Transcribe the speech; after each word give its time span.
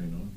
thing 0.00 0.14
on. 0.16 0.30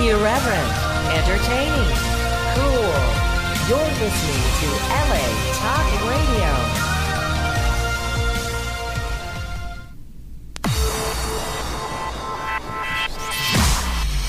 Irreverent, 0.00 0.72
entertaining, 1.16 1.92
cool. 2.54 2.94
You're 3.68 3.92
listening 4.00 4.42
to 4.60 4.68
LA 5.08 5.24
Talk 5.60 5.88
Radio. 6.08 6.52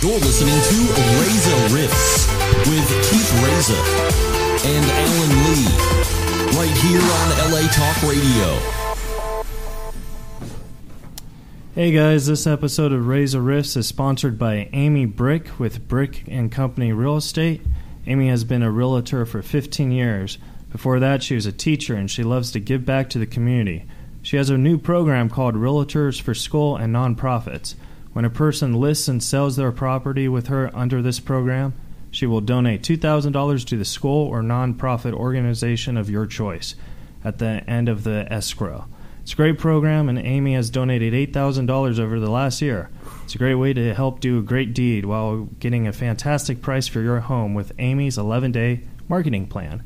You're 0.01 0.19
listening 0.19 0.59
to 0.71 0.77
Reza 1.19 1.55
Rifts 1.75 2.27
with 2.67 2.87
Keith 3.09 3.31
Reza 3.43 4.48
and 4.61 4.85
Alan 4.91 5.29
Lee 5.45 5.67
right 6.57 6.77
here 6.81 7.01
on 7.01 7.51
LA 7.51 7.65
Talk 7.69 8.03
Radio. 8.03 8.59
Hey 11.73 11.93
guys, 11.93 12.27
this 12.27 12.45
episode 12.45 12.91
of 12.91 13.07
Reza 13.07 13.39
Rifts 13.39 13.77
is 13.77 13.87
sponsored 13.87 14.37
by 14.37 14.67
Amy 14.73 15.05
Brick 15.05 15.59
with 15.59 15.87
Brick 15.87 16.25
and 16.27 16.51
Company 16.51 16.91
Real 16.91 17.15
Estate. 17.15 17.61
Amy 18.05 18.27
has 18.27 18.43
been 18.43 18.61
a 18.61 18.69
realtor 18.69 19.25
for 19.25 19.41
15 19.41 19.93
years. 19.93 20.37
Before 20.73 20.99
that, 20.99 21.23
she 21.23 21.35
was 21.35 21.45
a 21.45 21.53
teacher 21.53 21.95
and 21.95 22.11
she 22.11 22.23
loves 22.23 22.51
to 22.51 22.59
give 22.59 22.85
back 22.85 23.09
to 23.11 23.19
the 23.19 23.25
community. 23.25 23.85
She 24.21 24.35
has 24.35 24.49
a 24.49 24.57
new 24.57 24.77
program 24.77 25.29
called 25.29 25.55
Realtors 25.55 26.19
for 26.19 26.33
School 26.33 26.75
and 26.75 26.93
Nonprofits. 26.93 27.75
When 28.11 28.25
a 28.25 28.29
person 28.29 28.73
lists 28.73 29.07
and 29.07 29.23
sells 29.23 29.55
their 29.55 29.71
property 29.71 30.27
with 30.27 30.47
her 30.47 30.69
under 30.75 31.01
this 31.01 31.21
program, 31.21 31.73
she 32.11 32.25
will 32.25 32.41
donate 32.41 32.81
$2,000 32.81 33.65
to 33.65 33.77
the 33.77 33.85
school 33.85 34.27
or 34.27 34.41
nonprofit 34.41 35.13
organization 35.13 35.97
of 35.97 36.09
your 36.09 36.25
choice 36.25 36.73
at 37.23 37.37
the 37.37 37.63
end 37.69 37.87
of 37.89 38.03
the 38.03 38.27
escrow. 38.31 38.87
It's 39.21 39.33
a 39.33 39.35
great 39.35 39.59
program, 39.59 40.09
and 40.09 40.17
Amy 40.17 40.55
has 40.55 40.71
donated 40.71 41.13
$8,000 41.13 41.99
over 41.99 42.19
the 42.19 42.31
last 42.31 42.61
year. 42.61 42.89
It's 43.23 43.35
a 43.35 43.37
great 43.37 43.55
way 43.55 43.73
to 43.73 43.93
help 43.93 44.21
do 44.21 44.39
a 44.39 44.41
great 44.41 44.73
deed 44.73 45.05
while 45.05 45.49
getting 45.59 45.87
a 45.87 45.93
fantastic 45.93 46.63
price 46.63 46.87
for 46.87 47.01
your 47.01 47.19
home 47.19 47.53
with 47.53 47.73
Amy's 47.77 48.17
11 48.17 48.53
day 48.53 48.81
marketing 49.07 49.45
plan. 49.45 49.83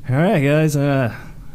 All 0.08 0.16
right, 0.16 0.40
guys. 0.40 0.76
Uh, 0.76 1.14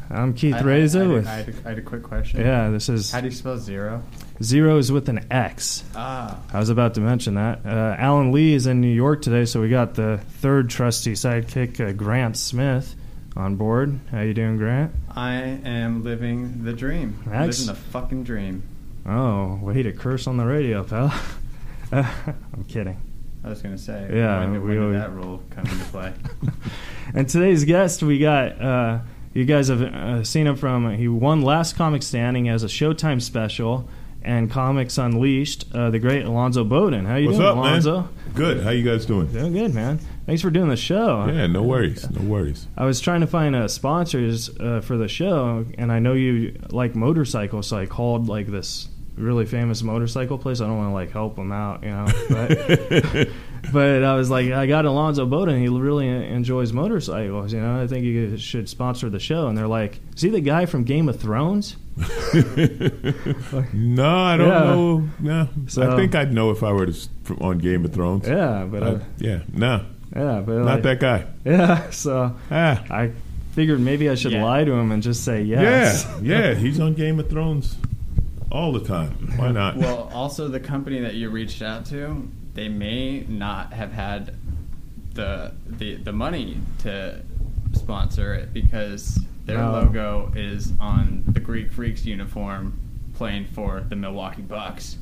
I'm 0.09 0.33
Keith 0.33 0.55
I- 0.55 0.59
I- 0.59 0.63
Reza 0.63 0.99
I, 0.99 1.03
had 1.03 1.09
a- 1.09 1.13
with 1.13 1.27
I, 1.27 1.31
had 1.35 1.49
a, 1.49 1.53
I 1.65 1.69
had 1.69 1.77
a 1.77 1.81
quick 1.81 2.03
question. 2.03 2.41
yeah. 2.41 2.69
This 2.69 2.89
is 2.89 3.11
How 3.11 3.21
do 3.21 3.27
you 3.27 3.31
spell 3.31 3.57
zero? 3.57 4.03
zero 4.43 4.77
is 4.77 4.91
with 4.91 5.07
an 5.09 5.25
X. 5.31 5.83
Ah. 5.95 6.37
I 6.51 6.59
was 6.59 6.69
about 6.69 6.95
to 6.95 7.01
mention 7.01 7.35
that. 7.35 7.61
Uh, 7.65 7.95
Alan 7.97 8.31
Lee 8.33 8.53
is 8.53 8.67
in 8.67 8.81
New 8.81 8.93
York 8.93 9.21
today, 9.21 9.45
so 9.45 9.61
we 9.61 9.69
got 9.69 9.93
the 9.95 10.19
third 10.41 10.69
trusty 10.69 11.13
sidekick, 11.13 11.79
uh, 11.79 11.93
Grant 11.93 12.35
Smith, 12.35 12.93
on 13.37 13.55
board. 13.55 13.97
How 14.11 14.19
you 14.21 14.33
doing, 14.33 14.57
Grant? 14.57 14.91
I 15.15 15.33
am 15.35 16.03
living 16.03 16.65
the 16.65 16.73
dream. 16.73 17.17
Living 17.25 17.67
the 17.67 17.75
fucking 17.75 18.25
dream. 18.25 18.63
Oh, 19.05 19.55
way 19.61 19.81
to 19.83 19.91
curse 19.91 20.27
on 20.27 20.37
the 20.37 20.45
radio, 20.45 20.83
pal. 20.83 21.13
I'm 21.91 22.63
kidding. 22.67 23.01
I 23.43 23.49
was 23.49 23.61
gonna 23.61 23.77
say. 23.77 24.09
Yeah, 24.13 24.39
When, 24.41 24.53
did- 24.53 24.61
we 24.61 24.77
when 24.77 24.91
did 24.93 25.01
that 25.01 25.11
rule 25.13 25.41
come 25.49 25.65
into 25.65 25.85
play? 25.85 26.13
And 27.13 27.27
today's 27.27 27.65
guest, 27.65 28.03
we 28.03 28.19
got. 28.19 28.61
Uh, 28.61 28.99
you 29.33 29.43
guys 29.45 29.67
have 29.69 29.81
uh, 29.81 30.23
seen 30.23 30.47
him 30.47 30.55
from. 30.55 30.93
He 30.95 31.07
won 31.09 31.41
Last 31.41 31.75
Comic 31.75 32.03
Standing 32.03 32.47
as 32.47 32.63
a 32.63 32.67
Showtime 32.67 33.21
special 33.21 33.89
and 34.23 34.49
Comics 34.49 34.97
Unleashed. 34.97 35.65
Uh, 35.73 35.89
the 35.89 35.99
great 35.99 36.25
Alonzo 36.25 36.63
Bodden. 36.63 37.05
How 37.05 37.15
you 37.15 37.27
What's 37.27 37.37
doing, 37.39 37.49
up, 37.49 37.57
Alonzo? 37.57 38.01
man? 38.01 38.09
Good. 38.33 38.63
How 38.63 38.69
you 38.69 38.83
guys 38.83 39.05
doing? 39.05 39.27
Doing 39.27 39.53
good, 39.53 39.73
man. 39.73 39.99
Thanks 40.25 40.41
for 40.41 40.49
doing 40.49 40.69
the 40.69 40.77
show. 40.77 41.25
Yeah, 41.25 41.47
no 41.47 41.63
worries. 41.63 42.09
No 42.09 42.21
worries. 42.21 42.67
I 42.77 42.85
was 42.85 42.99
trying 42.99 43.21
to 43.21 43.27
find 43.27 43.55
uh, 43.55 43.67
sponsors 43.67 44.49
uh, 44.59 44.81
for 44.81 44.97
the 44.97 45.07
show, 45.07 45.65
and 45.77 45.91
I 45.91 45.99
know 45.99 46.13
you 46.13 46.57
like 46.69 46.95
motorcycles, 46.95 47.67
so 47.67 47.77
I 47.77 47.85
called 47.85 48.27
like 48.27 48.47
this 48.47 48.87
really 49.17 49.45
famous 49.45 49.83
motorcycle 49.83 50.37
place. 50.37 50.61
I 50.61 50.67
don't 50.67 50.77
want 50.77 50.89
to 50.89 50.93
like 50.93 51.11
help 51.11 51.35
them 51.35 51.51
out, 51.51 51.83
you 51.83 51.89
know, 51.89 52.07
but 52.29 53.29
but 53.73 54.03
I 54.03 54.15
was 54.15 54.29
like, 54.29 54.51
I 54.51 54.65
got 54.67 54.85
Alonzo 54.85 55.25
Bodden. 55.25 55.59
He 55.61 55.67
really 55.67 56.07
enjoys 56.07 56.73
motorcycles, 56.73 57.53
you 57.53 57.59
know. 57.61 57.81
I 57.81 57.87
think 57.87 58.05
you 58.05 58.37
should 58.37 58.67
sponsor 58.69 59.09
the 59.09 59.19
show. 59.19 59.47
And 59.47 59.57
they're 59.57 59.67
like, 59.67 59.99
is 60.15 60.21
he 60.21 60.29
the 60.29 60.41
guy 60.41 60.65
from 60.65 60.83
Game 60.83 61.07
of 61.09 61.19
Thrones? 61.19 61.75
no, 63.73 64.07
I 64.15 64.37
don't 64.37 64.47
Yeah. 64.47 64.59
know. 64.63 65.09
No, 65.19 65.47
So- 65.67 65.91
I 65.91 65.95
think 65.95 66.15
I'd 66.15 66.33
know 66.33 66.51
if 66.51 66.63
I 66.63 66.71
were 66.71 66.87
to, 66.87 66.93
on 67.39 67.57
Game 67.59 67.85
of 67.85 67.93
Thrones. 67.93 68.27
Yeah, 68.27 68.65
but 68.69 68.83
Uh, 68.83 68.85
uh, 68.85 68.99
yeah, 69.19 69.39
no, 69.53 69.85
yeah, 70.15 70.41
but 70.45 70.55
not 70.57 70.65
like, 70.65 70.83
that 70.83 70.99
guy. 70.99 71.25
Yeah, 71.45 71.89
so 71.91 72.35
Ah, 72.49 72.83
I 72.89 73.11
figured 73.53 73.79
maybe 73.79 74.09
I 74.09 74.15
should 74.15 74.31
Yeah. 74.33 74.43
lie 74.43 74.63
to 74.63 74.71
him 74.71 74.91
and 74.91 75.03
just 75.03 75.23
say 75.23 75.43
yes. 75.43 76.07
yeah, 76.21 76.49
yeah. 76.51 76.53
He's 76.55 76.79
on 76.79 76.93
Game 76.93 77.19
of 77.19 77.29
Thrones 77.29 77.75
all 78.51 78.71
the 78.71 78.81
time. 78.81 79.11
Why 79.37 79.51
not? 79.51 79.77
well, 79.77 80.09
also 80.13 80.47
the 80.47 80.59
company 80.59 80.99
that 81.01 81.13
you 81.15 81.29
reached 81.29 81.61
out 81.61 81.85
to, 81.87 82.27
they 82.53 82.67
may 82.69 83.21
not 83.27 83.73
have 83.73 83.91
had 83.91 84.35
the 85.13 85.51
the 85.67 85.95
the 85.95 86.13
money 86.13 86.59
to 86.79 87.21
sponsor 87.73 88.33
it 88.33 88.53
because 88.53 89.19
their 89.45 89.57
No. 89.57 89.71
logo 89.71 90.31
is 90.35 90.73
on 90.79 91.23
the 91.27 91.39
Greek 91.39 91.71
Freaks 91.71 92.05
uniform 92.05 92.77
playing 93.15 93.45
for 93.45 93.81
the 93.81 93.95
Milwaukee 93.95 94.41
Bucks. 94.41 94.97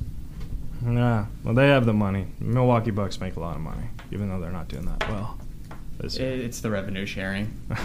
Yeah, 0.85 1.25
well, 1.43 1.53
they 1.53 1.67
have 1.67 1.85
the 1.85 1.93
money. 1.93 2.27
Milwaukee 2.39 2.91
Bucks 2.91 3.19
make 3.19 3.35
a 3.35 3.39
lot 3.39 3.55
of 3.55 3.61
money, 3.61 3.83
even 4.11 4.29
though 4.29 4.39
they're 4.39 4.51
not 4.51 4.67
doing 4.69 4.85
that 4.85 5.07
well. 5.09 5.37
this 5.99 6.15
It, 6.15 6.21
year. 6.21 6.45
it's 6.45 6.61
the 6.61 6.69
revenue 6.71 7.05
sharing. 7.05 7.53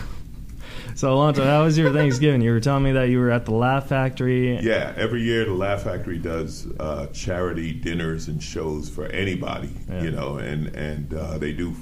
So, 0.96 1.12
Alonzo, 1.12 1.44
how 1.44 1.64
was 1.64 1.76
your 1.76 1.92
Thanksgiving? 1.92 2.40
You 2.40 2.52
were 2.52 2.60
telling 2.60 2.84
me 2.84 2.92
that 2.92 3.08
you 3.08 3.18
were 3.18 3.30
at 3.30 3.44
the 3.46 3.52
Laugh 3.52 3.88
Factory. 3.88 4.56
Yeah, 4.60 4.92
every 4.96 5.22
year 5.22 5.44
the 5.44 5.52
Laugh 5.52 5.82
Factory 5.82 6.18
does 6.18 6.68
uh, 6.78 7.08
charity 7.08 7.72
dinners 7.72 8.28
and 8.28 8.40
shows 8.40 8.88
for 8.88 9.06
anybody, 9.06 9.70
Yeah. 9.88 10.02
you 10.04 10.10
know, 10.12 10.36
and 10.36 10.68
and 10.76 11.12
uh, 11.12 11.38
they 11.38 11.52
do 11.52 11.74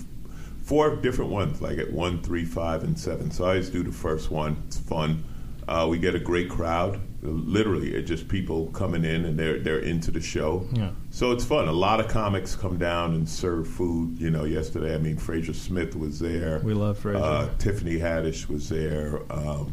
four 0.64 0.96
different 0.96 1.30
ones, 1.30 1.60
like 1.60 1.76
at 1.78 1.92
one, 1.92 2.22
three, 2.22 2.44
five, 2.46 2.84
and 2.84 2.98
seven. 2.98 3.30
So 3.30 3.44
I 3.44 3.48
always 3.48 3.68
do 3.68 3.82
the 3.82 3.92
first 3.92 4.30
one. 4.30 4.62
It's 4.66 4.78
fun. 4.78 5.24
Uh, 5.68 5.86
we 5.90 5.98
get 5.98 6.14
a 6.14 6.18
great 6.20 6.48
crowd. 6.48 6.98
Literally, 7.22 7.94
it's 7.94 8.08
just 8.08 8.28
people 8.28 8.66
coming 8.68 9.04
in 9.04 9.24
and 9.24 9.38
they're 9.38 9.60
they're 9.60 9.78
into 9.78 10.10
the 10.10 10.20
show. 10.20 10.66
Yeah. 10.72 10.90
So 11.10 11.30
it's 11.30 11.44
fun. 11.44 11.68
A 11.68 11.72
lot 11.72 12.00
of 12.00 12.08
comics 12.08 12.56
come 12.56 12.78
down 12.78 13.14
and 13.14 13.28
serve 13.28 13.68
food. 13.68 14.20
You 14.20 14.30
know, 14.30 14.44
yesterday, 14.44 14.94
I 14.94 14.98
mean, 14.98 15.16
Frazer 15.16 15.54
Smith 15.54 15.94
was 15.94 16.18
there. 16.18 16.60
We 16.64 16.74
love 16.74 16.98
Frazer. 16.98 17.22
Uh, 17.22 17.48
Tiffany 17.58 17.98
Haddish 17.98 18.48
was 18.48 18.68
there. 18.68 19.22
Um, 19.30 19.72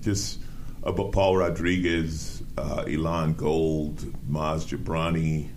just 0.00 0.40
uh, 0.82 0.92
but 0.92 1.12
Paul 1.12 1.38
Rodriguez, 1.38 2.42
uh, 2.58 2.84
Elon 2.86 3.32
Gold, 3.32 4.00
Maz 4.30 4.66
Jobrani, 4.66 5.48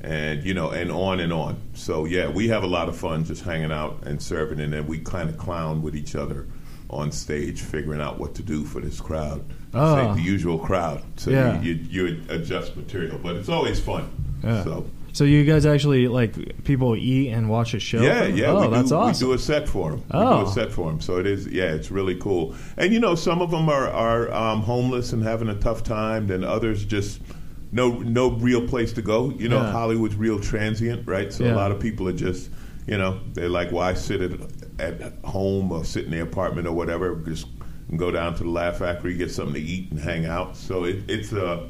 and 0.00 0.44
you 0.44 0.54
know, 0.54 0.70
and 0.70 0.90
on 0.90 1.20
and 1.20 1.32
on. 1.32 1.60
So 1.74 2.04
yeah, 2.04 2.28
we 2.28 2.48
have 2.48 2.62
a 2.62 2.66
lot 2.66 2.88
of 2.88 2.96
fun 2.96 3.24
just 3.24 3.42
hanging 3.42 3.72
out 3.72 4.06
and 4.06 4.20
serving, 4.20 4.60
and 4.60 4.72
then 4.72 4.86
we 4.86 4.98
kind 4.98 5.28
of 5.28 5.38
clown 5.38 5.82
with 5.82 5.96
each 5.96 6.14
other 6.14 6.46
on 6.90 7.10
stage, 7.10 7.60
figuring 7.60 8.00
out 8.00 8.18
what 8.18 8.34
to 8.36 8.42
do 8.42 8.64
for 8.64 8.80
this 8.80 9.00
crowd. 9.00 9.44
Oh. 9.74 10.14
Say 10.14 10.22
the 10.22 10.26
usual 10.30 10.58
crowd. 10.58 11.02
So 11.16 11.30
Yeah. 11.30 11.60
you, 11.60 11.74
you, 11.90 12.06
you 12.06 12.22
adjust 12.28 12.76
material, 12.76 13.18
but 13.22 13.36
it's 13.36 13.48
always 13.48 13.80
fun. 13.80 14.08
Yeah. 14.42 14.62
So 14.64 14.86
So 15.12 15.24
you 15.24 15.44
guys 15.44 15.64
actually 15.66 16.08
like 16.08 16.64
people 16.64 16.96
eat 16.96 17.30
and 17.30 17.48
watch 17.48 17.72
a 17.74 17.78
show? 17.80 18.00
yeah, 18.02 18.24
yeah. 18.24 18.46
Oh, 18.50 18.62
we 18.68 18.76
that's 18.76 18.88
do, 18.90 18.96
awesome. 18.96 19.28
We 19.28 19.32
do 19.34 19.36
a 19.36 19.38
set 19.38 19.68
for 19.68 19.90
them. 19.92 20.00
We 20.12 20.18
Oh. 20.18 20.44
do 20.44 20.50
a 20.50 20.52
set 20.52 20.72
for 20.72 20.90
them. 20.90 21.00
So 21.00 21.18
it 21.18 21.26
is, 21.26 21.46
yeah, 21.46 21.72
it's 21.72 21.90
really 21.90 22.16
cool. 22.16 22.54
And 22.76 22.92
you 22.92 23.00
know, 23.00 23.14
some 23.14 23.40
of 23.42 23.50
them 23.50 23.68
are 23.68 23.88
are 23.88 24.32
um, 24.32 24.60
homeless 24.62 25.12
and 25.12 25.22
having 25.22 25.48
a 25.48 25.54
tough 25.54 25.82
time. 25.84 26.26
Then 26.26 26.42
others 26.44 26.84
just 26.84 27.20
no 27.72 27.98
no 28.00 28.30
real 28.32 28.66
place 28.66 28.92
to 28.94 29.02
go. 29.02 29.30
You 29.38 29.48
know, 29.48 29.60
Yeah. 29.62 29.72
Hollywood's 29.72 30.16
real 30.16 30.38
transient, 30.40 31.06
right? 31.06 31.32
So 31.32 31.44
Yeah. 31.44 31.54
a 31.54 31.56
lot 31.56 31.70
of 31.72 31.78
people 31.80 32.08
are 32.08 32.12
just, 32.28 32.50
you 32.86 32.98
know, 32.98 33.18
they're 33.34 33.48
like, 33.48 33.70
why 33.72 33.94
sit 33.94 34.20
at, 34.22 34.32
at 34.78 35.12
home 35.24 35.70
or 35.72 35.84
sit 35.84 36.04
in 36.04 36.10
the 36.10 36.20
apartment 36.22 36.66
or 36.66 36.72
whatever? 36.72 37.14
Just 37.26 37.46
go 37.96 38.10
down 38.10 38.34
to 38.36 38.42
the 38.42 38.48
Laugh 38.48 38.78
Factory, 38.78 39.14
get 39.14 39.30
something 39.30 39.54
to 39.54 39.60
eat, 39.60 39.90
and 39.90 40.00
hang 40.00 40.26
out. 40.26 40.56
So 40.56 40.84
it, 40.84 41.02
it's 41.08 41.32
a 41.32 41.68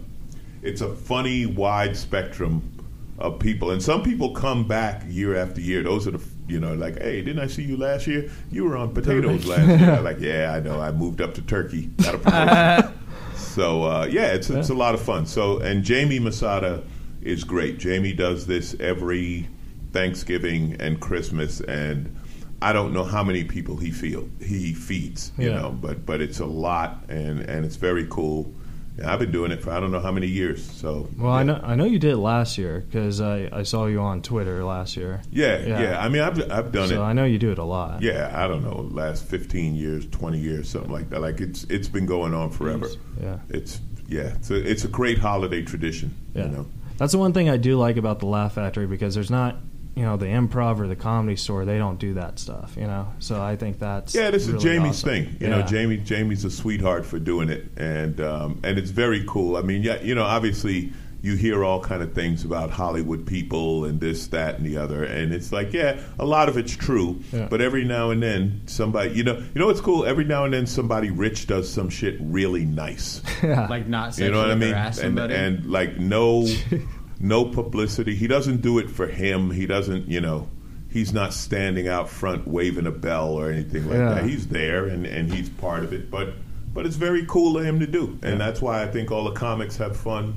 it's 0.63 0.81
a 0.81 0.95
funny 0.95 1.47
wide 1.47 1.97
spectrum 1.97 2.71
of 3.19 3.39
people, 3.39 3.71
and 3.71 3.83
some 3.83 4.03
people 4.03 4.33
come 4.33 4.67
back 4.67 5.03
year 5.07 5.37
after 5.37 5.61
year. 5.61 5.83
Those 5.83 6.07
are 6.07 6.13
the 6.13 6.25
you 6.49 6.61
know 6.61 6.75
like, 6.75 6.99
hey, 7.01 7.23
didn't 7.23 7.43
I 7.43 7.47
see 7.47 7.63
you 7.63 7.77
last 7.77 8.07
year? 8.07 8.31
You 8.51 8.65
were 8.65 8.77
on 8.77 8.93
potatoes 8.93 9.47
last 9.47 9.81
year. 9.81 10.01
Like, 10.01 10.19
yeah, 10.21 10.53
I 10.53 10.61
know. 10.61 10.81
I 10.81 10.93
moved 10.93 11.21
up 11.21 11.35
to 11.35 11.43
Turkey. 11.43 11.87
Got 12.03 12.15
a 12.15 12.19
promotion. 12.19 13.01
so 13.37 13.83
uh, 13.85 14.07
yeah, 14.11 14.33
it's 14.33 14.51
it's 14.51 14.71
a 14.71 14.75
lot 14.75 14.95
of 14.95 15.03
fun. 15.03 15.27
So 15.27 15.59
and 15.59 15.85
Jamie 15.85 16.19
Masada 16.19 16.83
is 17.23 17.45
great. 17.45 17.79
Jamie 17.79 18.13
does 18.13 18.47
this 18.47 18.75
every 18.81 19.49
Thanksgiving 19.93 20.77
and 20.81 21.01
Christmas, 21.01 21.61
and 21.61 22.15
I 22.62 22.73
don't 22.73 22.93
know 22.93 23.05
how 23.05 23.23
many 23.23 23.45
people 23.45 23.77
he 23.77 23.91
feel 23.91 24.29
he 24.41 24.73
feeds. 24.75 25.33
You 25.39 25.51
Yeah. 25.51 25.61
know, 25.61 25.71
but 25.71 26.06
but 26.06 26.21
it's 26.21 26.41
a 26.41 26.47
lot, 26.47 27.05
and 27.09 27.41
and 27.41 27.65
it's 27.65 27.77
very 27.77 28.06
cool. 28.09 28.53
And 28.97 29.06
I've 29.06 29.19
been 29.19 29.33
doing 29.33 29.51
it 29.51 29.61
for 29.61 29.73
I 29.73 29.81
don't 29.81 29.91
know 29.91 29.99
how 30.01 30.12
many 30.12 30.29
years. 30.29 30.65
So 30.65 31.09
well, 31.19 31.33
I 31.33 31.43
know 31.43 31.61
I 31.65 31.75
know 31.75 31.85
you 31.85 31.99
did 31.99 32.12
it 32.12 32.17
last 32.19 32.56
year 32.59 32.85
because 32.89 33.21
I, 33.21 33.49
I 33.53 33.65
saw 33.65 33.87
you 33.87 33.99
on 34.01 34.23
Twitter 34.23 34.62
last 34.65 34.97
year. 34.97 35.21
Yeah, 35.33 35.59
Yeah. 35.67 35.83
yeah. 35.83 36.05
I 36.05 36.09
mean, 36.09 36.23
I've 36.23 36.39
I've 36.51 36.71
done 36.71 36.85
it. 36.85 36.89
so 36.91 37.03
it. 37.03 37.05
I 37.05 37.12
know 37.12 37.25
you 37.25 37.39
do 37.39 37.51
it 37.51 37.59
a 37.59 37.65
lot. 37.65 38.03
Yeah, 38.03 38.31
I 38.33 38.47
don't 38.47 38.62
know, 38.62 38.89
last 38.93 39.25
fifteen 39.25 39.75
years, 39.75 40.06
twenty 40.06 40.39
years, 40.39 40.69
something 40.69 40.93
like 40.93 41.11
that. 41.11 41.21
Like 41.21 41.41
it's 41.41 41.65
it's 41.65 41.89
been 41.89 42.06
going 42.06 42.35
on 42.35 42.51
forever. 42.51 42.89
Yeah. 43.21 43.39
It's 43.49 43.81
yeah, 44.09 44.35
it's 44.37 44.51
a, 44.51 44.71
it's 44.71 44.85
a 44.85 44.89
great 44.89 45.19
holiday 45.19 45.62
tradition. 45.62 46.15
Yeah. 46.35 46.45
You 46.45 46.49
know, 46.53 46.67
That's 46.99 47.12
the 47.12 47.19
one 47.19 47.33
thing 47.33 47.49
I 47.51 47.56
do 47.56 47.77
like 47.77 47.97
about 47.97 48.21
the 48.21 48.27
Laugh 48.27 48.55
Factory 48.55 48.87
because 48.87 49.15
there's 49.15 49.31
not, 49.31 49.56
you 49.94 50.02
know, 50.02 50.17
the 50.17 50.26
improv 50.26 50.81
or 50.81 50.88
the 50.88 50.96
comedy 50.96 51.37
store. 51.37 51.64
They 51.64 51.79
don't 51.79 51.99
do 52.00 52.14
that 52.14 52.38
stuff, 52.38 52.75
you 52.76 52.87
know. 52.87 53.08
So 53.20 53.41
I 53.43 53.56
think 53.56 53.79
that's 53.79 54.14
yeah, 54.14 54.31
this 54.31 54.49
is 54.49 54.62
Jamie's 54.62 55.05
awesome. 55.05 55.08
thing. 55.11 55.37
You 55.41 55.49
know, 55.49 55.62
Jamie 55.62 55.99
Jamie's 55.99 56.44
a 56.44 56.50
sweetheart 56.50 57.06
for 57.06 57.19
doing 57.19 57.49
it, 57.49 57.67
and 57.76 58.20
um, 58.20 58.61
and 58.64 58.79
it's 58.79 58.91
very 58.91 59.25
cool. 59.26 59.56
I 59.56 59.62
mean, 59.62 59.82
yeah, 59.82 60.00
you 60.02 60.14
know, 60.14 60.25
obviously 60.25 60.93
you 61.23 61.37
hear 61.37 61.64
all 61.64 61.81
kind 61.81 62.02
of 62.02 62.12
things 62.12 62.44
about 62.44 62.69
Hollywood 62.69 63.26
people 63.26 63.87
and 63.87 63.99
this, 63.99 64.26
that, 64.26 64.56
and 64.56 64.67
the 64.67 64.76
other, 64.76 65.05
and 65.05 65.32
it's 65.32 65.52
like, 65.52 65.73
yeah, 65.73 65.99
a 66.19 66.25
lot 66.26 66.50
of 66.50 66.58
it's 66.58 66.76
true, 66.76 67.19
Yeah. 67.32 67.46
but 67.49 67.62
every 67.62 67.82
now 67.82 68.11
and 68.11 68.23
then 68.23 68.61
somebody, 68.67 69.14
you 69.14 69.25
know, 69.25 69.38
you 69.38 69.58
know 69.58 69.69
what's 69.69 69.81
cool? 69.81 70.05
Every 70.05 70.25
now 70.25 70.44
and 70.44 70.52
then 70.52 70.67
somebody 70.67 71.11
rich 71.11 71.46
does 71.46 71.73
some 71.73 71.88
shit 71.88 72.17
really 72.20 72.67
nice. 72.67 73.23
Yeah. 73.43 73.67
Like 73.69 73.87
not 73.88 74.19
You 74.19 74.31
know 74.32 74.38
what 74.38 74.50
I 74.50 74.55
mean? 74.55 74.75
And, 74.75 75.19
and 75.19 75.64
like 75.70 75.96
no, 75.99 76.46
no 77.21 77.45
publicity. 77.45 78.15
He 78.15 78.27
doesn't 78.27 78.61
do 78.63 78.79
it 78.79 78.91
for 78.91 79.07
him. 79.07 79.51
He 79.51 79.67
doesn't, 79.67 80.09
you 80.09 80.21
know, 80.21 80.49
he's 80.91 81.13
not 81.13 81.33
standing 81.33 81.89
out 81.89 82.09
front 82.09 82.47
waving 82.47 82.87
a 82.87 82.91
bell 82.91 83.29
or 83.31 83.51
anything 83.51 83.89
like 83.89 83.99
Yeah. 83.99 84.15
that. 84.15 84.25
He's 84.25 84.47
there 84.49 84.87
and, 84.87 85.07
and 85.07 85.33
he's 85.33 85.49
part 85.49 85.85
of 85.85 85.93
it. 85.93 86.11
But 86.11 86.35
but 86.73 86.87
it's 86.87 86.97
very 86.97 87.25
cool 87.27 87.57
of 87.57 87.65
him 87.65 87.79
to 87.81 87.87
do, 87.87 88.19
and 88.23 88.41
that's 88.41 88.61
why 88.61 88.83
I 88.83 88.89
think 88.89 89.13
all 89.13 89.23
the 89.25 89.31
comics 89.31 89.77
have 89.77 89.97
fun, 89.97 90.35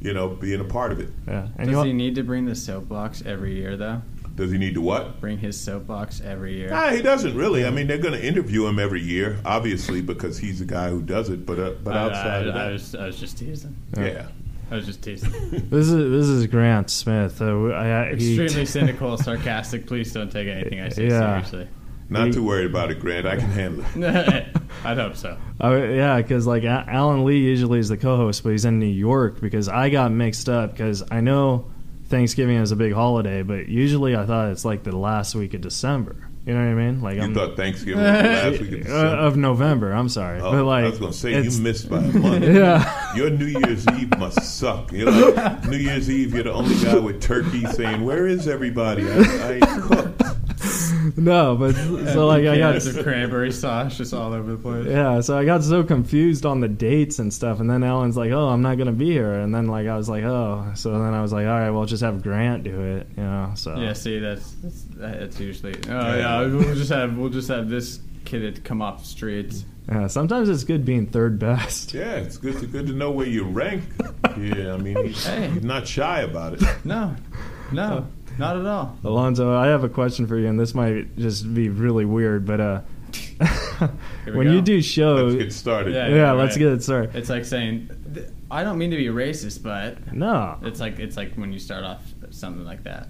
you 0.00 0.14
know, 0.14 0.28
being 0.28 0.60
a 0.60 0.64
part 0.64 0.92
of 0.92 1.00
it. 1.00 1.08
yeah. 1.26 1.48
And 1.58 1.68
Does 1.70 1.76
you 1.78 1.82
he 1.90 1.92
need 1.92 2.14
to 2.14 2.22
bring 2.22 2.46
the 2.46 2.54
soapbox 2.54 3.22
every 3.26 3.56
year 3.56 3.76
though? 3.76 4.00
Does 4.36 4.50
he 4.50 4.56
need 4.58 4.74
to 4.74 4.80
what? 4.80 5.20
Bring 5.20 5.36
his 5.38 5.60
soapbox 5.60 6.20
every 6.22 6.54
year. 6.56 6.70
Ah, 6.72 6.90
he 6.90 7.02
doesn't 7.02 7.36
really. 7.36 7.66
I 7.66 7.70
mean, 7.70 7.86
they're 7.86 7.98
going 7.98 8.14
to 8.18 8.24
interview 8.26 8.66
him 8.66 8.78
every 8.78 9.02
year, 9.02 9.38
obviously, 9.44 10.00
because 10.00 10.38
he's 10.38 10.60
the 10.60 10.64
guy 10.64 10.88
who 10.88 11.02
does 11.02 11.28
it. 11.28 11.44
But 11.44 11.58
uh, 11.58 11.72
but 11.84 11.94
outside 11.96 12.46
I, 12.46 12.48
of 12.48 12.56
I 12.56 12.70
was, 12.70 12.94
I 12.94 13.06
was 13.06 13.18
just 13.20 13.36
teasing. 13.38 13.76
yeah. 13.96 14.28
I 14.72 14.76
was 14.76 14.86
just 14.86 15.02
teasing. 15.02 15.30
this 15.70 15.88
is 15.88 16.10
this 16.10 16.26
is 16.28 16.46
Grant 16.46 16.88
Smith. 16.90 17.42
Uh, 17.42 17.66
I, 17.68 18.08
I, 18.08 18.14
he- 18.14 18.40
Extremely 18.40 18.66
cynical, 18.78 19.16
sarcastic. 19.18 19.86
Please 19.86 20.12
don't 20.12 20.32
take 20.32 20.48
anything 20.48 20.80
I 20.80 20.88
say 20.88 21.08
Yeah. 21.08 21.42
seriously. 21.42 21.68
Not 22.08 22.32
too 22.32 22.44
worried 22.44 22.66
about 22.66 22.90
it, 22.90 23.00
Grant. 23.00 23.26
I 23.26 23.36
can 23.36 23.50
handle 23.50 23.84
it. 23.96 24.46
I'd 24.84 24.98
hope 24.98 25.16
so. 25.16 25.38
Oh 25.60 25.76
yeah, 25.76 26.16
because 26.20 26.46
like 26.46 26.64
Alan 26.64 27.24
Lee 27.24 27.38
usually 27.38 27.78
is 27.78 27.88
the 27.88 27.96
co-host, 27.96 28.42
but 28.42 28.50
he's 28.50 28.64
in 28.64 28.78
New 28.78 28.86
York 28.86 29.40
because 29.40 29.68
I 29.68 29.88
got 29.90 30.10
mixed 30.12 30.48
up 30.48 30.72
because 30.72 31.02
I 31.10 31.20
know 31.20 31.70
Thanksgiving 32.06 32.56
is 32.56 32.70
a 32.72 32.76
big 32.76 32.92
holiday, 32.92 33.42
but 33.42 33.68
usually 33.68 34.14
I 34.16 34.26
thought 34.26 34.50
it's 34.50 34.64
like 34.64 34.82
the 34.82 34.94
last 34.96 35.34
week 35.34 35.54
of 35.54 35.60
December. 35.62 36.28
You 36.44 36.54
know 36.54 36.58
what 36.60 36.70
I 36.72 36.74
mean? 36.74 37.00
Like 37.00 37.16
You 37.16 37.22
I'm 37.22 37.34
thought 37.34 37.56
Thanksgiving 37.56 38.02
was 38.02 38.12
the 38.12 38.28
last 38.28 38.60
week 38.60 38.84
of 38.84 38.90
uh, 38.90 39.16
of 39.26 39.36
November. 39.36 39.92
I'm 39.92 40.08
sorry, 40.08 40.40
Oh, 40.40 40.50
but 40.50 40.64
like 40.64 40.84
I 40.84 40.88
was 40.88 40.98
going 40.98 41.12
to 41.12 41.16
say 41.18 41.40
you 41.40 41.60
missed 41.62 41.88
by 41.88 41.98
a 41.98 42.12
month. 42.18 42.44
Yeah. 42.44 43.14
Your 43.14 43.30
New 43.30 43.46
Year's 43.46 43.86
Eve 43.88 44.18
must 44.18 44.58
suck. 44.58 44.90
You 44.90 45.04
know, 45.04 45.58
New 45.68 45.76
Year's 45.76 46.10
Eve, 46.10 46.34
you're 46.34 46.42
the 46.42 46.52
only 46.52 46.74
guy 46.82 46.98
with 46.98 47.22
turkey 47.22 47.64
saying, 47.66 48.04
"Where 48.04 48.26
is 48.26 48.48
everybody? 48.48 49.04
I, 49.08 49.60
I 49.62 49.80
cooked." 49.82 50.22
No, 51.16 51.56
but 51.56 51.72
so 51.74 52.26
like 52.26 52.44
I 52.46 52.56
got 52.58 52.72
Cans 52.72 52.86
of 52.86 53.02
cranberry 53.02 53.50
sauce 53.52 53.96
just 53.96 54.14
all 54.14 54.32
over 54.32 54.52
the 54.52 54.56
place. 54.56 54.86
yeah, 54.86 55.20
so 55.20 55.36
I 55.36 55.44
got 55.44 55.62
so 55.64 55.82
confused 55.82 56.46
on 56.46 56.60
the 56.60 56.68
dates 56.68 57.18
and 57.18 57.32
stuff, 57.32 57.58
and 57.60 57.68
then 57.68 57.82
Alan's 57.82 58.16
like, 58.16 58.30
"Oh, 58.30 58.48
I'm 58.48 58.62
not 58.62 58.78
gonna 58.78 58.92
be 58.92 59.10
here," 59.10 59.32
and 59.34 59.54
then 59.54 59.66
like 59.66 59.86
I 59.88 59.96
was 59.96 60.08
like, 60.08 60.22
"Oh," 60.24 60.70
so 60.74 60.92
then 60.92 61.12
I 61.14 61.20
was 61.20 61.32
like, 61.32 61.46
"All 61.46 61.58
right, 61.58 61.70
well, 61.70 61.84
just 61.84 62.02
have 62.02 62.22
Grant 62.22 62.62
do 62.64 62.80
it," 62.96 63.08
you 63.16 63.22
know. 63.24 63.52
So 63.56 63.76
Yeah, 63.76 63.92
see, 63.94 64.18
that's 64.20 64.52
that's, 64.62 64.84
that's 64.96 65.40
usually. 65.40 65.74
Oh 65.88 66.16
yeah, 66.16 66.40
we'll 66.46 66.74
just 66.74 66.90
have 66.92 67.16
we'll 67.16 67.30
just 67.30 67.48
have 67.48 67.68
this 67.68 68.00
kid 68.24 68.62
come 68.64 68.80
off 68.80 69.00
the 69.00 69.08
streets. 69.08 69.64
Yeah, 69.88 70.06
sometimes 70.06 70.48
it's 70.48 70.62
good 70.64 70.84
being 70.84 71.06
third 71.08 71.38
best. 71.40 71.92
Yeah, 71.92 72.14
it's 72.14 72.36
good 72.36 72.58
to 72.60 72.66
good 72.66 72.86
to 72.86 72.92
know 72.92 73.10
where 73.10 73.26
you 73.26 73.44
rank. 73.44 73.82
Yeah, 74.38 74.72
I 74.72 74.76
mean, 74.78 74.96
he's, 75.04 75.26
Hey. 75.26 75.50
he's 75.50 75.62
not 75.62 75.86
shy 75.86 76.20
about 76.22 76.54
it. 76.54 76.62
No, 76.84 77.14
no, 77.70 78.06
not 78.38 78.56
at 78.56 78.66
all. 78.66 78.96
Alonzo, 79.04 79.54
I 79.56 79.66
have 79.68 79.84
a 79.84 79.88
question 79.88 80.26
for 80.26 80.36
you, 80.38 80.46
and 80.48 80.58
this 80.58 80.74
might 80.74 81.16
just 81.16 81.52
be 81.54 81.68
really 81.68 82.04
weird, 82.04 82.46
but 82.46 82.60
uh, 82.60 82.80
when 84.24 84.46
go. 84.46 84.52
you 84.52 84.60
do 84.62 84.80
shows, 84.82 85.34
Let's 85.34 85.44
get 85.44 85.52
started. 85.52 85.94
Yeah. 85.94 86.08
yeah, 86.08 86.32
let's 86.32 86.56
get 86.56 86.68
it 86.72 86.82
started. 86.82 87.14
It's 87.16 87.28
like 87.30 87.44
saying, 87.44 87.90
I 88.50 88.64
don't 88.64 88.78
mean 88.78 88.90
to 88.90 88.96
be 88.96 89.06
racist, 89.06 89.62
but 89.62 90.12
No, 90.12 90.58
it's 90.62 90.80
like 90.80 90.98
it's 90.98 91.16
like 91.16 91.34
when 91.34 91.52
you 91.52 91.58
start 91.58 91.84
off 91.84 92.02
something 92.30 92.64
like 92.64 92.84
that. 92.84 93.08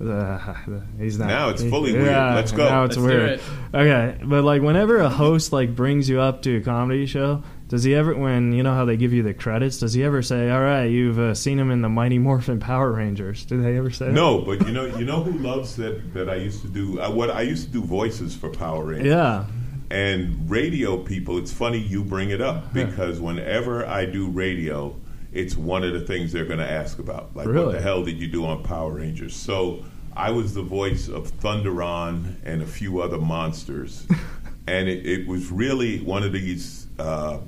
uh, 0.00 0.54
he's 0.98 1.18
not. 1.18 1.28
Now 1.28 1.48
it's 1.50 1.62
fully 1.62 1.92
weird. 1.92 2.06
Yeah, 2.06 2.34
Let's 2.34 2.52
go. 2.52 2.64
Now 2.68 2.84
it's 2.84 2.96
Let's 2.96 3.08
do 3.08 3.16
weird. 3.18 3.30
it. 3.30 3.42
Okay, 3.74 4.18
but 4.24 4.44
like 4.44 4.62
whenever 4.62 4.98
a 4.98 5.08
host 5.08 5.52
like 5.52 5.74
brings 5.74 6.08
you 6.08 6.20
up 6.20 6.42
to 6.42 6.56
a 6.56 6.60
comedy 6.60 7.06
show, 7.06 7.42
does 7.68 7.82
he 7.82 7.94
ever, 7.94 8.14
when 8.14 8.52
you 8.52 8.62
know 8.62 8.74
how 8.74 8.84
they 8.84 8.96
give 8.96 9.12
you 9.12 9.22
the 9.22 9.34
credits, 9.34 9.78
does 9.78 9.94
he 9.94 10.04
ever 10.04 10.22
say, 10.22 10.50
"All 10.50 10.60
right, 10.60 10.84
you've 10.84 11.18
uh, 11.18 11.34
seen 11.34 11.58
him 11.58 11.70
in 11.70 11.82
the 11.82 11.88
Mighty 11.88 12.18
Morphin 12.18 12.60
Power 12.60 12.92
Rangers"? 12.92 13.44
Do 13.44 13.62
they 13.62 13.76
ever 13.76 13.90
say 13.90 14.06
that? 14.06 14.12
No, 14.12 14.40
but 14.40 14.66
you 14.66 14.72
know, 14.72 14.84
you 14.84 15.04
know 15.04 15.22
who 15.22 15.32
loves 15.38 15.76
that? 15.76 16.14
That 16.14 16.28
I 16.28 16.36
used 16.36 16.62
to 16.62 16.68
do. 16.68 17.00
Uh, 17.00 17.10
what 17.10 17.30
I 17.30 17.42
used 17.42 17.66
to 17.66 17.72
do 17.72 17.82
voices 17.82 18.36
for 18.36 18.50
Power 18.50 18.84
Rangers. 18.84 19.06
Yeah. 19.06 19.46
And 19.90 20.50
radio 20.50 20.96
people, 20.96 21.38
it's 21.38 21.52
funny 21.52 21.78
you 21.78 22.02
bring 22.02 22.30
it 22.30 22.40
up 22.40 22.72
because 22.72 23.20
whenever 23.20 23.86
I 23.86 24.06
do 24.06 24.28
radio, 24.28 24.96
it's 25.32 25.56
one 25.56 25.84
of 25.84 25.92
the 25.92 26.00
things 26.00 26.32
they're 26.32 26.46
going 26.46 26.58
to 26.58 26.70
ask 26.70 26.98
about. 26.98 27.36
Like, 27.36 27.46
what 27.46 27.72
the 27.72 27.80
hell 27.80 28.02
did 28.02 28.18
you 28.18 28.26
do 28.26 28.46
on 28.46 28.62
Power 28.62 28.92
Rangers? 28.92 29.36
So 29.36 29.84
I 30.16 30.30
was 30.30 30.54
the 30.54 30.62
voice 30.62 31.08
of 31.08 31.30
Thunderon 31.38 32.36
and 32.44 32.62
a 32.62 32.66
few 32.66 33.00
other 33.02 33.18
monsters. 33.18 34.06
and 34.66 34.88
it, 34.88 35.04
it 35.06 35.26
was 35.26 35.50
really 35.50 36.00
one 36.00 36.22
of 36.22 36.32
these, 36.32 36.86
uh, 36.98 37.38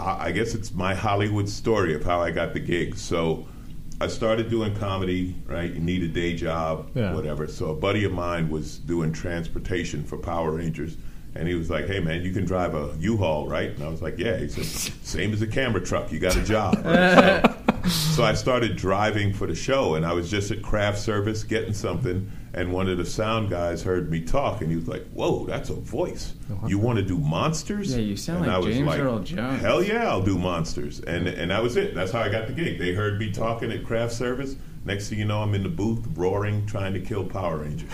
I 0.00 0.32
guess 0.32 0.54
it's 0.54 0.72
my 0.72 0.94
Hollywood 0.94 1.48
story 1.48 1.94
of 1.94 2.04
how 2.04 2.20
I 2.20 2.30
got 2.30 2.52
the 2.52 2.60
gig. 2.60 2.96
So 2.96 3.46
I 4.00 4.08
started 4.08 4.50
doing 4.50 4.74
comedy, 4.76 5.34
right? 5.46 5.72
You 5.72 5.80
need 5.80 6.02
a 6.02 6.08
day 6.08 6.34
job, 6.34 6.90
Yeah. 6.94 7.14
whatever. 7.14 7.46
So 7.46 7.70
a 7.70 7.74
buddy 7.74 8.04
of 8.04 8.12
mine 8.12 8.48
was 8.50 8.78
doing 8.78 9.12
transportation 9.12 10.02
for 10.04 10.18
Power 10.18 10.52
Rangers. 10.52 10.96
And 11.36 11.48
he 11.48 11.54
was 11.54 11.68
like, 11.68 11.86
"Hey 11.88 11.98
man, 12.00 12.22
you 12.22 12.32
can 12.32 12.44
drive 12.44 12.74
a 12.76 12.94
U-Haul, 13.00 13.48
right?" 13.48 13.70
And 13.70 13.82
I 13.82 13.88
was 13.88 14.00
like, 14.00 14.18
"Yeah." 14.18 14.36
He 14.38 14.48
said, 14.48 14.64
"Same 15.04 15.32
as 15.32 15.42
a 15.42 15.46
camera 15.48 15.80
truck. 15.80 16.12
You 16.12 16.18
got 16.20 16.36
a 16.36 16.42
job." 16.44 16.74
Right? 16.84 17.50
So, 17.84 17.88
so 17.90 18.24
I 18.24 18.32
started 18.34 18.76
driving 18.76 19.32
for 19.34 19.46
the 19.46 19.54
show, 19.54 19.94
and 19.96 20.06
I 20.06 20.12
was 20.12 20.30
just 20.30 20.50
at 20.52 20.62
craft 20.62 20.98
service 20.98 21.42
getting 21.44 21.74
something, 21.74 22.30
and 22.54 22.72
one 22.72 22.88
of 22.88 22.98
the 22.98 23.04
sound 23.04 23.50
guys 23.50 23.82
heard 23.82 24.10
me 24.10 24.20
talk, 24.20 24.60
and 24.60 24.70
he 24.70 24.76
was 24.76 24.88
like, 24.88 25.04
"Whoa, 25.12 25.44
that's 25.46 25.70
a 25.70 25.74
voice! 25.74 26.34
You 26.66 26.78
want 26.78 26.98
to 26.98 27.04
do 27.04 27.18
monsters?" 27.18 27.92
Yeah, 27.94 28.00
you 28.02 28.16
sound 28.16 28.44
And 28.44 28.46
like 28.46 28.56
I 28.56 28.58
was 28.58 28.74
James 28.74 28.94
Earl 28.94 29.18
Jones. 29.20 29.60
Hell 29.60 29.82
yeah, 29.82 30.08
I'll 30.08 30.22
do 30.22 30.38
monsters, 30.38 31.00
and 31.00 31.26
and 31.28 31.50
that 31.50 31.62
was 31.62 31.76
it. 31.76 31.94
That's 31.94 32.12
how 32.12 32.20
I 32.20 32.28
got 32.28 32.46
the 32.46 32.52
gig. 32.52 32.78
They 32.78 32.94
heard 32.94 33.18
me 33.18 33.32
talking 33.32 33.72
at 33.72 33.84
craft 33.84 34.12
service, 34.12 34.56
next 34.84 35.08
thing 35.08 35.18
you 35.18 35.24
know, 35.24 35.42
I'm 35.42 35.54
in 35.54 35.62
the 35.62 35.68
booth 35.68 36.06
roaring, 36.14 36.66
trying 36.66 36.94
to 36.94 37.00
kill 37.00 37.24
Power 37.24 37.58
Rangers. 37.58 37.90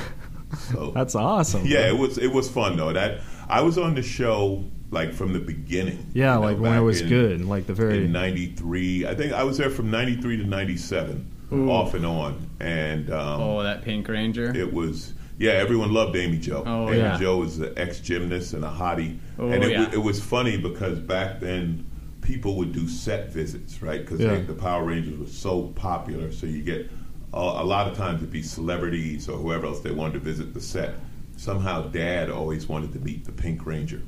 So 0.72 0.90
That's 0.94 1.14
awesome. 1.14 1.64
yeah, 1.64 1.88
it 1.88 1.96
was 1.96 2.18
it 2.18 2.32
was 2.32 2.48
fun 2.50 2.76
though. 2.76 2.92
That 2.92 3.20
I 3.48 3.62
was 3.62 3.78
on 3.78 3.94
the 3.94 4.02
show 4.02 4.64
like 4.90 5.12
from 5.12 5.32
the 5.32 5.38
beginning. 5.40 6.10
Yeah, 6.12 6.34
you 6.34 6.40
know, 6.40 6.46
like 6.46 6.58
when 6.58 6.74
it 6.74 6.80
was 6.80 7.00
in- 7.00 7.08
good, 7.08 7.44
like 7.44 7.66
the 7.66 7.74
very. 7.74 8.04
in 8.04 8.12
'93. 8.12 9.06
I 9.06 9.14
think 9.14 9.32
I 9.32 9.44
was 9.44 9.58
there 9.58 9.70
from 9.70 9.90
'93 9.90 10.38
to 10.38 10.44
'97, 10.44 11.30
off 11.52 11.94
and 11.94 12.06
on, 12.06 12.48
and 12.60 13.10
um, 13.10 13.40
Oh, 13.40 13.62
that 13.62 13.82
Pink 13.82 14.08
Ranger. 14.08 14.54
it 14.56 14.72
was 14.72 15.14
yeah. 15.38 15.52
Everyone 15.52 15.92
loved 15.92 16.14
Amy 16.16 16.38
Jo. 16.38 16.62
Oh, 16.66 16.88
Amy 16.88 16.98
yeah. 16.98 17.18
Jo 17.18 17.38
was 17.38 17.58
an 17.58 17.72
ex 17.76 18.00
gymnast 18.00 18.52
and 18.54 18.64
a 18.64 18.68
hottie, 18.70 19.18
Oh, 19.38 19.48
and 19.48 19.64
it, 19.64 19.70
yeah. 19.72 19.84
wa- 19.86 19.90
it 19.92 19.98
was 19.98 20.22
funny 20.22 20.56
because 20.56 20.98
back 21.00 21.40
then 21.40 21.86
people 22.20 22.56
would 22.56 22.72
do 22.72 22.86
set 22.88 23.32
visits, 23.32 23.82
right? 23.82 24.00
Because 24.02 24.20
Yeah. 24.20 24.36
the 24.40 24.52
Power 24.54 24.84
Rangers 24.84 25.18
was 25.18 25.32
so 25.32 25.64
popular, 25.74 26.30
so 26.30 26.46
you 26.46 26.62
get 26.62 26.90
a, 27.32 27.38
a 27.38 27.64
lot 27.64 27.88
of 27.88 27.96
times 27.96 28.20
it'd 28.20 28.30
be 28.32 28.42
celebrities 28.42 29.28
or 29.28 29.36
whoever 29.38 29.66
else 29.66 29.80
they 29.80 29.90
wanted 29.92 30.12
to 30.14 30.18
visit 30.20 30.52
the 30.54 30.60
set. 30.60 30.94
Somehow, 31.44 31.84
Dad 31.88 32.28
always 32.30 32.68
wanted 32.68 32.92
to 32.92 32.98
meet 32.98 33.24
the 33.24 33.32
Pink 33.32 33.64
Ranger. 33.64 34.02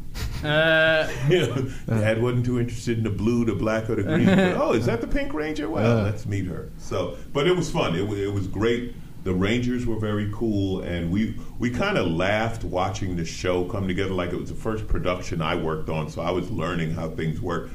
Uh, 0.44 1.10
You 1.30 1.46
know, 1.46 1.70
Dad 1.88 2.20
wasn't 2.20 2.44
too 2.44 2.60
interested 2.60 2.98
in 2.98 3.04
the 3.04 3.10
blue, 3.10 3.46
the 3.46 3.54
black, 3.54 3.88
or 3.88 3.94
the 3.94 4.02
green. 4.02 4.26
But, 4.26 4.56
oh, 4.58 4.74
is 4.74 4.84
that 4.84 5.00
the 5.00 5.06
Pink 5.06 5.32
Ranger? 5.32 5.70
Well, 5.70 5.96
Yeah. 5.96 6.02
let's 6.02 6.26
meet 6.26 6.44
her. 6.44 6.70
So, 6.76 7.16
but 7.32 7.46
it 7.46 7.56
was 7.56 7.70
fun. 7.70 7.94
It, 7.96 8.02
it 8.12 8.30
was 8.34 8.46
great. 8.46 8.94
The 9.24 9.32
Rangers 9.32 9.86
were 9.86 9.98
very 9.98 10.30
cool, 10.34 10.82
and 10.82 11.10
we 11.10 11.34
we 11.58 11.70
kind 11.70 11.96
of 11.96 12.06
laughed 12.08 12.64
watching 12.64 13.16
the 13.16 13.24
show 13.24 13.64
come 13.64 13.88
together. 13.88 14.12
Like 14.12 14.32
it 14.34 14.38
was 14.38 14.50
the 14.50 14.54
first 14.56 14.86
production 14.86 15.40
I 15.40 15.54
worked 15.56 15.88
on, 15.88 16.10
so 16.10 16.20
I 16.20 16.32
was 16.32 16.50
learning 16.50 16.90
how 16.92 17.08
things 17.08 17.40
work. 17.40 17.70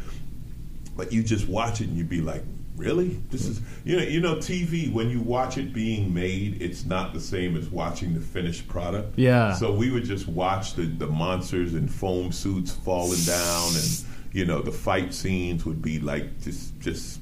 But 0.95 1.11
you 1.11 1.23
just 1.23 1.47
watch 1.47 1.81
it, 1.81 1.87
and 1.87 1.97
you'd 1.97 2.09
be 2.09 2.21
like, 2.21 2.43
"Really? 2.77 3.19
This 3.31 3.46
is 3.46 3.60
you 3.84 3.98
know 3.98 4.03
you 4.03 4.22
know 4.22 4.36
TV. 4.36 4.91
When 4.91 5.10
you 5.10 5.19
watch 5.19 5.57
it 5.57 5.74
being 5.74 6.13
made, 6.13 6.62
it's 6.62 6.86
not 6.86 7.13
the 7.13 7.19
same 7.19 7.57
as 7.57 7.69
watching 7.69 8.13
the 8.13 8.19
finished 8.22 8.67
product. 8.67 9.17
Yeah. 9.17 9.53
So 9.53 9.74
we 9.74 9.91
would 9.91 10.05
just 10.05 10.27
watch 10.27 10.75
the, 10.75 10.84
the 10.84 11.07
monsters 11.07 11.74
in 11.74 11.88
foam 11.88 12.31
suits 12.31 12.72
falling 12.72 13.19
down, 13.25 13.69
and 13.75 14.05
you 14.31 14.46
know 14.46 14.62
the 14.62 14.72
fight 14.72 15.13
scenes 15.13 15.65
would 15.65 15.81
be 15.81 16.00
like 16.00 16.41
just 16.41 16.79
just. 16.79 17.19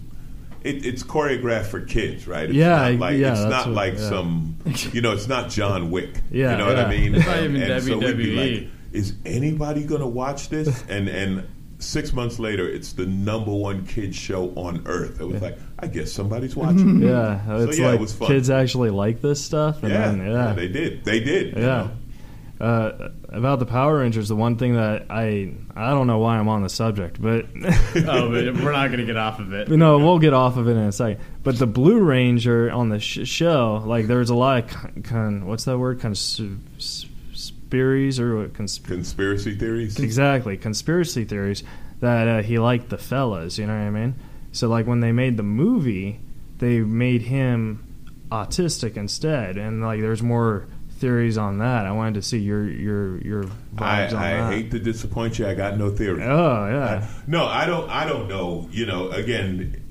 It, 0.64 0.84
it's 0.84 1.04
choreographed 1.04 1.68
for 1.68 1.82
kids, 1.82 2.28
right? 2.28 2.46
It's 2.46 2.54
Yeah, 2.56 2.90
not 2.90 3.00
like 3.00 3.18
yeah, 3.20 3.34
it's 3.34 3.42
not 3.42 3.68
what- 3.68 3.76
like 3.76 3.94
yeah. 4.00 4.10
some, 4.10 4.56
you 4.94 5.00
know, 5.02 5.12
it's 5.12 5.28
not 5.28 5.52
John 5.52 5.92
Wick. 5.92 6.10
Yeah, 6.32 6.54
you 6.54 6.58
know 6.58 6.66
what. 6.66 6.80
I 6.80 6.90
mean. 6.90 7.14
It's 7.14 7.24
not 7.28 7.38
And- 7.38 7.56
even 7.58 7.72
and 7.72 7.84
so 7.84 8.00
we'd 8.00 8.18
be 8.18 8.32
like, 8.62 8.70
is 8.92 9.14
anybody 9.28 9.84
going 9.84 10.02
to 10.02 10.08
watch 10.08 10.50
this? 10.50 10.84
And 10.90 11.08
and 11.08 11.48
six 11.79 12.13
months 12.13 12.39
later, 12.39 12.67
it's 12.67 12.94
the 12.94 13.05
number 13.05 13.51
one 13.51 13.86
kids 13.86 14.15
show 14.15 14.50
on 14.55 14.84
earth. 14.86 15.20
It 15.22 15.25
was 15.25 15.41
like, 15.41 15.58
I 15.79 15.88
guess 15.88 16.12
somebody's 16.12 16.55
watching. 16.55 17.00
Yeah, 17.01 17.46
So, 17.46 17.70
it's 17.70 17.77
yeah, 17.79 17.88
it 17.88 17.91
like 17.91 18.00
was 18.00 18.13
fun. 18.13 18.27
kids 18.27 18.50
actually 18.50 18.89
like 18.91 19.22
this 19.22 19.44
stuff. 19.44 19.84
And 19.84 19.91
yeah, 19.91 20.12
then, 20.12 20.32
yeah, 20.32 20.53
they 20.53 20.67
did. 20.67 21.03
They 21.05 21.20
did. 21.20 21.55
you 21.58 21.62
Yeah. 21.62 21.65
know? 21.67 21.91
Uh, 22.58 23.10
about 23.34 23.60
the 23.60 23.65
Power 23.65 23.98
Rangers, 24.00 24.29
the 24.29 24.36
one 24.36 24.55
thing 24.55 24.75
that 24.75 25.08
I 25.10 25.53
I 25.75 25.89
don't 25.89 26.08
know 26.08 26.20
why 26.20 26.38
I'm 26.38 26.48
on 26.48 26.63
the 26.63 26.70
subject, 26.70 27.22
but 27.22 27.48
oh, 27.65 28.32
but 28.32 28.63
we're 28.63 28.72
not 28.72 28.88
going 28.88 29.00
to 29.00 29.05
get 29.05 29.17
off 29.17 29.39
of 29.41 29.51
it. 29.51 29.67
no, 29.67 29.98
we'll 29.98 30.20
get 30.20 30.34
off 30.34 30.55
of 30.55 30.70
it 30.70 30.72
in 30.72 30.77
a 30.77 30.91
second. 30.94 31.22
But 31.44 31.60
the 31.60 31.67
Blue 31.67 32.00
Ranger 32.00 32.72
on 32.72 32.88
the 32.88 33.01
sh- 33.01 33.27
show, 33.27 33.84
like 33.86 34.08
there 34.08 34.20
was 34.20 34.29
a 34.29 34.36
lot 34.36 34.63
of 34.63 34.70
con, 34.70 35.03
con 35.03 35.46
what's 35.48 35.65
that 35.65 35.77
word? 35.77 36.00
Conspiracies 37.75 38.20
or 38.20 38.38
what? 38.38 38.53
Cons- 38.53 38.79
Conspiracy 38.79 39.55
theories. 39.55 40.00
exactly 40.00 40.58
conspiracy 40.58 41.25
theories 41.25 41.63
that 42.00 42.27
uh, 42.27 42.41
he 42.41 42.58
liked 42.60 42.89
the 42.89 42.98
fellas. 42.98 43.58
You 43.58 43.67
know 43.67 43.74
what 43.74 43.82
I 43.86 43.89
mean? 43.89 44.15
So 44.51 44.67
like 44.67 44.88
when 44.88 45.00
they 45.01 45.12
made 45.12 45.38
the 45.38 45.44
movie, 45.44 46.20
they 46.60 46.79
made 46.79 47.24
him 47.24 47.84
autistic 48.32 48.98
instead, 48.98 49.58
and 49.58 49.82
like 49.82 50.00
there's 50.01 50.24
more 50.24 50.67
theories 50.98 51.38
on 51.38 51.58
that. 51.60 51.86
I 51.86 51.91
wanted 51.91 52.13
to 52.15 52.22
see 52.22 52.39
your 52.39 52.63
your 52.70 53.17
your 53.22 53.44
I, 53.77 54.08
on 54.08 54.15
I 54.15 54.32
that. 54.32 54.53
hate 54.53 54.72
to 54.72 54.79
disappoint 54.79 55.38
you. 55.39 55.48
I 55.48 55.53
got 55.53 55.77
no 55.77 55.89
theory. 55.89 56.24
Oh 56.24 56.67
yeah, 56.67 57.08
No, 57.27 57.46
I 57.46 57.65
don't. 57.65 57.89
I 57.89 58.05
don't 58.05 58.27
know. 58.29 58.67
You 58.72 58.86
know, 58.86 59.10
again, 59.12 59.82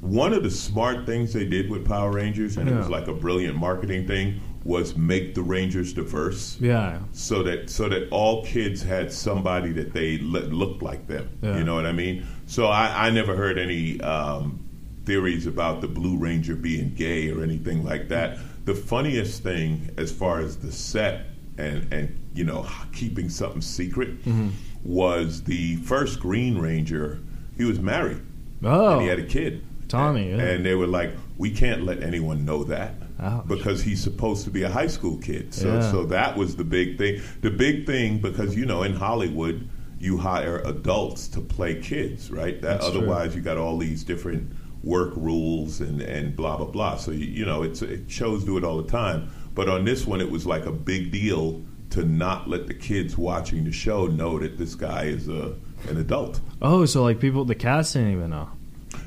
one 0.00 0.32
of 0.32 0.42
the 0.44 0.50
smart 0.50 1.04
things 1.06 1.32
they 1.32 1.44
did 1.46 1.68
with 1.70 1.86
Power 1.86 2.12
Rangers, 2.12 2.56
and 2.56 2.68
it 2.68 2.74
was 2.76 2.88
like 2.88 3.08
a 3.08 3.14
brilliant 3.14 3.56
marketing 3.56 4.06
thing, 4.06 4.40
was 4.66 4.96
make 4.96 5.34
the 5.34 5.42
Rangers 5.42 5.92
diverse. 5.92 6.56
yeah, 6.60 6.98
so 7.12 7.42
that 7.44 7.70
so 7.70 7.88
that 7.88 8.08
all 8.10 8.44
kids 8.44 8.82
had 8.82 9.12
somebody 9.12 9.70
that 9.72 9.92
they 9.92 10.18
looked 10.18 10.82
like 10.82 11.06
them. 11.06 11.28
Yeah. 11.42 11.58
You 11.58 11.64
know 11.64 11.74
what 11.76 11.86
I 11.86 11.92
mean? 11.92 12.26
So 12.46 12.66
I, 12.66 13.06
I 13.06 13.10
never 13.10 13.36
heard 13.36 13.58
any 13.58 14.00
um, 14.00 14.58
theories 15.04 15.46
about 15.46 15.80
the 15.80 15.88
Blue 15.88 16.16
Ranger 16.18 16.56
being 16.56 16.94
gay 16.94 17.30
or 17.30 17.42
anything 17.42 17.84
like 17.84 18.08
that. 18.08 18.38
The 18.64 18.74
funniest 18.74 19.42
thing, 19.44 19.90
as 19.96 20.10
far 20.10 20.40
as 20.40 20.56
the 20.56 20.72
set 20.72 21.26
and 21.58 21.92
and 21.92 22.18
you 22.34 22.44
know 22.44 22.66
keeping 22.92 23.28
something 23.30 23.62
secret, 23.62 24.08
Mm-hmm. 24.24 24.48
was 24.84 25.42
the 25.44 25.76
first 25.76 26.20
Green 26.20 26.58
Ranger. 26.58 27.20
He 27.56 27.64
was 27.64 27.78
married 27.80 28.20
Oh, 28.62 28.94
and 28.94 29.02
he 29.02 29.08
had 29.08 29.18
a 29.18 29.24
kid. 29.26 29.62
Tommy, 29.88 30.30
And, 30.32 30.40
yeah. 30.40 30.46
and 30.48 30.66
they 30.66 30.74
were 30.74 30.86
like, 30.88 31.12
we 31.38 31.50
can't 31.50 31.84
let 31.84 32.02
anyone 32.02 32.44
know 32.44 32.64
that 32.64 32.94
Ouch. 33.18 33.46
because 33.48 33.82
he's 33.82 34.02
supposed 34.02 34.44
to 34.44 34.50
be 34.50 34.62
a 34.62 34.68
high 34.70 34.86
school 34.88 35.16
kid. 35.18 35.54
So, 35.54 35.68
Yeah. 35.74 35.90
so 35.90 36.04
that 36.06 36.36
was 36.36 36.56
the 36.56 36.64
big 36.64 36.98
thing. 36.98 37.20
The 37.40 37.50
big 37.50 37.86
thing 37.86 38.18
because 38.18 38.56
you 38.56 38.66
know 38.66 38.82
in 38.82 38.94
Hollywood 38.94 39.68
you 39.98 40.18
hire 40.18 40.58
adults 40.66 41.26
to 41.28 41.40
play 41.40 41.76
kids, 41.80 42.30
right? 42.30 42.60
That 42.60 42.80
That's 42.80 42.90
true. 42.90 42.98
otherwise 43.00 43.34
you 43.34 43.40
got 43.40 43.56
all 43.56 43.78
these 43.78 44.04
different 44.04 44.50
work 44.82 45.12
rules 45.16 45.80
and 45.80 46.00
and 46.02 46.36
blah 46.36 46.56
blah 46.58 46.66
blah. 46.66 46.96
So 46.96 47.10
you, 47.10 47.26
you 47.26 47.46
know 47.46 47.62
it's 47.62 47.80
it 47.82 48.02
shows 48.08 48.44
do 48.44 48.58
it 48.58 48.64
all 48.64 48.76
the 48.82 48.90
time. 48.90 49.30
But 49.54 49.68
on 49.70 49.84
this 49.86 50.06
one, 50.06 50.20
it 50.20 50.30
was 50.30 50.44
like 50.46 50.66
a 50.66 50.72
big 50.72 51.10
deal 51.10 51.62
to 51.90 52.04
not 52.04 52.46
let 52.50 52.66
the 52.66 52.74
kids 52.74 53.16
watching 53.16 53.64
the 53.64 53.72
show 53.72 54.06
know 54.06 54.38
that 54.38 54.58
this 54.58 54.74
guy 54.74 55.04
is 55.04 55.28
a 55.28 55.54
an 55.88 55.96
adult. 55.96 56.40
oh, 56.60 56.84
so 56.84 57.02
like 57.02 57.18
people, 57.20 57.44
the 57.46 57.54
cast 57.54 57.94
didn't 57.94 58.12
even 58.12 58.30
know. 58.30 58.48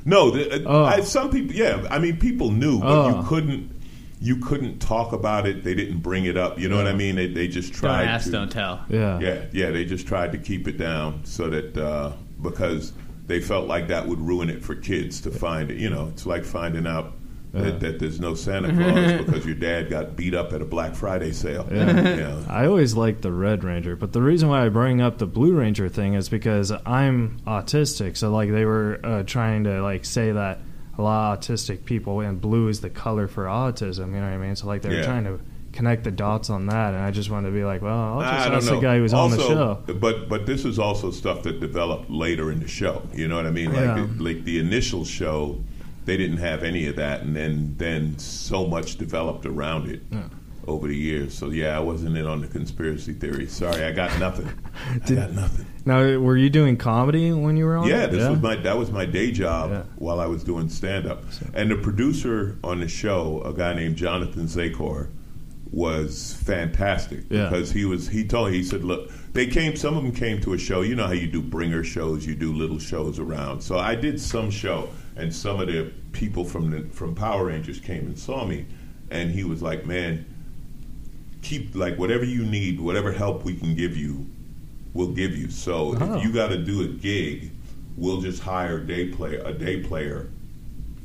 No, 0.04 0.30
the, 0.30 0.54
uh, 0.54 0.58
Oh. 0.66 0.84
I, 0.84 1.00
some 1.02 1.30
people. 1.30 1.54
Yeah, 1.54 1.86
I 1.90 1.98
mean, 2.00 2.16
people 2.16 2.50
knew, 2.50 2.80
but 2.80 2.88
Oh. 2.88 3.20
you 3.20 3.26
couldn't. 3.28 3.70
You 4.22 4.36
couldn't 4.36 4.80
talk 4.80 5.12
about 5.12 5.46
it. 5.46 5.64
They 5.64 5.74
didn't 5.74 6.00
bring 6.00 6.26
it 6.26 6.36
up. 6.36 6.58
You 6.58 6.68
know 6.68 6.76
what 6.76 6.86
I 6.86 6.92
mean? 6.92 7.16
They, 7.16 7.26
they 7.26 7.48
just 7.48 7.72
Don't 7.72 7.80
tried 7.80 8.04
ask, 8.04 8.26
to. 8.26 8.32
don't 8.32 8.52
tell. 8.52 8.84
Yeah, 8.90 9.18
Yeah, 9.18 9.44
yeah. 9.52 9.70
They 9.70 9.84
just 9.86 10.06
tried 10.06 10.32
to 10.32 10.38
keep 10.38 10.68
it 10.68 10.76
down 10.76 11.24
so 11.24 11.48
that 11.48 11.76
uh, 11.76 12.12
because 12.42 12.92
they 13.26 13.40
felt 13.40 13.66
like 13.66 13.88
that 13.88 14.06
would 14.06 14.20
ruin 14.20 14.50
it 14.50 14.62
for 14.62 14.74
kids 14.74 15.20
to 15.22 15.30
find 15.30 15.70
it. 15.70 15.78
You 15.78 15.88
know, 15.88 16.08
it's 16.12 16.26
like 16.26 16.44
finding 16.44 16.86
out 16.86 17.12
Yeah. 17.54 17.62
that, 17.62 17.80
that 17.80 17.98
there's 17.98 18.20
no 18.20 18.34
Santa 18.34 18.72
Claus 18.74 19.22
because 19.24 19.46
your 19.46 19.54
dad 19.54 19.88
got 19.88 20.16
beat 20.16 20.34
up 20.34 20.52
at 20.52 20.60
a 20.60 20.66
Black 20.66 20.94
Friday 20.94 21.32
sale. 21.32 21.66
Yeah. 21.72 21.90
You 22.10 22.16
know? 22.20 22.44
I 22.48 22.66
always 22.66 22.94
liked 22.94 23.22
the 23.22 23.32
Red 23.32 23.64
Ranger, 23.64 23.96
but 23.96 24.12
the 24.12 24.20
reason 24.20 24.48
why 24.50 24.66
I 24.66 24.68
bring 24.68 25.00
up 25.00 25.16
the 25.16 25.26
Blue 25.26 25.54
Ranger 25.54 25.88
thing 25.88 26.12
is 26.14 26.28
because 26.28 26.70
I'm 26.84 27.40
autistic. 27.46 28.16
So 28.18 28.30
like 28.30 28.50
they 28.50 28.64
were 28.66 29.00
uh, 29.02 29.22
trying 29.22 29.64
to 29.64 29.82
like 29.82 30.04
say 30.04 30.32
that 30.32 30.58
a 31.00 31.02
lot 31.02 31.32
of 31.32 31.40
autistic 31.40 31.84
people 31.84 32.20
and 32.20 32.40
blue 32.40 32.68
is 32.68 32.80
the 32.80 32.90
color 32.90 33.26
for 33.26 33.44
autism. 33.46 34.08
You 34.08 34.20
know 34.20 34.22
what 34.22 34.32
I 34.32 34.38
mean? 34.38 34.54
So 34.56 34.66
like 34.66 34.82
they 34.82 34.90
were 34.90 34.96
Yeah. 34.96 35.04
trying 35.04 35.24
to 35.24 35.40
connect 35.72 36.04
the 36.04 36.10
dots 36.10 36.50
on 36.50 36.66
that, 36.66 36.94
and 36.94 37.02
I 37.02 37.10
just 37.10 37.30
wanted 37.30 37.48
to 37.50 37.54
be 37.54 37.64
like, 37.64 37.80
well, 37.80 37.96
I'll 37.96 38.20
just 38.20 38.48
ask 38.50 38.68
the 38.70 38.80
guy 38.80 38.96
who 38.96 39.02
was 39.02 39.14
on 39.14 39.30
the 39.30 39.36
Also, 39.38 39.78
show. 39.86 39.94
But 39.94 40.28
but 40.28 40.46
this 40.46 40.64
is 40.64 40.78
also 40.78 41.10
stuff 41.10 41.42
that 41.44 41.60
developed 41.60 42.10
later 42.10 42.50
in 42.52 42.60
the 42.60 42.68
show. 42.68 43.02
You 43.14 43.28
know 43.28 43.36
what 43.36 43.46
I 43.46 43.50
mean? 43.50 43.72
Like 43.72 43.84
Yeah. 43.84 44.06
the, 44.16 44.22
like 44.22 44.44
the 44.44 44.58
initial 44.58 45.04
show, 45.04 45.60
they 46.06 46.16
didn't 46.16 46.38
have 46.38 46.62
any 46.64 46.86
of 46.86 46.96
that, 46.96 47.22
and 47.22 47.34
then 47.36 47.74
then 47.78 48.18
so 48.18 48.66
much 48.66 48.96
developed 48.96 49.46
around 49.46 49.88
it 49.88 50.02
Yeah. 50.10 50.22
Over 50.66 50.88
the 50.88 50.96
years. 50.96 51.36
So 51.36 51.50
yeah, 51.50 51.76
I 51.76 51.80
wasn't 51.80 52.16
in 52.16 52.26
on 52.26 52.40
the 52.42 52.46
conspiracy 52.46 53.12
theory. 53.14 53.46
Sorry, 53.46 53.82
I 53.84 53.92
got 53.92 54.16
nothing. 54.18 54.48
I 54.90 54.98
got 55.14 55.32
nothing. 55.32 55.66
Now, 55.84 56.18
were 56.18 56.36
you 56.36 56.50
doing 56.50 56.76
comedy 56.76 57.32
when 57.32 57.56
you 57.56 57.64
were 57.64 57.76
on? 57.76 57.88
Yeah, 57.88 58.06
this 58.06 58.28
was 58.28 58.38
my 58.40 58.56
that 58.56 58.76
was 58.78 58.90
my 58.90 59.06
day 59.06 59.32
job 59.32 59.70
Yeah. 59.70 59.82
while 59.96 60.20
I 60.20 60.26
was 60.26 60.44
doing 60.44 60.68
stand 60.68 61.06
up. 61.06 61.24
And 61.54 61.70
the 61.70 61.76
producer 61.76 62.58
on 62.62 62.80
the 62.80 62.88
show, 62.88 63.42
a 63.44 63.52
guy 63.54 63.74
named 63.74 63.96
Jonathan 63.96 64.44
Tzachor, 64.46 65.08
was 65.72 66.34
fantastic 66.42 67.24
Yeah. 67.30 67.48
because 67.48 67.70
he 67.70 67.84
was 67.84 68.08
he 68.08 68.24
told 68.26 68.52
he 68.52 68.62
said, 68.62 68.84
look, 68.84 69.10
they 69.32 69.46
came 69.46 69.76
some 69.76 69.96
of 69.96 70.02
them 70.02 70.12
came 70.12 70.40
to 70.42 70.52
a 70.52 70.58
show. 70.58 70.82
You 70.82 70.94
know 70.96 71.06
how 71.06 71.12
you 71.12 71.26
do 71.26 71.40
bringer 71.40 71.84
shows, 71.84 72.26
you 72.26 72.34
do 72.34 72.52
little 72.52 72.78
shows 72.78 73.18
around. 73.18 73.60
So 73.62 73.78
I 73.78 73.94
did 73.94 74.20
some 74.20 74.50
show 74.50 74.88
and 75.16 75.34
some 75.34 75.60
of 75.60 75.68
the 75.68 75.92
people 76.12 76.44
from 76.44 76.70
the 76.70 76.82
from 76.94 77.14
Power 77.14 77.46
Rangers 77.46 77.78
came 77.80 78.06
and 78.06 78.18
saw 78.18 78.44
me 78.44 78.66
and 79.10 79.30
he 79.30 79.44
was 79.44 79.60
like, 79.62 79.86
"Man, 79.86 80.24
keep 81.42 81.74
like 81.74 81.98
whatever 81.98 82.24
you 82.24 82.44
need, 82.44 82.80
whatever 82.80 83.12
help 83.12 83.44
we 83.44 83.54
can 83.54 83.74
give 83.74 83.96
you, 83.96 84.26
we'll 84.94 85.12
give 85.12 85.36
you. 85.36 85.50
So 85.50 85.96
Oh. 86.00 86.16
if 86.18 86.24
you 86.24 86.32
got 86.32 86.48
to 86.48 86.58
do 86.58 86.82
a 86.82 86.86
gig, 86.88 87.50
we'll 87.96 88.20
just 88.20 88.42
hire 88.42 88.78
a 88.78 88.86
day 88.86 89.08
player, 89.08 89.42
a 89.44 89.52
day 89.52 89.80
player, 89.80 90.28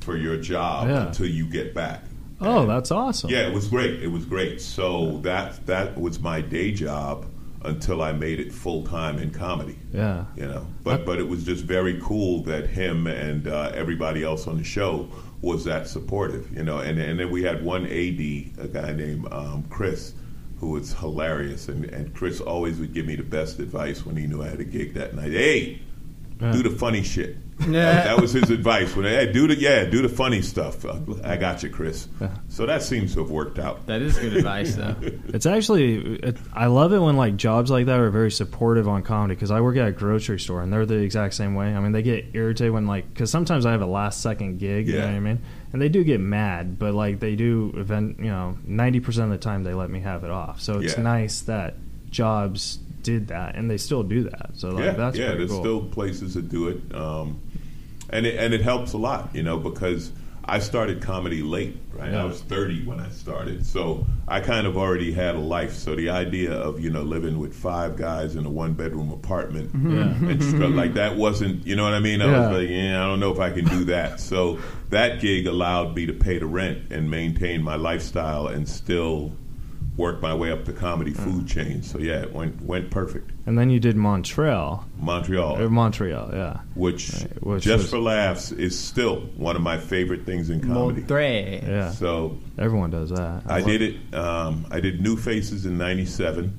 for 0.02 0.16
your 0.18 0.38
job 0.38 0.88
Yeah. 0.88 1.08
until 1.08 1.28
you 1.28 1.46
get 1.46 1.74
back. 1.74 2.04
Oh, 2.42 2.62
And- 2.62 2.70
that's 2.70 2.92
awesome. 2.92 3.30
yeah, 3.30 3.48
it 3.48 3.54
was 3.54 3.68
great. 3.68 4.02
It 4.04 4.12
was 4.12 4.26
great. 4.26 4.62
So 4.62 5.20
that 5.24 5.66
that 5.68 6.00
was 6.00 6.20
my 6.20 6.42
day 6.42 6.72
job 6.72 7.26
until 7.64 8.04
I 8.04 8.12
made 8.12 8.40
it 8.40 8.52
full 8.54 8.84
time 8.84 9.18
in 9.18 9.32
comedy. 9.32 9.78
Yeah. 9.94 10.26
You 10.38 10.46
know, 10.48 10.68
but 10.84 11.06
but 11.06 11.18
it 11.18 11.28
was 11.28 11.44
just 11.44 11.64
very 11.64 12.00
cool 12.04 12.44
that 12.44 12.68
him 12.68 13.08
and 13.08 13.48
uh, 13.48 13.72
everybody 13.74 14.24
else 14.24 14.46
on 14.48 14.58
the 14.58 14.64
show 14.64 15.08
was 15.42 15.64
that 15.66 15.88
supportive, 15.88 16.48
you 16.56 16.64
know. 16.64 16.78
And 16.80 17.00
and 17.00 17.20
then 17.20 17.32
we 17.32 17.42
had 17.44 17.64
one 17.64 17.86
AD, 17.86 18.52
a 18.60 18.68
guy 18.68 18.94
named 18.94 19.28
um, 19.32 19.64
Chris, 19.70 20.14
who 20.60 20.70
was 20.72 20.94
hilarious, 20.94 21.68
and 21.70 21.86
and 21.86 22.14
Chris 22.14 22.40
always 22.42 22.80
would 22.80 22.94
give 22.94 23.06
me 23.06 23.16
the 23.16 23.24
best 23.24 23.60
advice 23.60 24.06
when 24.06 24.16
he 24.16 24.28
knew 24.28 24.42
I 24.44 24.48
had 24.50 24.60
a 24.60 24.64
gig 24.66 24.94
that 24.96 25.16
night. 25.16 25.32
Hey, 25.32 25.82
do 26.40 26.64
the 26.64 26.70
funny 26.70 27.04
shit. 27.04 27.38
Yeah. 27.70 28.04
that 28.04 28.20
was 28.20 28.34
his 28.34 28.50
advice. 28.50 28.94
When 28.98 29.06
hey, 29.06 29.32
do 29.32 29.48
the 29.48 29.56
yeah, 29.56 29.86
do 29.86 30.02
the 30.02 30.10
funny 30.10 30.42
stuff. 30.42 30.84
Uh, 30.84 31.00
I 31.24 31.38
got 31.38 31.64
you, 31.64 31.70
Chris. 31.70 32.10
So 32.50 32.66
that 32.66 32.84
seems 32.84 33.14
to 33.14 33.22
have 33.22 33.30
worked 33.32 33.60
out. 33.60 33.86
That 33.86 34.02
is 34.02 34.18
good 34.18 34.36
advice, 34.36 34.76
though. 34.76 34.94
It's 35.34 35.46
actually, 35.46 36.16
it, 36.18 36.38
I 36.54 36.66
love 36.68 36.92
it 36.92 37.00
when 37.00 37.16
like 37.16 37.38
jobs 37.38 37.72
like 37.72 37.86
that 37.86 37.98
are 38.00 38.10
very 38.10 38.30
supportive 38.32 38.90
on 38.90 39.04
comedy 39.04 39.36
because 39.36 39.52
I 39.52 39.62
work 39.62 39.78
at 39.78 39.88
a 39.88 39.92
grocery 39.94 40.38
store 40.40 40.62
and 40.64 40.72
they're 40.74 40.86
the 40.86 40.96
exact 40.98 41.34
same 41.34 41.56
way. 41.56 41.74
I 41.74 41.80
mean, 41.80 41.94
they 41.94 42.02
get 42.04 42.26
irritated 42.34 42.74
when 42.74 42.88
like 42.88 43.08
because 43.14 43.32
sometimes 43.32 43.66
I 43.66 43.72
have 43.72 43.82
a 43.82 43.86
last 43.86 44.20
second 44.22 44.58
gig, 44.60 44.88
you 44.88 44.94
know 44.96 45.00
Yeah. 45.00 45.06
what 45.06 45.16
I 45.16 45.20
mean, 45.22 45.42
and 45.76 45.82
they 45.82 45.90
do 45.90 46.06
get 46.06 46.22
mad, 46.22 46.80
but 46.80 46.94
like 46.94 47.20
they 47.20 47.36
do 47.36 47.74
event, 47.76 48.18
you 48.20 48.32
know, 48.32 48.58
ninety 48.66 49.02
percent 49.02 49.26
of 49.26 49.32
the 49.32 49.44
time 49.44 49.66
they 49.66 49.74
let 49.74 49.90
me 49.90 50.00
have 50.00 50.24
it 50.24 50.32
off. 50.32 50.62
So 50.62 50.80
it's 50.80 50.96
Yeah. 50.96 51.04
nice 51.04 51.42
that 51.42 51.76
jobs 52.10 52.80
did 53.04 53.28
that 53.28 53.56
and 53.56 53.70
they 53.70 53.76
still 53.76 54.02
do 54.02 54.24
that. 54.24 54.52
So 54.54 54.70
like 54.70 54.86
yeah, 54.86 54.92
that's 54.92 55.18
yeah. 55.18 55.34
There's 55.36 55.52
cool. 55.52 55.60
still 55.60 55.82
places 55.84 56.36
that 56.36 56.48
do 56.48 56.70
it, 56.70 56.96
um, 56.96 57.42
and 58.10 58.26
it 58.26 58.38
and 58.40 58.54
it 58.54 58.62
helps 58.62 58.94
a 58.94 58.98
lot, 58.98 59.36
you 59.36 59.44
know, 59.44 59.58
because 59.58 60.14
I 60.48 60.60
started 60.60 61.02
comedy 61.02 61.42
late. 61.42 61.76
Right, 61.92 62.12
Yeah. 62.12 62.22
I 62.22 62.26
was 62.26 62.42
30 62.42 62.86
when 62.86 63.00
I 63.00 63.10
started, 63.10 63.66
so 63.66 64.06
I 64.28 64.42
kind 64.42 64.68
of 64.68 64.78
already 64.78 65.12
had 65.12 65.36
a 65.36 65.40
life. 65.40 65.74
So 65.74 65.96
the 65.96 66.10
idea 66.10 66.52
of 66.54 66.80
you 66.80 66.90
know 66.92 67.02
living 67.02 67.40
with 67.40 67.54
five 67.56 67.96
guys 67.98 68.36
in 68.36 68.46
a 68.46 68.50
one 68.50 68.74
bedroom 68.74 69.12
apartment 69.12 69.74
mm-hmm. 69.74 69.96
Yeah. 69.98 70.32
and 70.32 70.44
stuff 70.44 70.72
like 70.72 70.94
that 70.96 71.16
wasn't, 71.16 71.66
you 71.66 71.76
know 71.76 71.84
what 71.84 71.94
I 71.94 72.00
mean? 72.00 72.22
I 72.22 72.26
Yeah. 72.26 72.50
was 72.50 72.58
like, 72.60 72.70
yeah, 72.70 73.04
I 73.04 73.08
don't 73.08 73.20
know 73.20 73.32
if 73.32 73.40
I 73.40 73.50
can 73.52 73.66
do 73.66 73.86
that. 73.86 74.20
So 74.20 74.60
that 74.90 75.20
gig 75.20 75.48
allowed 75.48 75.96
me 75.96 76.06
to 76.06 76.14
pay 76.14 76.38
the 76.38 76.46
rent 76.46 76.92
and 76.92 77.10
maintain 77.10 77.64
my 77.64 77.76
lifestyle 77.76 78.48
and 78.48 78.68
still 78.70 79.32
work 79.98 80.22
my 80.22 80.34
way 80.34 80.52
up 80.52 80.66
the 80.66 80.74
comedy 80.74 81.12
food 81.14 81.48
chain. 81.48 81.82
So 81.82 81.98
yeah, 82.00 82.22
it 82.22 82.34
went 82.34 82.62
went 82.62 82.92
perfect. 82.92 83.32
and 83.46 83.58
then 83.58 83.70
you 83.70 83.80
did 83.80 83.96
Montreal, 83.96 84.86
Montreal, 85.00 85.62
or 85.62 85.70
Montreal, 85.70 86.32
yeah. 86.34 86.60
which, 86.74 87.14
Right, 87.14 87.44
which 87.44 87.64
just 87.64 87.84
was- 87.84 87.90
for 87.92 88.00
laughs 88.00 88.52
is 88.52 88.78
still 88.78 89.22
one 89.38 89.56
of 89.56 89.62
my 89.62 89.78
favorite 89.78 90.26
things 90.26 90.50
in 90.50 90.60
comedy. 90.62 91.02
Montre. 91.02 91.62
Yeah, 91.66 91.92
So 91.92 92.38
everyone 92.58 92.90
does 92.92 93.10
that. 93.12 93.44
I 93.48 93.62
did 93.62 93.82
it. 93.82 94.14
Um, 94.16 94.66
I 94.72 94.80
did 94.82 95.00
New 95.02 95.16
Faces 95.16 95.66
in 95.66 95.78
'97. 95.78 96.54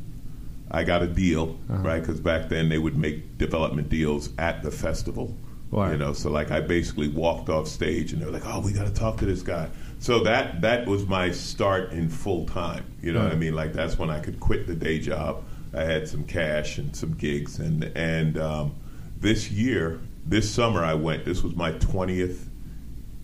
I 0.70 0.82
got 0.84 1.02
a 1.02 1.06
deal, 1.06 1.56
Uh-huh. 1.70 1.82
right? 1.82 2.00
Because 2.00 2.20
back 2.20 2.48
then 2.48 2.68
they 2.68 2.78
would 2.78 2.96
make 2.96 3.38
development 3.38 3.88
deals 3.88 4.30
at 4.38 4.62
the 4.62 4.70
festival. 4.70 5.36
Right. 5.70 5.92
You 5.92 5.98
know, 5.98 6.12
so 6.12 6.30
like 6.30 6.50
I 6.50 6.60
basically 6.60 7.08
walked 7.08 7.48
off 7.48 7.66
stage 7.68 8.12
and 8.12 8.22
they 8.22 8.26
were 8.26 8.32
like, 8.32 8.46
"Oh, 8.46 8.60
we 8.60 8.72
got 8.72 8.86
to 8.86 8.92
talk 8.94 9.18
to 9.18 9.26
this 9.26 9.42
guy." 9.42 9.68
So 9.98 10.20
that 10.24 10.60
that 10.60 10.86
was 10.86 11.06
my 11.06 11.30
start 11.30 11.92
in 11.92 12.08
full 12.08 12.46
time. 12.46 12.84
You 13.00 13.12
know 13.12 13.22
what 13.22 13.32
I 13.32 13.36
mean? 13.36 13.54
Like 13.54 13.72
that's 13.72 13.98
when 13.98 14.10
I 14.10 14.20
could 14.20 14.40
quit 14.40 14.66
the 14.66 14.74
day 14.74 14.98
job. 14.98 15.44
I 15.74 15.82
had 15.82 16.08
some 16.08 16.24
cash 16.24 16.78
and 16.78 16.94
some 16.94 17.14
gigs, 17.14 17.58
and 17.58 17.84
and 17.96 18.38
um, 18.38 18.74
this 19.18 19.50
year, 19.50 20.00
this 20.24 20.50
summer, 20.50 20.84
I 20.84 20.94
went. 20.94 21.24
This 21.24 21.42
was 21.42 21.54
my 21.56 21.72
twentieth, 21.72 22.48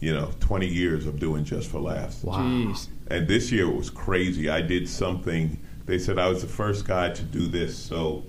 you 0.00 0.12
know, 0.12 0.32
twenty 0.40 0.66
years 0.66 1.06
of 1.06 1.18
doing 1.18 1.44
just 1.44 1.70
for 1.70 1.80
laughs. 1.80 2.22
Wow. 2.22 2.38
Jeez. 2.38 2.88
And 3.08 3.28
this 3.28 3.52
year 3.52 3.68
it 3.68 3.76
was 3.76 3.90
crazy. 3.90 4.48
I 4.48 4.62
did 4.62 4.88
something. 4.88 5.58
They 5.86 5.98
said 5.98 6.18
I 6.18 6.28
was 6.28 6.42
the 6.42 6.48
first 6.48 6.86
guy 6.86 7.10
to 7.10 7.22
do 7.22 7.46
this. 7.46 7.76
So 7.76 8.24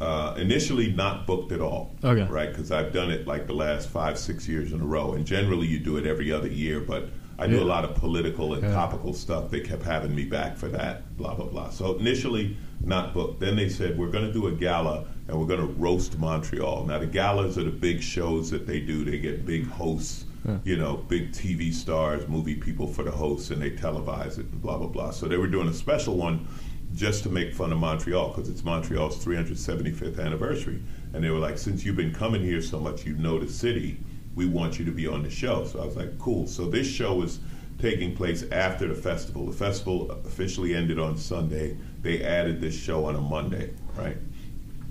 uh, 0.00 0.34
initially, 0.36 0.92
not 0.92 1.26
booked 1.26 1.52
at 1.52 1.60
all. 1.60 1.90
Okay. 2.04 2.30
Right? 2.30 2.50
Because 2.50 2.70
I've 2.70 2.92
done 2.92 3.10
it 3.10 3.26
like 3.26 3.46
the 3.46 3.54
last 3.54 3.88
five, 3.88 4.18
six 4.18 4.46
years 4.46 4.72
in 4.72 4.80
a 4.80 4.84
row. 4.84 5.14
And 5.14 5.26
generally, 5.26 5.66
you 5.66 5.80
do 5.80 5.96
it 5.96 6.06
every 6.06 6.30
other 6.30 6.48
year. 6.48 6.80
But 6.80 7.08
I 7.38 7.46
do 7.46 7.56
Yeah. 7.56 7.62
a 7.62 7.64
lot 7.64 7.84
of 7.84 7.94
political 7.94 8.54
and 8.54 8.62
Yeah. 8.62 8.72
topical 8.72 9.12
stuff. 9.12 9.50
They 9.50 9.60
kept 9.60 9.84
having 9.84 10.14
me 10.14 10.24
back 10.24 10.56
for 10.56 10.68
that. 10.68 11.16
Blah 11.16 11.34
blah 11.34 11.46
blah. 11.46 11.70
So 11.70 11.96
initially, 11.98 12.56
not 12.84 13.14
booked. 13.14 13.40
Then 13.40 13.56
they 13.56 13.68
said 13.68 13.96
we're 13.98 14.10
going 14.10 14.26
to 14.26 14.32
do 14.32 14.46
a 14.48 14.52
gala 14.52 15.04
and 15.28 15.38
we're 15.38 15.46
going 15.46 15.60
to 15.60 15.72
roast 15.74 16.18
Montreal. 16.18 16.86
Now 16.86 16.98
the 16.98 17.06
galas 17.06 17.56
are 17.58 17.64
the 17.64 17.70
big 17.70 18.00
shows 18.02 18.50
that 18.50 18.66
they 18.66 18.80
do. 18.80 19.04
They 19.04 19.18
get 19.18 19.46
big 19.46 19.68
hosts 19.68 20.24
you 20.64 20.76
know, 20.78 20.96
big 21.08 21.30
TV 21.32 21.70
stars, 21.70 22.26
movie 22.26 22.54
people 22.54 22.86
for 22.86 23.02
the 23.02 23.10
hosts, 23.10 23.50
and 23.50 23.60
they 23.60 23.70
televise 23.70 24.38
it 24.38 24.46
and 24.50 24.62
blah 24.62 24.78
blah 24.78 24.86
blah. 24.86 25.10
So 25.10 25.28
they 25.28 25.36
were 25.36 25.46
doing 25.48 25.68
a 25.68 25.74
special 25.74 26.16
one 26.16 26.46
just 26.94 27.22
to 27.24 27.28
make 27.28 27.52
fun 27.54 27.70
of 27.70 27.78
Montreal 27.78 28.28
because 28.28 28.48
it's 28.48 28.64
Montreal's 28.64 29.22
375th 29.22 30.18
anniversary, 30.18 30.80
and 31.12 31.22
they 31.22 31.28
were 31.28 31.38
like, 31.38 31.58
since 31.58 31.84
you've 31.84 31.96
been 31.96 32.14
coming 32.14 32.40
here 32.42 32.62
so 32.62 32.80
much, 32.80 33.04
you 33.04 33.14
know 33.16 33.38
the 33.38 33.48
city. 33.50 33.98
We 34.38 34.46
want 34.46 34.78
you 34.78 34.84
to 34.84 34.92
be 34.92 35.08
on 35.08 35.24
the 35.24 35.30
show. 35.30 35.64
So 35.64 35.80
I 35.82 35.84
was 35.84 35.96
like, 35.96 36.16
cool. 36.20 36.46
So 36.46 36.70
this 36.70 36.86
show 36.86 37.14
was 37.14 37.40
taking 37.80 38.14
place 38.14 38.44
after 38.52 38.86
the 38.86 38.94
festival. 38.94 39.46
The 39.46 39.52
festival 39.52 40.12
officially 40.12 40.74
ended 40.76 40.98
on 41.00 41.16
Sunday. 41.16 41.76
They 42.02 42.22
added 42.22 42.60
this 42.60 42.78
show 42.78 43.04
on 43.06 43.16
a 43.16 43.20
Monday, 43.20 43.74
right? 43.96 44.16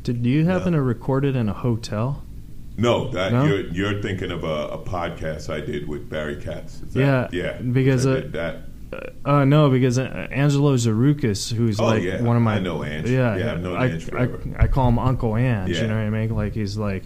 Did 0.03 0.25
you 0.25 0.43
happen 0.43 0.73
No. 0.73 0.79
to 0.79 0.81
record 0.83 1.23
it 1.23 1.38
in 1.38 1.47
a 1.47 1.53
hotel? 1.53 2.23
No, 2.77 3.07
that 3.12 3.31
No? 3.31 3.45
You're, 3.45 3.67
you're 3.69 4.01
thinking 4.01 4.31
of 4.31 4.43
a, 4.43 4.67
a 4.67 4.77
podcast 4.77 5.49
I 5.49 5.62
did 5.62 5.88
with 5.88 6.10
Barry 6.10 6.36
Katz. 6.36 6.81
Is 6.81 6.93
that- 6.93 7.33
Yeah, 7.33 7.43
yeah, 7.43 7.62
because, 7.62 8.05
uh, 8.05 8.27
that. 8.31 8.63
Uh, 9.25 9.43
no, 9.45 9.69
because 9.69 9.97
uh, 9.97 10.27
Angelo 10.31 10.75
Tsarouchas, 10.75 11.53
who's 11.53 11.79
Oh, 11.79 11.86
like 11.86 12.03
yeah. 12.03 12.21
one 12.21 12.36
of 12.36 12.41
my 12.41 12.55
I 12.55 12.60
know 12.60 12.83
Ange. 12.83 13.10
Yeah, 13.10 13.36
Yeah, 13.38 13.51
I've 13.53 13.62
known 13.62 13.77
I, 13.77 13.86
Ange 13.91 14.10
I. 14.13 14.27
I 14.63 14.67
call 14.67 14.89
him 14.89 14.99
Uncle 14.99 15.36
Ange. 15.38 15.69
Yeah. 15.69 15.81
You 15.83 15.88
know 15.88 15.95
what 15.95 16.03
I 16.03 16.10
mean? 16.10 16.36
Like 16.36 16.53
he's 16.53 16.77
like. 16.77 17.03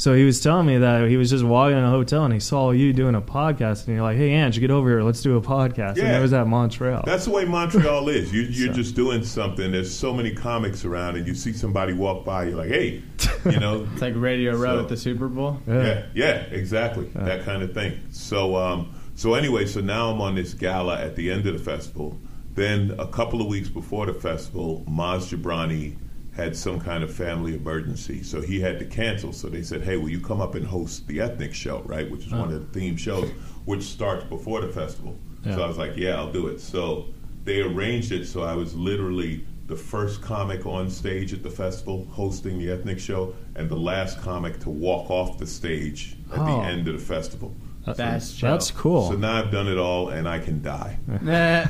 So 0.00 0.14
he 0.14 0.24
was 0.24 0.40
telling 0.40 0.66
me 0.66 0.78
that 0.78 1.08
he 1.10 1.18
was 1.18 1.28
just 1.28 1.44
walking 1.44 1.76
in 1.76 1.84
a 1.84 1.90
hotel 1.90 2.24
and 2.24 2.32
he 2.32 2.40
saw 2.40 2.70
you 2.70 2.94
doing 2.94 3.14
a 3.14 3.20
podcast 3.20 3.86
and 3.86 3.94
you're 3.94 4.02
like, 4.02 4.16
"Hey 4.16 4.30
Ange, 4.32 4.58
get 4.58 4.70
over 4.70 4.88
here, 4.88 5.02
let's 5.02 5.20
do 5.20 5.36
a 5.36 5.42
podcast." 5.42 5.98
And 5.98 6.08
Yeah. 6.08 6.18
it 6.18 6.22
was 6.22 6.32
at 6.32 6.46
Montreal. 6.46 7.02
That's 7.04 7.26
the 7.26 7.32
way 7.32 7.44
Montreal 7.44 8.08
is. 8.08 8.32
You, 8.32 8.40
you're 8.42 8.68
So- 8.68 8.72
just 8.80 8.94
doing 8.96 9.22
something. 9.22 9.72
There's 9.72 9.92
so 9.94 10.14
many 10.14 10.30
comics 10.34 10.86
around, 10.86 11.16
and 11.18 11.26
you 11.26 11.34
see 11.34 11.52
somebody 11.52 11.92
walk 11.92 12.24
by, 12.24 12.44
you're 12.44 12.56
like, 12.56 12.70
hey, 12.70 13.02
you 13.44 13.60
know. 13.60 13.86
It's 13.92 14.00
like 14.00 14.14
Radio 14.16 14.52
Row 14.56 14.76
So- 14.76 14.80
at 14.84 14.88
the 14.88 14.96
Super 14.96 15.28
Bowl. 15.28 15.60
yeah, 15.68 16.04
yeah, 16.14 16.44
exactly. 16.50 17.10
That 17.14 17.44
kind 17.44 17.62
of 17.62 17.74
thing. 17.74 18.00
So, 18.10 18.56
um, 18.56 18.94
so 19.16 19.34
anyway, 19.34 19.66
so 19.66 19.80
now 19.82 20.10
I'm 20.10 20.20
on 20.22 20.34
this 20.34 20.54
gala 20.54 20.98
at 20.98 21.14
the 21.14 21.30
end 21.30 21.46
of 21.46 21.52
the 21.52 21.62
festival. 21.62 22.18
Then 22.54 22.94
a 22.98 23.06
couple 23.06 23.42
of 23.42 23.48
weeks 23.48 23.68
before 23.68 24.06
the 24.06 24.14
festival, 24.14 24.82
Maz 24.88 25.28
Jobrani 25.30 25.96
had 26.40 26.56
some 26.56 26.80
kind 26.80 27.04
of 27.04 27.12
family 27.12 27.54
emergency, 27.54 28.22
so 28.22 28.40
he 28.40 28.60
had 28.60 28.78
to 28.78 28.84
cancel. 28.86 29.32
So 29.32 29.48
they 29.48 29.62
said, 29.62 29.82
"Hey, 29.82 29.96
will 29.96 30.08
you 30.08 30.20
come 30.20 30.40
up 30.40 30.54
and 30.54 30.66
host 30.66 31.06
the 31.06 31.20
ethnic 31.20 31.54
show, 31.54 31.82
right? 31.86 32.10
Which 32.10 32.26
is 32.26 32.32
one 32.32 32.52
of 32.52 32.60
the 32.72 32.78
theme 32.80 32.96
shows, 32.96 33.28
which 33.66 33.82
starts 33.82 34.24
before 34.24 34.60
the 34.62 34.68
festival." 34.68 35.16
Yeah. 35.44 35.56
So 35.56 35.62
I 35.62 35.68
was 35.68 35.78
like, 35.78 35.96
"Yeah, 35.96 36.16
I'll 36.16 36.32
do 36.32 36.46
it." 36.48 36.60
So 36.60 37.06
they 37.44 37.60
arranged 37.62 38.12
it 38.12 38.26
so 38.26 38.42
I 38.42 38.54
was 38.54 38.74
literally 38.74 39.46
the 39.66 39.76
first 39.76 40.20
comic 40.20 40.66
on 40.66 40.90
stage 40.90 41.32
at 41.32 41.42
the 41.42 41.50
festival 41.50 42.04
hosting 42.10 42.58
the 42.58 42.70
ethnic 42.70 42.98
show, 42.98 43.34
and 43.54 43.68
the 43.68 43.76
last 43.76 44.20
comic 44.20 44.58
to 44.60 44.70
walk 44.70 45.10
off 45.10 45.38
the 45.38 45.46
stage 45.46 46.16
at 46.32 46.38
Oh. 46.38 46.44
the 46.46 46.66
end 46.66 46.88
of 46.88 46.94
the 46.94 47.04
festival. 47.14 47.54
That's 47.86 48.38
That's 48.40 48.70
cool. 48.70 49.08
So 49.10 49.16
now 49.16 49.36
I've 49.38 49.50
done 49.50 49.66
it 49.68 49.78
all, 49.78 50.08
and 50.10 50.28
I 50.28 50.38
can 50.38 50.60
die. 50.62 50.98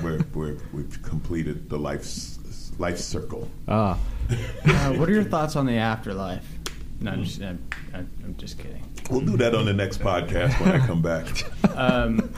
We're, 0.03 0.21
we're, 0.35 0.57
we've 0.73 1.01
completed 1.03 1.69
the 1.69 1.79
life 1.79 2.05
life 2.79 2.99
circle. 2.99 3.49
ah, 3.69 3.97
Uh, 4.65 4.93
what 4.95 5.09
are 5.09 5.13
your 5.13 5.25
thoughts 5.25 5.57
on 5.57 5.67
the 5.67 5.77
afterlife? 5.77 6.47
No, 7.01 7.13
I'm 7.13 7.25
just, 7.25 7.41
I'm, 7.43 7.59
I'm 7.95 8.35
just 8.37 8.59
kidding. 8.59 8.85
We'll 9.11 9.23
do 9.23 9.37
that 9.39 9.55
on 9.55 9.65
the 9.65 9.73
next 9.73 10.01
podcast 10.01 10.61
when 10.61 10.81
I 10.81 10.87
come 10.87 11.03
back. 11.03 11.27
Um, 11.75 12.31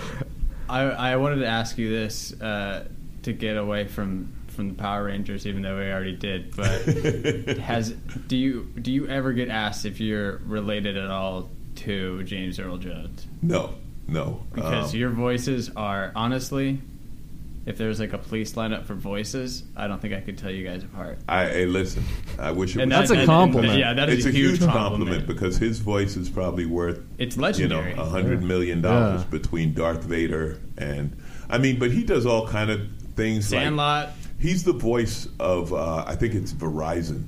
I, 0.69 0.83
I 0.83 1.17
wanted 1.17 1.37
to 1.41 1.47
ask 1.47 1.77
you 1.77 1.91
this 1.91 2.33
uh, 2.41 2.87
to 3.25 3.33
get 3.33 3.57
away 3.57 3.89
from, 3.89 4.33
from 4.49 4.69
the 4.69 4.75
Power 4.75 5.05
Rangers, 5.05 5.47
even 5.49 5.63
though 5.63 5.77
we 5.77 5.91
already 5.91 6.15
did. 6.15 6.55
But 6.55 6.83
has 7.59 7.91
do 7.91 8.37
you 8.37 8.71
do 8.81 8.93
you 8.93 9.09
ever 9.09 9.33
get 9.33 9.49
asked 9.49 9.85
if 9.85 9.99
you're 10.01 10.37
related 10.47 10.97
at 10.97 11.11
all 11.11 11.51
to 11.77 12.23
James 12.23 12.61
Earl 12.61 12.77
Jones? 12.79 13.27
no, 13.43 13.75
no, 14.07 14.43
Because 14.55 14.93
Um, 14.95 14.99
your 15.01 15.11
voices 15.11 15.71
are 15.75 16.13
honestly, 16.15 16.81
if 17.65 17.79
there 17.79 17.89
was 17.89 18.01
like 18.01 18.13
a 18.13 18.19
police 18.19 18.53
lineup 18.55 18.85
for 18.87 18.95
voices, 18.95 19.63
I 19.77 19.87
don't 19.87 20.01
think 20.03 20.15
I 20.15 20.21
could 20.21 20.37
tell 20.37 20.51
you 20.51 20.67
guys 20.67 20.83
apart. 20.83 21.19
I 21.29 21.47
hey, 21.47 21.67
listen. 21.67 22.03
I 22.39 22.51
wish 22.51 22.75
it 22.77 22.83
And 22.83 22.91
was. 22.91 22.99
That's 23.09 23.11
a 23.13 23.15
that- 23.15 23.27
compliment. 23.27 23.79
Yeah, 23.79 23.95
that 23.95 24.09
is 24.09 24.27
it's 24.27 24.27
a, 24.27 24.31
huge, 24.39 24.61
compliment. 24.61 25.27
because 25.27 25.57
his 25.59 25.79
voice 25.79 26.17
is 26.17 26.29
probably 26.29 26.67
worth 26.67 27.01
It's 27.19 27.37
legendary. 27.37 27.91
you 27.91 27.97
know 27.97 28.03
legendary. 28.03 28.09
a 28.09 28.11
hundred 28.11 28.41
Yeah. 28.43 28.49
million 28.49 28.81
dollars 28.83 29.23
Yeah. 29.23 29.31
between 29.31 29.75
Darth 29.75 30.05
Vader 30.05 30.61
and 30.79 31.17
I 31.49 31.59
mean, 31.59 31.79
but 31.79 31.91
he 31.93 32.03
does 32.03 32.27
all 32.27 32.47
kind 32.49 32.71
of 32.71 32.81
things. 33.15 33.53
like- 33.53 33.63
Sandlot. 33.63 34.11
he's 34.39 34.65
the 34.65 34.73
voice 34.73 35.29
of 35.39 35.73
uh, 35.73 36.05
I 36.07 36.17
think 36.17 36.35
it's 36.35 36.53
Verizon. 36.53 37.27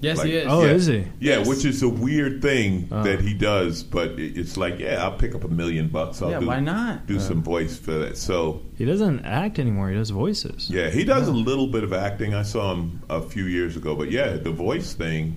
Yes, 0.00 0.18
Like- 0.18 0.26
he 0.26 0.36
is. 0.36 0.46
Oh, 0.48 0.62
yeah. 0.64 0.70
is 0.72 0.86
he? 0.86 0.96
Yeah, 0.96 1.04
Yes. 1.38 1.48
which 1.48 1.64
is 1.64 1.82
a 1.82 1.88
weird 1.88 2.42
thing 2.42 2.88
Oh. 2.92 3.02
that 3.02 3.20
he 3.20 3.32
does, 3.32 3.82
but 3.82 4.10
it's 4.18 4.56
like, 4.58 4.78
yeah, 4.78 5.02
I'll 5.02 5.16
pick 5.16 5.34
up 5.34 5.44
a 5.44 5.48
million 5.48 5.88
bucks. 5.88 6.20
I'll 6.20 6.30
Yeah, 6.30 6.40
do, 6.40 6.46
why 6.46 6.60
not? 6.60 7.06
do 7.06 7.18
some 7.18 7.42
voice 7.42 7.78
for 7.78 7.92
that. 7.92 8.16
So 8.18 8.60
he 8.76 8.84
doesn't 8.84 9.20
act 9.24 9.58
anymore. 9.58 9.88
He 9.88 9.96
does 9.96 10.10
voices. 10.10 10.68
yeah, 10.70 10.90
he 10.90 11.02
does 11.04 11.28
a 11.28 11.32
little 11.32 11.66
bit 11.68 11.82
of 11.82 11.92
acting. 11.94 12.34
I 12.34 12.42
saw 12.42 12.72
him 12.74 13.00
a 13.08 13.22
few 13.22 13.44
years 13.44 13.76
ago, 13.76 13.94
but 13.96 14.10
yeah, 14.10 14.36
the 14.36 14.50
voice 14.50 14.92
thing 14.92 15.36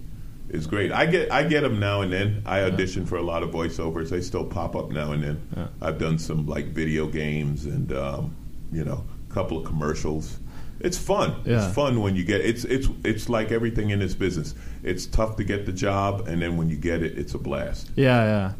is 0.49 0.67
great. 0.67 0.91
I 0.91 1.05
get 1.05 1.31
I 1.31 1.43
get 1.43 1.61
them 1.61 1.79
now 1.79 2.01
and 2.01 2.11
then. 2.11 2.41
I 2.45 2.61
audition 2.63 3.05
for 3.05 3.15
a 3.17 3.21
lot 3.23 3.43
of 3.43 3.51
voiceovers. 3.51 4.09
They 4.09 4.19
still 4.21 4.43
pop 4.43 4.75
up 4.75 4.91
now 4.91 5.11
and 5.13 5.23
then. 5.23 5.41
Yeah. 5.55 5.67
I've 5.81 5.99
done 5.99 6.17
some 6.17 6.47
like 6.47 6.73
video 6.73 7.07
games 7.07 7.65
and 7.65 7.93
um, 7.93 8.35
you 8.73 8.83
know 8.83 9.05
a 9.29 9.33
couple 9.33 9.57
of 9.57 9.63
commercials. 9.65 10.39
It's 10.79 10.97
fun. 10.97 11.35
Yeah. 11.45 11.65
It's 11.65 11.73
fun 11.75 12.01
when 12.01 12.15
you 12.15 12.23
get 12.23 12.41
it's 12.41 12.63
it's 12.65 12.87
it's 13.03 13.27
like 13.29 13.51
everything 13.51 13.89
in 13.89 13.99
this 13.99 14.15
business. 14.15 14.55
It's 14.83 15.05
tough 15.05 15.35
to 15.37 15.43
get 15.43 15.65
the 15.65 15.73
job, 15.73 16.27
and 16.27 16.41
then 16.41 16.55
when 16.57 16.69
you 16.69 16.77
get 16.77 17.03
it, 17.03 17.17
it's 17.17 17.33
a 17.33 17.37
blast. 17.37 17.91
Yeah, 17.95 18.23
yeah. 18.23 18.53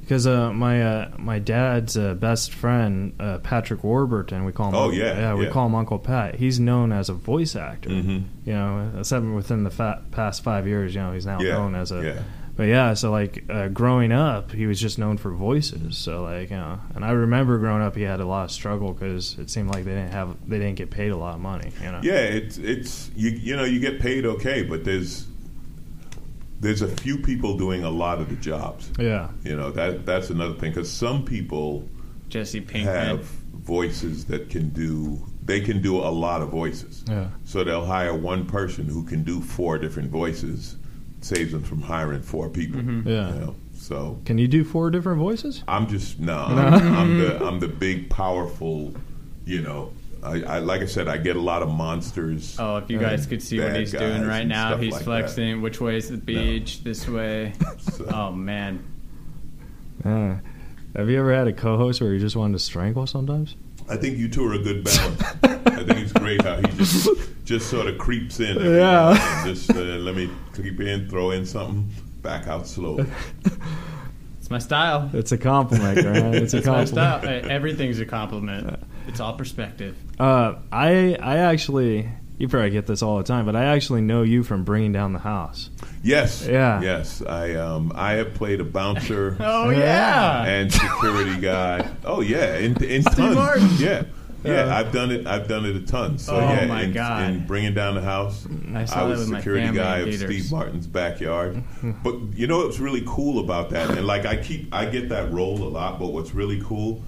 Because 0.00 0.26
uh, 0.26 0.52
my 0.52 0.82
uh, 0.82 1.10
my 1.18 1.38
dad's 1.40 1.96
uh, 1.98 2.14
best 2.14 2.54
friend 2.54 3.12
uh, 3.18 3.38
Patrick 3.38 3.82
Warburton, 3.82 4.44
we 4.44 4.52
call 4.52 4.68
him. 4.68 4.74
Oh, 4.76 4.90
yeah, 4.90 5.18
yeah, 5.18 5.34
we 5.34 5.46
yeah. 5.46 5.50
call 5.50 5.66
him 5.66 5.74
Uncle 5.74 5.98
Pat. 5.98 6.36
He's 6.36 6.60
known 6.60 6.92
as 6.92 7.08
a 7.08 7.12
voice 7.12 7.56
actor. 7.56 7.90
Mhm. 7.90 8.24
You 8.44 8.52
know, 8.52 8.92
except 9.00 9.26
within 9.26 9.64
the 9.64 9.70
fa- 9.70 10.02
past 10.12 10.44
five 10.44 10.66
years, 10.68 10.94
you 10.94 11.00
know, 11.00 11.12
he's 11.12 11.26
now 11.26 11.40
Yeah, 11.40 11.54
known 11.54 11.74
as 11.74 11.90
a. 11.90 12.22
yeah. 12.56 12.62
But 12.64 12.68
yeah, 12.68 12.94
so 12.94 13.10
like 13.10 13.44
uh, 13.48 13.68
growing 13.68 14.12
up, 14.12 14.52
he 14.52 14.66
was 14.66 14.80
just 14.80 14.98
known 14.98 15.18
for 15.18 15.30
voices. 15.30 15.96
So 15.98 16.22
like, 16.22 16.50
you 16.50 16.56
know, 16.56 16.80
and 16.94 17.04
I 17.04 17.10
remember 17.10 17.58
growing 17.58 17.82
up, 17.82 17.96
he 17.96 18.02
had 18.02 18.20
a 18.20 18.26
lot 18.26 18.44
of 18.44 18.50
struggle 18.50 18.92
because 18.92 19.38
it 19.38 19.50
seemed 19.50 19.70
like 19.70 19.84
they 19.84 19.94
didn't 19.94 20.12
have 20.12 20.36
they 20.48 20.58
didn't 20.58 20.76
get 20.76 20.90
paid 20.90 21.12
a 21.12 21.16
lot 21.16 21.34
of 21.34 21.40
money. 21.40 21.72
You 21.82 21.92
know. 21.92 22.00
Yeah, 22.02 22.20
it's 22.20 22.58
it's 22.58 23.10
you 23.14 23.30
you 23.30 23.56
know 23.56 23.64
you 23.64 23.80
get 23.80 24.00
paid 24.00 24.26
okay, 24.26 24.62
but 24.62 24.84
there's 24.84 25.26
there's 26.60 26.82
a 26.82 26.88
few 26.88 27.18
people 27.18 27.56
doing 27.56 27.84
a 27.84 27.90
lot 27.90 28.20
of 28.20 28.28
the 28.28 28.36
jobs. 28.36 28.90
Yeah. 28.98 29.30
You 29.44 29.56
know 29.56 29.70
that 29.72 30.06
that's 30.06 30.30
another 30.30 30.54
thing 30.54 30.70
because 30.72 30.90
some 30.90 31.24
people 31.24 31.88
Jesse 32.28 32.60
Pinkman. 32.60 32.84
have 32.84 33.24
voices 33.24 34.24
that 34.26 34.48
can 34.50 34.70
do 34.70 35.24
they 35.44 35.60
can 35.60 35.80
do 35.80 35.98
a 35.98 36.10
lot 36.10 36.42
of 36.42 36.48
voices. 36.48 37.04
Yeah. 37.08 37.28
So 37.44 37.62
they'll 37.62 37.86
hire 37.86 38.14
one 38.14 38.46
person 38.46 38.86
who 38.86 39.04
can 39.04 39.22
do 39.22 39.40
four 39.40 39.78
different 39.78 40.10
voices, 40.10 40.76
saves 41.26 41.52
them 41.52 41.62
from 41.62 41.82
hiring 41.82 42.22
four 42.22 42.48
people. 42.48 42.80
Mm-hmm. 42.80 43.08
Yeah. 43.08 43.34
You 43.34 43.40
know? 43.40 43.54
So 43.74 44.18
Can 44.24 44.38
you 44.38 44.48
do 44.48 44.64
four 44.64 44.90
different 44.90 45.18
voices? 45.18 45.62
I'm 45.68 45.86
just 45.86 46.18
no. 46.18 46.36
I'm, 46.48 46.94
I'm 46.94 47.18
the 47.18 47.44
I'm 47.44 47.60
the 47.60 47.68
big 47.68 48.08
powerful. 48.10 48.94
You 49.44 49.62
know, 49.62 49.92
I, 50.22 50.42
I 50.42 50.58
like 50.58 50.80
I 50.80 50.86
said, 50.86 51.06
I 51.08 51.18
get 51.18 51.36
a 51.36 51.40
lot 51.40 51.62
of 51.62 51.68
monsters. 51.68 52.56
Oh, 52.58 52.78
if 52.78 52.90
you 52.90 52.98
guys 52.98 53.26
could 53.26 53.42
see 53.42 53.60
what 53.60 53.76
he's 53.76 53.92
doing 53.92 54.26
right 54.26 54.46
now, 54.46 54.76
he's 54.76 54.92
like 54.92 55.04
flexing. 55.04 55.62
Which 55.62 55.80
way 55.80 55.96
is 55.96 56.08
the 56.10 56.16
beach? 56.16 56.82
This 56.84 57.06
way. 57.08 57.52
So- 57.78 58.06
Oh 58.12 58.32
man. 58.32 58.82
Yeah. 60.04 60.38
Have 60.96 61.10
you 61.10 61.18
ever 61.18 61.32
had 61.34 61.46
a 61.46 61.52
co-host 61.52 62.00
where 62.00 62.12
you 62.12 62.18
just 62.18 62.36
wanted 62.36 62.54
to 62.54 62.58
strangle 62.58 63.06
sometimes? 63.06 63.54
I 63.88 63.96
think 63.96 64.18
you 64.18 64.28
two 64.28 64.44
are 64.46 64.54
a 64.54 64.58
good 64.58 64.84
balance. 64.84 65.22
I 65.42 65.84
think 65.84 65.98
it's 65.98 66.12
great 66.12 66.42
how 66.42 66.56
he 66.56 66.66
just 66.76 67.08
just 67.44 67.70
sort 67.70 67.86
of 67.86 67.98
creeps 67.98 68.40
in. 68.40 68.56
every 68.58 68.76
Yeah. 68.76 69.10
and 69.46 69.54
Just 69.54 69.70
uh, 69.70 69.74
let 69.78 70.16
me 70.16 70.28
creep 70.52 70.80
in, 70.80 71.08
throw 71.08 71.30
in 71.30 71.46
something, 71.46 71.88
back 72.22 72.48
out 72.48 72.66
slowly. 72.66 73.06
It's 74.40 74.50
my 74.50 74.58
style. 74.58 75.10
It's 75.12 75.32
a 75.32 75.38
compliment, 75.38 75.96
right? 76.04 76.34
It's 76.34 76.54
a 76.54 76.58
It's 76.58 76.66
my 76.66 76.84
style. 76.84 77.20
compliment. 77.20 77.46
Everything's 77.50 77.98
a 78.00 78.06
compliment. 78.06 78.78
It's 79.08 79.20
all 79.20 79.34
perspective. 79.34 79.96
Uh, 80.18 80.54
I 80.72 81.16
I 81.20 81.36
actually 81.38 82.08
you 82.38 82.48
probably 82.48 82.70
get 82.70 82.86
this 82.86 83.02
all 83.02 83.18
the 83.18 83.24
time, 83.24 83.46
but 83.46 83.56
I 83.56 83.64
actually 83.66 84.02
know 84.02 84.22
you 84.22 84.42
from 84.42 84.64
bringing 84.64 84.92
down 84.92 85.12
the 85.12 85.18
house. 85.18 85.70
Yes, 86.02 86.46
Yeah. 86.46 86.80
yes. 86.82 87.22
I 87.22 87.54
um 87.54 87.92
I 87.94 88.12
have 88.14 88.34
played 88.34 88.60
a 88.60 88.64
bouncer 88.64 89.36
Oh 89.40 89.70
Yeah. 89.70 89.78
yeah. 89.78 90.44
and 90.46 90.72
security 90.72 91.40
guy. 91.40 91.88
Oh 92.04 92.20
yeah, 92.20 92.56
in 92.56 92.82
in 92.84 93.02
tons. 93.02 93.34
Martin. 93.34 93.68
Yeah. 93.78 94.04
Yeah, 94.44 94.66
Yeah. 94.66 94.76
I've 94.76 94.92
done 94.92 95.10
it. 95.10 95.26
I've 95.26 95.48
done 95.48 95.64
it 95.64 95.74
a 95.74 95.80
ton. 95.80 96.18
So 96.18 96.36
Oh, 96.36 96.40
yeah, 96.40 96.66
my 96.66 96.82
in, 96.82 96.92
God. 96.92 97.30
in 97.30 97.46
bringing 97.46 97.74
down 97.74 97.94
the 97.96 98.02
house, 98.02 98.46
I 98.74 98.84
saw 98.84 98.96
that 99.04 99.08
was 99.08 99.28
with 99.28 99.38
security 99.38 99.64
family 99.66 99.78
guy 99.80 99.98
of. 100.00 100.14
Steve 100.14 100.52
Martin's 100.52 100.86
backyard. 100.86 101.64
but 102.04 102.14
you 102.34 102.46
know 102.46 102.58
what's 102.58 102.78
really 102.78 103.02
cool 103.06 103.40
about 103.42 103.70
that? 103.70 103.90
And 103.90 104.06
like 104.06 104.24
I 104.26 104.36
keep, 104.36 104.72
I 104.72 104.84
get 104.86 105.08
that 105.08 105.32
role 105.32 105.60
a 105.62 105.70
lot. 105.70 105.98
But 105.98 106.12
what's 106.12 106.32
really 106.34 106.60
cool 106.62 107.02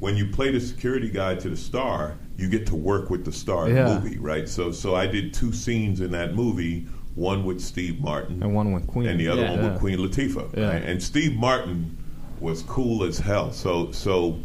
when 0.00 0.16
you 0.16 0.26
play 0.26 0.50
the 0.50 0.58
security 0.60 1.08
guy 1.10 1.36
to 1.36 1.48
the 1.50 1.56
star, 1.56 2.16
you 2.42 2.48
get 2.48 2.66
to 2.66 2.74
work 2.76 3.08
with 3.08 3.24
the 3.24 3.30
star 3.32 3.66
of 3.68 3.72
Yeah. 3.72 3.84
the 3.94 4.00
movie, 4.00 4.18
right? 4.18 4.48
So, 4.48 4.72
so 4.72 4.94
I 4.96 5.06
did 5.06 5.32
two 5.32 5.52
scenes 5.52 6.00
in 6.00 6.10
that 6.10 6.34
movie. 6.34 6.86
One 7.14 7.44
with 7.44 7.60
Steve 7.60 8.00
Martin, 8.00 8.42
And 8.42 8.54
one 8.54 8.72
with 8.72 8.86
Queen. 8.86 9.06
and 9.06 9.20
the 9.20 9.28
other 9.28 9.42
Yeah. 9.42 9.50
one 9.60 9.70
with 9.70 9.78
Queen 9.78 9.98
Latifah. 9.98 10.56
Yeah. 10.56 10.68
Right? 10.72 10.82
And 10.82 11.02
Steve 11.02 11.36
Martin 11.36 11.96
was 12.40 12.62
cool 12.62 13.04
as 13.04 13.18
hell. 13.18 13.52
So, 13.52 13.90
so 13.92 14.38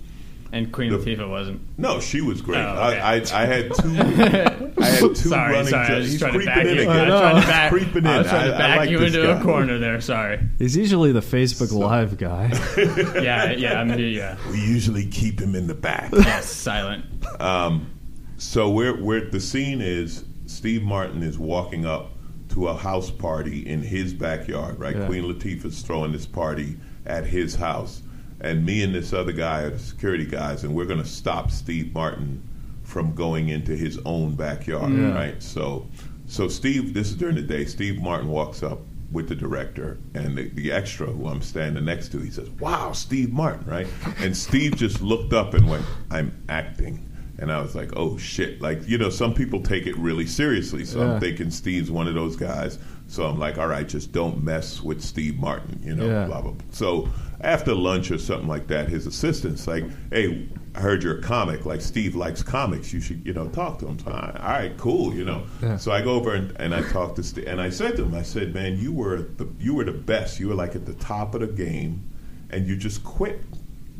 And 0.53 0.71
Queen 0.71 0.91
The- 0.91 0.97
Latifah 0.99 1.29
wasn't. 1.29 1.61
no, 1.77 1.99
she 1.99 2.21
was 2.21 2.41
great. 2.41 2.59
Oh, 2.59 2.69
okay. 2.89 2.99
I, 2.99 3.15
I, 3.17 3.21
I 3.33 3.45
had 3.45 3.73
two. 3.75 3.89
I 3.97 4.85
had 4.85 4.99
two 4.99 5.15
Sorry, 5.15 5.51
running. 5.53 5.67
sorry. 5.69 5.83
I 5.85 5.87
jokes. 5.87 5.97
was 5.99 6.05
just 6.05 6.11
He's 6.11 6.19
trying 6.21 6.31
to 6.33 6.37
creeping 6.39 6.55
back 6.55 6.65
in 6.65 6.75
you. 6.75 6.81
again. 6.83 6.89
I 6.89 7.09
was 7.11 7.19
trying 7.21 7.41
to 7.41 7.47
back, 7.47 7.71
creeping 7.71 7.97
in. 7.97 8.07
I 8.07 8.17
was 8.19 8.27
trying 8.27 8.47
to 8.47 8.53
I- 8.53 8.55
I 8.55 8.57
back 8.59 8.77
like 8.79 8.89
you 8.89 8.99
into 9.03 9.23
guy. 9.23 9.39
a 9.39 9.43
corner 9.43 9.77
there. 9.77 9.99
Sorry. 10.01 10.39
He's 10.57 10.77
usually 10.77 11.11
the 11.11 11.19
Facebook 11.19 11.71
Live 11.73 12.17
guy. 12.17 12.51
Yeah, 13.21 13.51
yeah, 13.51 13.81
I'm 13.81 13.99
yeah. 13.99 14.37
We 14.49 14.59
usually 14.61 15.05
keep 15.07 15.39
him 15.41 15.53
in 15.55 15.67
the 15.67 15.73
back. 15.75 16.11
Yes, 16.13 16.49
silent. 16.49 17.03
Um, 17.41 17.91
so 18.37 18.69
where 18.69 18.93
where 18.95 19.29
the 19.29 19.39
scene 19.41 19.81
is, 19.81 20.23
Steve 20.45 20.83
Martin 20.83 21.23
is 21.23 21.37
walking 21.37 21.85
up 21.85 22.11
to 22.49 22.67
a 22.67 22.73
house 22.77 23.11
party 23.11 23.67
in 23.67 23.81
his 23.81 24.13
backyard. 24.13 24.79
Right, 24.79 24.95
Yeah. 24.95 25.07
Queen 25.07 25.23
Latifah's 25.25 25.81
throwing 25.81 26.11
this 26.13 26.25
party 26.25 26.77
at 27.05 27.25
his 27.25 27.55
house, 27.55 28.01
and 28.41 28.65
me 28.65 28.83
and 28.83 28.93
this 28.93 29.13
other 29.13 29.31
guy 29.31 29.61
are 29.63 29.69
the 29.71 29.79
security 29.79 30.25
guys, 30.25 30.63
and 30.63 30.73
we're 30.75 30.85
going 30.85 31.01
to 31.01 31.07
stop 31.09 31.51
Steve 31.51 31.93
Martin 31.93 32.41
from 32.83 33.13
going 33.15 33.49
into 33.49 33.75
his 33.75 33.99
own 34.05 34.35
backyard. 34.35 34.91
Yeah. 34.93 35.13
Right, 35.13 35.41
so 35.43 35.87
so 36.27 36.47
Steve, 36.47 36.93
this 36.93 37.09
is 37.09 37.15
during 37.15 37.35
the 37.35 37.41
day. 37.41 37.65
Steve 37.65 38.01
Martin 38.01 38.27
walks 38.29 38.63
up 38.63 38.79
with 39.11 39.29
the 39.29 39.35
director 39.35 39.97
and 40.13 40.37
the, 40.37 40.49
the 40.49 40.69
extra 40.71 41.07
who 41.07 41.27
I'm 41.27 41.41
standing 41.41 41.85
next 41.85 42.09
to. 42.09 42.19
He 42.19 42.29
says, 42.29 42.49
"Wow, 42.59 42.91
Steve 42.91 43.31
Martin!" 43.31 43.65
Right, 43.65 43.87
and 44.19 44.35
Steve 44.35 44.75
just 44.75 45.01
looked 45.01 45.33
up 45.33 45.53
and 45.53 45.69
went, 45.69 45.85
"I'm 46.11 46.31
acting." 46.49 47.03
And 47.39 47.51
I 47.51 47.61
was 47.61 47.75
like, 47.75 47.91
"Oh 47.95 48.17
shit!" 48.17 48.61
Like 48.61 48.87
you 48.87 48.97
know, 48.97 49.09
some 49.09 49.33
people 49.33 49.61
take 49.61 49.85
it 49.87 49.95
really 49.97 50.25
seriously, 50.27 50.83
so 50.85 50.99
Yeah. 50.99 51.13
I'm 51.13 51.19
thinking 51.19 51.49
Steve's 51.51 51.89
one 51.91 52.07
of 52.07 52.15
those 52.15 52.35
guys. 52.35 52.79
So 53.07 53.25
I'm 53.25 53.39
like, 53.39 53.57
"All 53.57 53.67
right, 53.67 53.87
just 53.87 54.11
don't 54.11 54.43
mess 54.43 54.81
with 54.81 55.01
Steve 55.01 55.37
Martin," 55.39 55.79
you 55.83 55.95
know, 55.95 56.05
Yeah. 56.07 56.25
blah 56.25 56.41
blah. 56.41 56.51
blah. 56.51 56.65
So 56.71 57.07
after 57.41 57.73
lunch 57.73 58.11
or 58.11 58.17
something 58.17 58.47
like 58.47 58.67
that, 58.67 58.89
his 58.89 59.05
assistant's 59.05 59.67
like, 59.67 59.85
"Hey, 60.11 60.47
I 60.75 60.79
heard 60.79 61.03
you're 61.03 61.19
a 61.19 61.21
comic. 61.21 61.65
Like 61.65 61.81
Steve 61.81 62.15
likes 62.15 62.41
comics. 62.41 62.93
You 62.93 62.99
should, 62.99 63.25
you 63.25 63.33
know, 63.33 63.47
talk 63.49 63.79
to 63.79 63.87
him." 63.87 63.99
So 63.99 64.11
I, 64.11 64.39
all 64.39 64.49
right, 64.49 64.77
cool, 64.77 65.13
you 65.13 65.25
know. 65.25 65.43
Yeah. 65.61 65.77
So 65.77 65.91
I 65.91 66.01
go 66.01 66.15
over 66.15 66.33
and, 66.33 66.55
and 66.59 66.73
I 66.73 66.81
talk 66.89 67.15
to 67.15 67.23
Steve, 67.23 67.47
and 67.47 67.61
I 67.61 67.69
said 67.69 67.95
to 67.97 68.03
him, 68.03 68.15
I 68.15 68.23
said, 68.23 68.53
"Man, 68.53 68.77
you 68.77 68.91
were 68.91 69.23
the 69.37 69.47
you 69.59 69.73
were 69.75 69.83
the 69.83 69.91
best. 69.91 70.39
You 70.39 70.49
were 70.49 70.55
like 70.55 70.75
at 70.75 70.85
the 70.85 70.95
top 70.95 71.35
of 71.35 71.41
the 71.41 71.47
game, 71.47 72.03
and 72.49 72.67
you 72.67 72.75
just 72.75 73.03
quit." 73.03 73.41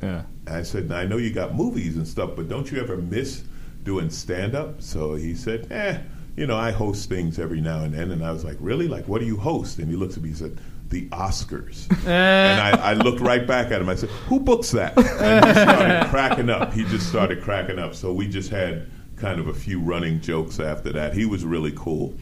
Yeah. 0.02 0.24
I 0.48 0.64
said, 0.64 0.90
"Now, 0.90 0.98
I 0.98 1.06
know 1.06 1.18
you 1.18 1.32
got 1.32 1.56
movies 1.56 1.98
and 1.98 2.08
stuff, 2.08 2.32
but 2.36 2.48
don't 2.48 2.72
you 2.72 2.80
ever 2.80 2.98
miss 2.98 3.44
doing 3.88 4.10
stand 4.10 4.54
up? 4.54 4.82
So 4.82 5.16
he 5.16 5.34
said, 5.34 5.72
eh, 5.72 6.00
you 6.36 6.46
know, 6.46 6.58
I 6.58 6.72
host 6.72 7.08
things 7.08 7.40
every 7.40 7.62
now 7.62 7.84
and 7.84 7.94
then. 7.94 8.12
And 8.12 8.24
I 8.24 8.34
was 8.34 8.44
like, 8.44 8.58
really? 8.60 8.88
Like, 8.88 9.08
what 9.08 9.22
do 9.22 9.26
you 9.26 9.38
host? 9.38 9.80
And 9.80 9.90
he 9.90 9.96
looks 9.96 10.18
at 10.18 10.24
me 10.24 10.30
and 10.30 10.38
said, 10.38 10.60
the 10.90 11.08
Oscars. 11.10 11.88
Eh. 12.08 12.12
and 12.12 12.62
I, 12.62 12.92
I 12.92 12.94
looked 12.94 13.20
right 13.20 13.46
back 13.46 13.72
at 13.72 13.82
him. 13.82 13.90
I 13.90 13.96
said, 13.96 14.10
who 14.10 14.40
books 14.40 14.72
that? 14.72 14.98
And 14.98 15.46
he 15.46 15.52
started 15.62 16.08
cracking 16.10 16.50
up. 16.50 16.74
He 16.74 16.86
just 16.86 17.10
started 17.10 17.42
cracking 17.42 17.80
up. 17.80 17.96
So 17.96 18.14
we 18.14 18.30
just 18.30 18.50
had 18.50 18.90
kind 19.18 19.40
of 19.42 19.48
a 19.48 19.54
few 19.54 19.82
running 19.82 20.22
jokes 20.22 20.60
after 20.60 20.94
that. 20.94 21.14
He 21.14 21.26
was 21.26 21.44
really 21.44 21.74
cool. 21.76 22.16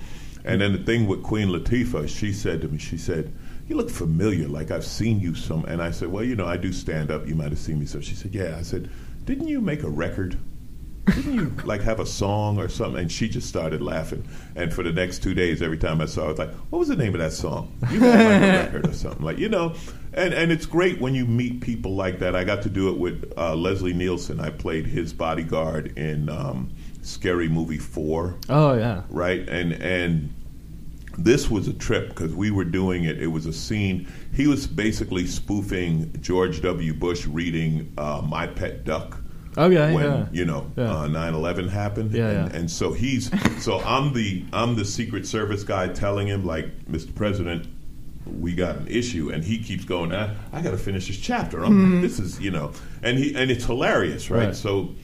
And 0.43 0.61
then 0.61 0.71
the 0.71 0.79
thing 0.79 1.07
with 1.07 1.21
Queen 1.21 1.49
Latifah, 1.49 2.07
she 2.07 2.33
said 2.33 2.61
to 2.61 2.67
me, 2.67 2.79
she 2.79 2.97
said, 2.97 3.31
you 3.67 3.75
look 3.75 3.89
familiar, 3.89 4.47
like 4.47 4.71
I've 4.71 4.85
seen 4.85 5.19
you 5.19 5.35
some. 5.35 5.65
And 5.65 5.81
I 5.81 5.91
said, 5.91 6.09
well, 6.09 6.23
you 6.23 6.35
know, 6.35 6.45
I 6.45 6.57
do 6.57 6.71
stand 6.71 7.11
up. 7.11 7.27
You 7.27 7.35
might 7.35 7.49
have 7.49 7.59
seen 7.59 7.79
me. 7.79 7.85
So 7.85 7.99
she 7.99 8.15
said, 8.15 8.33
yeah. 8.33 8.55
I 8.57 8.61
said, 8.61 8.89
didn't 9.25 9.47
you 9.47 9.61
make 9.61 9.83
a 9.83 9.89
record? 9.89 10.37
Didn't 11.05 11.33
you 11.33 11.51
like 11.65 11.81
have 11.81 11.99
a 11.99 12.05
song 12.05 12.57
or 12.59 12.67
something? 12.67 13.01
And 13.01 13.11
she 13.11 13.29
just 13.29 13.47
started 13.47 13.81
laughing. 13.81 14.27
And 14.55 14.73
for 14.73 14.83
the 14.83 14.91
next 14.91 15.21
two 15.21 15.33
days, 15.33 15.61
every 15.61 15.77
time 15.77 16.01
I 16.01 16.05
saw 16.05 16.21
her, 16.21 16.27
I 16.27 16.29
was 16.31 16.39
like, 16.39 16.53
what 16.69 16.79
was 16.79 16.87
the 16.87 16.95
name 16.95 17.13
of 17.13 17.19
that 17.19 17.31
song? 17.33 17.71
You 17.91 17.99
had 17.99 18.19
like 18.19 18.41
a 18.41 18.63
record 18.63 18.87
or 18.89 18.93
something. 18.93 19.23
Like, 19.23 19.37
you 19.37 19.49
know, 19.49 19.75
and, 20.13 20.33
and 20.33 20.51
it's 20.51 20.65
great 20.65 20.99
when 20.99 21.13
you 21.13 21.25
meet 21.25 21.61
people 21.61 21.95
like 21.95 22.19
that. 22.19 22.35
I 22.35 22.43
got 22.43 22.61
to 22.63 22.69
do 22.69 22.89
it 22.89 22.97
with 22.97 23.31
uh, 23.37 23.55
Leslie 23.55 23.93
Nielsen. 23.93 24.39
I 24.39 24.49
played 24.49 24.85
his 24.87 25.13
bodyguard 25.13 25.97
in 25.97 26.29
um, 26.29 26.71
Scary 27.01 27.49
Movie 27.49 27.77
4 27.77 28.35
Oh 28.49 28.73
yeah. 28.73 29.03
right? 29.09 29.47
And 29.47 29.73
and 29.73 30.33
this 31.17 31.49
was 31.49 31.67
a 31.67 31.73
trip 31.73 32.09
because 32.09 32.33
we 32.33 32.51
were 32.51 32.65
doing 32.65 33.05
it. 33.05 33.21
It 33.21 33.27
was 33.27 33.45
a 33.45 33.53
scene. 33.53 34.07
He 34.33 34.47
was 34.47 34.67
basically 34.67 35.25
spoofing 35.27 36.13
George 36.21 36.61
W. 36.61 36.93
Bush 36.93 37.25
reading 37.25 37.93
uh, 37.97 38.21
"My 38.27 38.47
Pet 38.47 38.83
Duck." 38.83 39.21
Okay. 39.57 39.93
when 39.93 40.03
yeah. 40.03 40.15
When 40.23 40.29
you 40.33 40.45
know 40.45 40.71
Yeah. 40.75 40.91
uh, 40.91 41.07
9/11 41.07 41.69
happened, 41.69 42.11
Yeah, 42.11 42.29
and, 42.29 42.51
yeah. 42.51 42.59
and 42.59 42.71
so 42.71 42.93
he's 42.93 43.29
so 43.63 43.79
I'm 43.81 44.13
the 44.13 44.43
I'm 44.53 44.75
the 44.75 44.85
Secret 44.85 45.25
Service 45.25 45.63
guy 45.63 45.87
telling 45.87 46.27
him 46.27 46.45
like, 46.45 46.85
Mr. 46.85 47.13
President, 47.15 47.67
we 48.39 48.53
got 48.55 48.77
an 48.77 48.87
issue, 48.87 49.29
and 49.31 49.43
he 49.43 49.57
keeps 49.59 49.85
going. 49.85 50.11
I, 50.13 50.33
I 50.51 50.61
got 50.61 50.71
to 50.71 50.77
finish 50.77 51.07
this 51.07 51.17
chapter. 51.17 51.63
I'm, 51.63 52.01
This 52.01 52.19
is 52.19 52.39
you 52.39 52.51
know, 52.51 52.71
and 53.03 53.17
he 53.19 53.35
and 53.35 53.51
it's 53.51 53.65
hilarious, 53.65 54.29
right? 54.29 54.47
Right. 54.47 54.55
So 54.55 54.95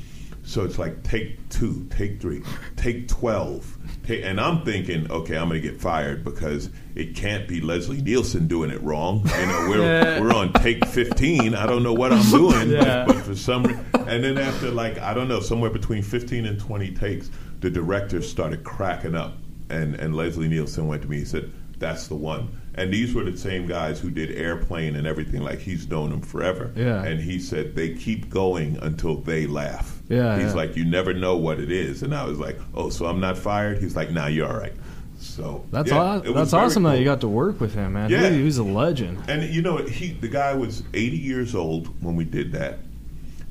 So 0.51 0.65
it's 0.65 0.77
like 0.77 1.01
take 1.03 1.47
two, 1.47 1.87
take 1.89 2.19
three, 2.19 2.43
take 2.75 3.07
twelve, 3.07 3.77
take, 4.05 4.25
and 4.25 4.37
I'm 4.37 4.65
thinking, 4.65 5.09
okay, 5.09 5.37
I'm 5.37 5.47
going 5.47 5.61
to 5.61 5.65
get 5.65 5.79
fired 5.79 6.25
because 6.25 6.69
it 6.93 7.15
can't 7.15 7.47
be 7.47 7.61
Leslie 7.61 8.01
Nielsen 8.01 8.47
doing 8.47 8.69
it 8.69 8.81
wrong. 8.83 9.21
You 9.39 9.45
know, 9.45 9.65
we're 9.69 9.81
Yeah. 9.81 10.19
we're 10.19 10.33
on 10.33 10.51
take 10.53 10.85
fifteen. 10.87 11.55
I 11.55 11.65
don't 11.65 11.83
know 11.83 11.93
what 11.93 12.11
I'm 12.11 12.29
doing, 12.29 12.69
Yeah. 12.71 13.05
but, 13.07 13.15
for 13.21 13.33
some, 13.33 13.63
and 13.93 14.21
then 14.23 14.37
after 14.37 14.69
like 14.71 14.97
I 14.99 15.13
don't 15.13 15.29
know, 15.29 15.39
somewhere 15.39 15.69
between 15.69 16.03
fifteen 16.03 16.45
and 16.45 16.59
twenty 16.59 16.91
takes, 16.91 17.29
the 17.61 17.69
director 17.69 18.21
started 18.21 18.65
cracking 18.65 19.15
up, 19.15 19.37
and 19.69 19.95
and 19.95 20.15
Leslie 20.17 20.49
Nielsen 20.49 20.85
went 20.85 21.01
to 21.03 21.07
me. 21.07 21.19
He 21.19 21.25
said, 21.25 21.49
"That's 21.79 22.07
the 22.07 22.15
one." 22.15 22.59
And 22.75 22.91
these 22.93 23.13
were 23.13 23.23
the 23.23 23.37
same 23.37 23.67
guys 23.67 23.99
who 24.01 24.09
did 24.09 24.31
Airplane 24.31 24.97
and 24.97 25.07
everything. 25.07 25.41
Like 25.43 25.59
he's 25.59 25.89
known 25.89 26.09
them 26.09 26.21
forever. 26.21 26.71
Yeah. 26.75 27.03
And 27.03 27.21
he 27.21 27.39
said 27.39 27.73
they 27.75 27.93
keep 27.95 28.29
going 28.29 28.77
until 28.81 29.15
they 29.15 29.47
laugh. 29.47 30.00
Yeah, 30.11 30.35
He's 30.37 30.47
yeah. 30.49 30.53
like, 30.53 30.75
you 30.75 30.85
never 30.85 31.13
know 31.13 31.37
what 31.37 31.59
it 31.59 31.71
is. 31.71 32.03
And 32.03 32.13
I 32.13 32.25
was 32.25 32.37
like, 32.39 32.59
oh, 32.73 32.89
so 32.89 33.05
I'm 33.05 33.19
not 33.19 33.37
fired. 33.37 33.77
He's 33.79 33.95
like, 33.95 34.11
nah, 34.11 34.27
you're 34.27 34.47
all 34.47 34.57
right. 34.59 34.73
So 35.19 35.63
That's 35.71 35.89
yeah, 35.91 35.97
aw- 35.99 36.19
that's 36.19 36.51
very 36.51 36.63
awesome 36.65 36.83
that 36.83 36.97
you 36.99 37.05
got 37.05 37.21
to 37.21 37.27
work 37.27 37.61
with 37.61 37.73
him, 37.75 37.93
man. 37.93 38.09
Yeah. 38.09 38.29
He, 38.29 38.37
he 38.37 38.43
was 38.43 38.57
a 38.57 38.63
legend. 38.63 39.23
And 39.29 39.43
you 39.53 39.61
know, 39.61 39.77
he 39.77 40.09
the 40.13 40.27
guy 40.27 40.53
was 40.55 40.83
80 40.93 41.17
years 41.17 41.53
old 41.55 41.87
when 42.03 42.15
we 42.15 42.23
did 42.25 42.51
that. 42.53 42.79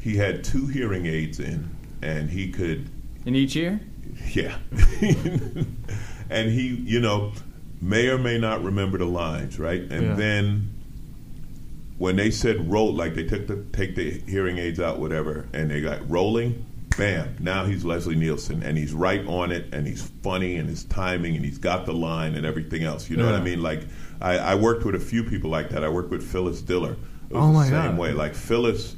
He 0.01 0.17
had 0.17 0.43
two 0.45 0.67
hearing 0.67 1.07
aids 1.07 1.39
in, 1.41 1.71
and 2.03 2.29
he 2.31 2.51
could, 2.51 2.89
In 3.25 3.35
each 3.37 3.55
ear. 3.57 3.81
yeah. 4.33 4.57
and 6.31 6.51
he, 6.51 6.69
you 6.69 7.01
know, 7.01 7.33
may 7.81 8.09
or 8.09 8.19
may 8.19 8.39
not 8.39 8.63
remember 8.63 8.99
the 8.99 9.05
lines, 9.07 9.59
right? 9.59 9.81
And 9.83 10.03
Yeah. 10.03 10.15
then 10.15 10.70
when 12.01 12.17
they 12.17 12.31
said 12.31 12.71
roll, 12.73 12.95
like 12.95 13.15
they 13.15 13.25
took 13.25 13.47
the 13.47 13.63
take 13.75 13.95
the 13.95 14.11
hearing 14.27 14.57
aids 14.57 14.81
out, 14.81 14.99
whatever, 14.99 15.47
and 15.53 15.71
they 15.71 15.83
got 15.83 16.11
rolling. 16.11 16.65
Bam! 16.97 17.37
Now 17.39 17.67
he's 17.67 17.85
Leslie 17.85 18.17
Nielsen, 18.17 18.63
and 18.63 18.77
he's 18.77 18.93
right 18.95 19.25
on 19.27 19.53
it, 19.53 19.67
and 19.73 19.87
he's 19.87 20.03
funny, 20.23 20.57
and 20.57 20.67
his 20.69 20.85
timing, 20.85 21.37
and 21.37 21.45
he's 21.45 21.59
got 21.59 21.85
the 21.85 21.93
line, 21.93 22.35
and 22.37 22.45
everything 22.47 22.83
else. 22.85 23.09
You 23.11 23.17
know 23.19 23.27
what 23.27 23.35
I 23.35 23.43
mean? 23.43 23.63
Like 23.63 23.83
I, 24.21 24.39
I 24.39 24.55
worked 24.55 24.85
with 24.87 24.95
a 24.95 25.01
few 25.01 25.23
people 25.25 25.51
like 25.51 25.69
that. 25.71 25.85
I 25.85 25.89
worked 25.91 26.11
with 26.11 26.27
Phyllis 26.27 26.63
Diller. 26.63 26.93
It 26.93 27.35
oh 27.35 27.39
was 27.39 27.45
Oh, 27.49 27.53
my 27.53 27.65
the 27.65 27.71
same 27.71 27.91
God. 27.93 27.99
way. 27.99 28.13
Like 28.13 28.35
Phyllis 28.35 28.97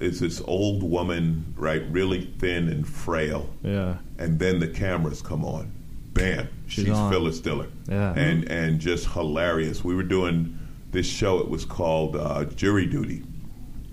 is 0.00 0.20
this 0.20 0.40
old 0.46 0.82
woman, 0.84 1.52
right? 1.56 1.82
Really 1.90 2.26
thin 2.38 2.68
and 2.68 2.86
frail, 2.86 3.50
Yeah. 3.64 3.96
and 4.18 4.38
then 4.38 4.60
the 4.60 4.68
cameras 4.68 5.20
come 5.22 5.44
on. 5.44 5.72
Bam! 6.14 6.48
She's 6.68 6.84
She's, 6.84 6.94
on. 6.94 7.10
Phyllis 7.12 7.40
Diller. 7.40 7.66
Yeah. 7.88 8.14
and 8.14 8.48
and 8.48 8.78
just 8.80 9.08
hilarious. 9.08 9.82
We 9.84 9.96
were 9.96 10.04
doing 10.04 10.56
this 10.94 11.06
show. 11.06 11.38
It 11.40 11.50
was 11.50 11.66
called 11.66 12.16
uh, 12.16 12.46
Jury 12.46 12.86
Duty, 12.86 13.22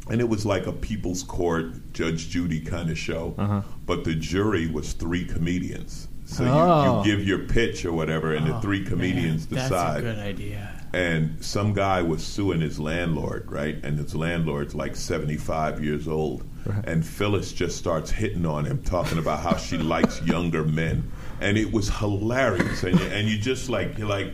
and 0.10 0.22
it 0.22 0.30
was 0.30 0.46
like 0.46 0.68
a 0.68 0.72
people's 0.72 1.24
court, 1.24 1.92
Judge 1.94 2.30
Judy 2.30 2.62
kind 2.62 2.90
of 2.90 2.98
show. 2.98 3.36
Uh-huh. 3.38 3.62
But 3.86 4.06
the 4.06 4.16
jury 4.16 4.68
was 4.68 4.94
three 4.94 5.26
comedians. 5.26 6.08
So 6.26 6.46
Oh. 6.48 7.04
you, 7.04 7.12
you 7.12 7.18
give 7.18 7.28
your 7.28 7.40
pitch 7.40 7.84
or 7.84 7.92
whatever, 7.92 8.34
and 8.34 8.48
the 8.48 8.58
three 8.62 8.86
comedians 8.86 9.46
decide. 9.48 9.70
That's 9.70 10.00
a 10.00 10.02
good 10.02 10.20
idea. 10.20 10.78
And 10.94 11.44
some 11.44 11.74
guy 11.74 12.02
was 12.02 12.24
suing 12.24 12.62
his 12.62 12.80
landlord, 12.80 13.50
right? 13.52 13.78
And 13.84 13.98
his 13.98 14.14
landlord's 14.16 14.76
like 14.76 14.96
75 14.96 15.84
years 15.84 16.08
old. 16.08 16.44
And 16.84 17.04
Phyllis 17.06 17.54
just 17.54 17.78
starts 17.78 18.12
hitting 18.12 18.46
on 18.46 18.66
him, 18.66 18.84
talking 18.84 19.18
about 19.18 19.40
how 19.40 19.58
she 19.58 19.78
likes 19.78 20.22
younger 20.22 20.64
men. 20.64 21.10
And 21.42 21.58
it 21.58 21.72
was 21.72 21.90
hilarious. 21.90 22.84
And 22.84 23.00
you, 23.00 23.06
and 23.08 23.28
you 23.28 23.38
just 23.40 23.68
like, 23.70 23.98
you're 23.98 24.08
like, 24.08 24.32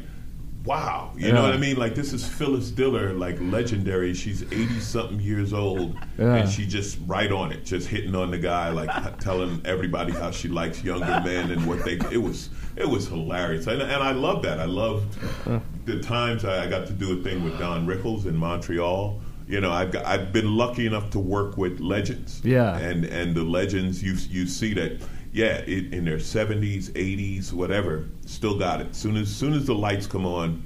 wow. 0.67 1.11
You 1.15 1.31
know 1.31 1.41
what 1.41 1.53
I 1.53 1.57
mean? 1.57 1.77
Like, 1.77 1.95
this 1.95 2.13
is 2.13 2.27
Phyllis 2.27 2.69
Diller, 2.69 3.13
like 3.13 3.37
legendary. 3.39 4.13
She's 4.13 4.43
80 4.43 4.79
something 4.79 5.19
years 5.19 5.53
old. 5.53 5.97
Yeah. 6.17 6.35
And 6.35 6.49
she 6.49 6.67
just 6.67 6.99
right 7.07 7.31
on 7.31 7.51
it, 7.51 7.63
just 7.63 7.87
hitting 7.87 8.13
on 8.13 8.31
the 8.31 8.37
guy, 8.37 8.69
like 8.69 9.19
telling 9.19 9.61
everybody 9.65 10.11
how 10.11 10.31
she 10.31 10.47
likes 10.49 10.83
younger 10.83 11.21
men 11.23 11.51
and 11.51 11.65
what 11.65 11.83
they. 11.85 11.93
It 12.11 12.21
was 12.21 12.49
it 12.75 12.87
was 12.87 13.07
hilarious, 13.07 13.65
and, 13.67 13.81
and 13.81 14.03
I 14.03 14.11
love 14.11 14.43
that. 14.43 14.59
I 14.59 14.65
loved 14.65 15.17
the 15.85 15.99
times 16.01 16.45
I, 16.45 16.65
I 16.65 16.69
got 16.69 16.85
to 16.87 16.93
do 16.93 17.19
a 17.19 17.23
thing 17.23 17.43
with 17.43 17.57
Don 17.57 17.87
Rickles 17.87 18.25
in 18.25 18.35
Montreal. 18.35 19.19
You 19.47 19.61
know, 19.61 19.71
I've 19.71 19.91
got, 19.91 20.05
I've 20.05 20.33
been 20.33 20.57
lucky 20.57 20.85
enough 20.85 21.09
to 21.11 21.19
work 21.19 21.57
with 21.57 21.79
legends. 21.79 22.41
Yeah. 22.43 22.77
and 22.77 23.05
and 23.05 23.33
the 23.33 23.43
legends 23.43 24.03
you 24.03 24.15
you 24.29 24.45
see 24.45 24.73
that. 24.75 25.01
Yeah, 25.37 25.57
it, 25.67 25.93
in 25.93 26.03
their 26.05 26.19
seventies, 26.19 26.91
eighties, 26.95 27.53
whatever, 27.53 28.05
still 28.25 28.57
got 28.57 28.81
it. 28.81 28.95
Soon 28.95 29.15
as 29.17 29.29
soon 29.33 29.53
as 29.53 29.67
the 29.67 29.75
lights 29.75 30.07
come 30.07 30.25
on, 30.25 30.65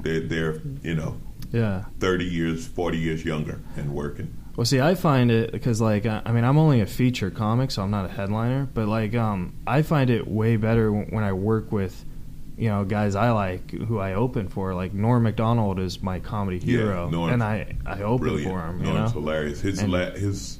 they're, 0.00 0.18
they're 0.20 0.60
you 0.82 0.94
know 0.96 1.16
Yeah. 1.52 1.84
thirty 2.00 2.24
years, 2.24 2.66
forty 2.66 2.98
years 2.98 3.24
younger 3.24 3.60
and 3.76 3.94
working. 3.94 4.34
Well, 4.56 4.64
see, 4.64 4.80
I 4.80 4.96
find 4.96 5.30
it 5.30 5.52
because, 5.52 5.80
like, 5.80 6.04
I 6.06 6.32
mean, 6.32 6.42
I'm 6.44 6.58
only 6.58 6.80
a 6.80 6.86
feature 6.86 7.30
comic, 7.30 7.70
so 7.70 7.82
I'm 7.82 7.90
not 7.92 8.04
a 8.06 8.08
headliner. 8.08 8.68
But 8.74 8.88
like, 8.88 9.14
um, 9.14 9.54
I 9.66 9.82
find 9.82 10.10
it 10.10 10.26
way 10.26 10.56
better 10.56 10.90
when 10.92 11.22
I 11.24 11.32
work 11.32 11.70
with, 11.72 12.04
you 12.58 12.68
know, 12.68 12.84
guys 12.84 13.14
I 13.14 13.30
like 13.30 13.70
who 13.70 14.00
I 14.00 14.14
open 14.14 14.48
for. 14.48 14.74
Like 14.74 14.92
Norm 14.92 15.22
Macdonald 15.22 15.78
is 15.78 16.02
my 16.02 16.18
comedy 16.18 16.58
Yeah, 16.58 16.78
hero, 16.78 17.08
Norm's 17.10 17.32
and 17.34 17.42
I 17.44 17.74
I 17.86 18.02
open 18.02 18.26
Brilliant. 18.26 18.50
for 18.52 18.60
him. 18.66 18.78
You 18.84 18.92
Norm's 18.92 19.14
know, 19.14 19.20
hilarious. 19.20 19.60
His 19.60 19.78
And- 19.78 19.92
la- 19.92 20.10
his 20.10 20.58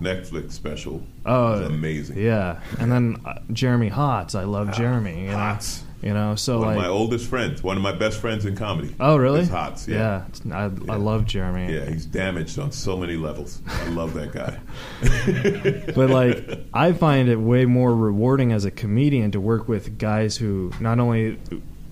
Netflix 0.00 0.52
special 0.52 1.02
Oh, 1.26 1.54
amazing. 1.64 2.18
Yeah, 2.18 2.60
and 2.78 2.90
then 2.90 3.16
uh, 3.24 3.38
Jeremy 3.52 3.90
Hotz, 3.90 4.34
I 4.38 4.44
love 4.44 4.72
Jeremy. 4.72 5.22
You 5.24 5.30
know, 5.30 5.36
Hotz. 5.36 5.82
you 6.02 6.14
know, 6.14 6.34
so 6.36 6.58
One 6.58 6.68
like, 6.68 6.76
of 6.76 6.82
my 6.82 6.88
oldest 6.88 7.28
friends, 7.28 7.62
one 7.62 7.76
of 7.76 7.82
my 7.82 7.92
best 7.92 8.20
friends 8.20 8.46
in 8.46 8.56
comedy. 8.56 8.94
oh 9.00 9.16
really? 9.16 9.40
Is 9.40 9.48
Hotz, 9.50 9.88
yeah. 9.88 10.24
it's- 10.28 10.42
I, 10.52 10.64
I 10.92 10.96
love 10.96 11.26
Jeremy. 11.26 11.74
Yeah, 11.74 11.84
he's 11.86 12.06
damaged 12.06 12.58
on 12.58 12.70
so 12.72 12.96
many 12.96 13.16
levels. 13.16 13.60
I 13.66 13.88
love 13.88 14.14
that 14.14 14.32
guy. 14.32 14.58
but 15.94 16.10
like 16.10 16.60
I 16.72 16.92
find 16.92 17.28
it 17.28 17.36
way 17.36 17.64
more 17.66 17.94
rewarding 17.94 18.52
as 18.52 18.64
a 18.64 18.70
comedian 18.70 19.30
to 19.32 19.40
work 19.40 19.68
with 19.68 19.98
guys 19.98 20.36
who 20.36 20.72
not 20.80 20.98
only 20.98 21.38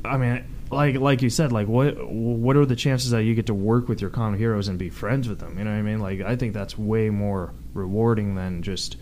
I 0.05 0.16
mean 0.16 0.45
like 0.70 0.96
like 0.96 1.22
you 1.22 1.31
said 1.31 1.52
like 1.52 1.68
what 1.68 1.96
what 2.11 2.57
are 2.57 2.66
the 2.66 2.76
chances 2.76 3.11
that 3.11 3.22
you 3.22 3.35
get 3.35 3.46
to 3.46 3.55
work 3.55 3.88
with 3.88 4.00
your 4.00 4.11
common 4.11 4.38
heroes 4.38 4.68
and 4.68 4.79
be 4.79 4.88
friends 4.90 5.29
with 5.29 5.38
them 5.38 5.57
you 5.59 5.64
know 5.64 5.70
what 5.70 5.76
I 5.79 5.83
mean 5.83 6.00
like 6.00 6.20
I 6.20 6.37
think 6.37 6.55
that's 6.55 6.76
way 6.76 7.09
more 7.11 7.52
rewarding 7.74 8.35
than 8.35 8.62
just 8.62 8.96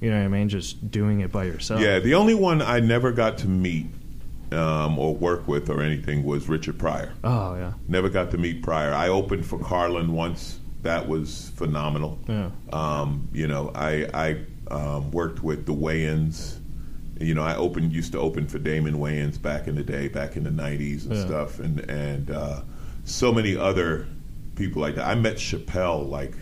you 0.00 0.10
know 0.10 0.16
what 0.18 0.24
I 0.24 0.28
mean 0.28 0.48
just 0.48 0.90
doing 0.90 1.20
it 1.20 1.32
by 1.32 1.44
yourself 1.44 1.80
Yeah, 1.80 1.98
the 1.98 2.14
only 2.14 2.34
one 2.34 2.62
I 2.62 2.78
never 2.80 3.10
got 3.12 3.38
to 3.38 3.48
meet 3.48 3.86
um, 4.52 4.98
or 4.98 5.14
work 5.14 5.46
with 5.48 5.68
or 5.68 5.82
anything 5.82 6.22
was 6.24 6.48
Richard 6.48 6.78
Pryor. 6.78 7.12
oh 7.24 7.54
yeah 7.56 7.72
Never 7.88 8.08
got 8.08 8.30
to 8.30 8.38
meet 8.38 8.62
Pryor. 8.62 8.94
I 8.94 9.08
opened 9.08 9.44
for 9.44 9.58
Carlin 9.58 10.12
once. 10.12 10.60
That 10.82 11.08
was 11.08 11.50
phenomenal. 11.56 12.18
yeah 12.28 12.50
Um, 12.72 13.28
you 13.32 13.48
know, 13.48 13.72
I 13.74 14.06
I 14.14 14.44
um, 14.72 15.10
worked 15.10 15.42
with 15.42 15.66
the 15.66 15.74
Wayans. 15.74 16.58
You 17.20 17.34
know, 17.34 17.42
I 17.42 17.56
opened 17.56 17.92
used 17.92 18.12
to 18.12 18.18
open 18.18 18.46
for 18.46 18.58
Damon 18.58 18.94
Wayans 18.98 19.40
back 19.40 19.66
in 19.66 19.74
the 19.74 19.82
day, 19.82 20.08
back 20.08 20.36
in 20.36 20.44
the 20.44 20.50
'90s 20.50 21.04
and 21.06 21.14
Yeah. 21.14 21.26
stuff, 21.26 21.58
and 21.58 21.80
and 21.90 22.30
uh, 22.30 22.60
so 23.04 23.32
many 23.32 23.56
other 23.56 24.06
people 24.54 24.80
like 24.82 24.94
that. 24.96 25.06
I 25.06 25.14
met 25.14 25.36
Chappelle 25.36 26.08
like 26.08 26.34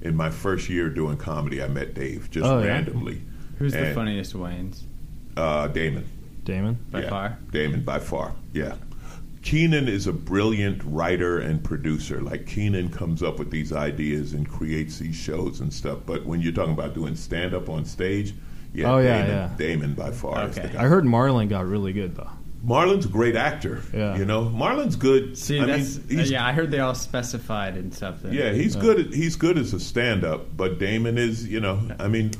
in 0.00 0.16
my 0.16 0.30
first 0.30 0.68
year 0.68 0.88
doing 0.88 1.16
comedy. 1.16 1.62
I 1.62 1.68
met 1.68 1.94
Dave 1.94 2.30
just 2.30 2.46
Oh, 2.46 2.60
yeah? 2.60 2.66
randomly. 2.68 3.20
Who's 3.58 3.72
the 3.72 3.92
funniest 3.94 4.34
Wayans? 4.34 4.82
Uh, 5.36 5.68
Damon. 5.68 6.04
Damon 6.44 6.76
By 6.90 7.02
yeah. 7.02 7.08
far? 7.10 7.38
Damon 7.52 7.82
by 7.82 7.98
far. 8.00 8.34
Yeah. 8.52 8.74
Keenen 9.42 9.88
is 9.88 10.06
a 10.06 10.12
brilliant 10.12 10.82
writer 10.84 11.38
and 11.38 11.62
producer. 11.62 12.20
Like 12.20 12.46
Keenen 12.46 12.88
comes 12.90 13.22
up 13.22 13.38
with 13.38 13.50
these 13.50 13.72
ideas 13.72 14.32
and 14.34 14.48
creates 14.48 14.98
these 14.98 15.14
shows 15.16 15.60
and 15.60 15.72
stuff. 15.72 15.98
But 16.06 16.24
when 16.26 16.40
you're 16.40 16.52
talking 16.52 16.72
about 16.72 16.94
doing 16.94 17.14
stand 17.16 17.54
up 17.54 17.68
on 17.68 17.84
stage, 17.84 18.34
yeah, 18.74 18.92
Oh, 18.92 18.98
yeah, 18.98 19.18
Damon, 19.22 19.30
yeah. 19.36 19.50
Damon 19.56 19.94
by 19.94 20.10
far 20.10 20.48
is 20.48 20.54
the 20.54 20.62
Okay. 20.64 20.72
guy. 20.74 20.82
I 20.84 20.86
heard 20.86 21.04
Marlon 21.04 21.48
got 21.48 21.66
really 21.66 21.92
good 21.92 22.14
though 22.16 22.30
Marlon's 22.64 23.06
a 23.06 23.08
great 23.08 23.34
actor. 23.34 23.82
Yeah. 23.92 24.16
You 24.16 24.24
know, 24.24 24.44
Marlon's 24.44 24.94
good. 24.94 25.36
See, 25.36 25.58
I 25.58 25.64
that's 25.66 25.98
mean, 26.08 26.18
he's, 26.20 26.30
uh, 26.30 26.34
yeah. 26.34 26.46
I 26.46 26.52
heard 26.52 26.70
they 26.70 26.78
all 26.78 26.94
specified 26.94 27.76
in 27.76 27.90
something. 27.90 28.32
yeah, 28.32 28.52
he's 28.52 28.76
good. 28.76 29.00
At, 29.00 29.12
he's 29.12 29.34
good 29.34 29.58
as 29.58 29.74
a 29.74 29.80
stand-up, 29.80 30.56
but 30.56 30.78
Damon 30.78 31.18
is, 31.18 31.44
you 31.48 31.58
know, 31.58 31.80
I 31.98 32.06
mean, 32.06 32.30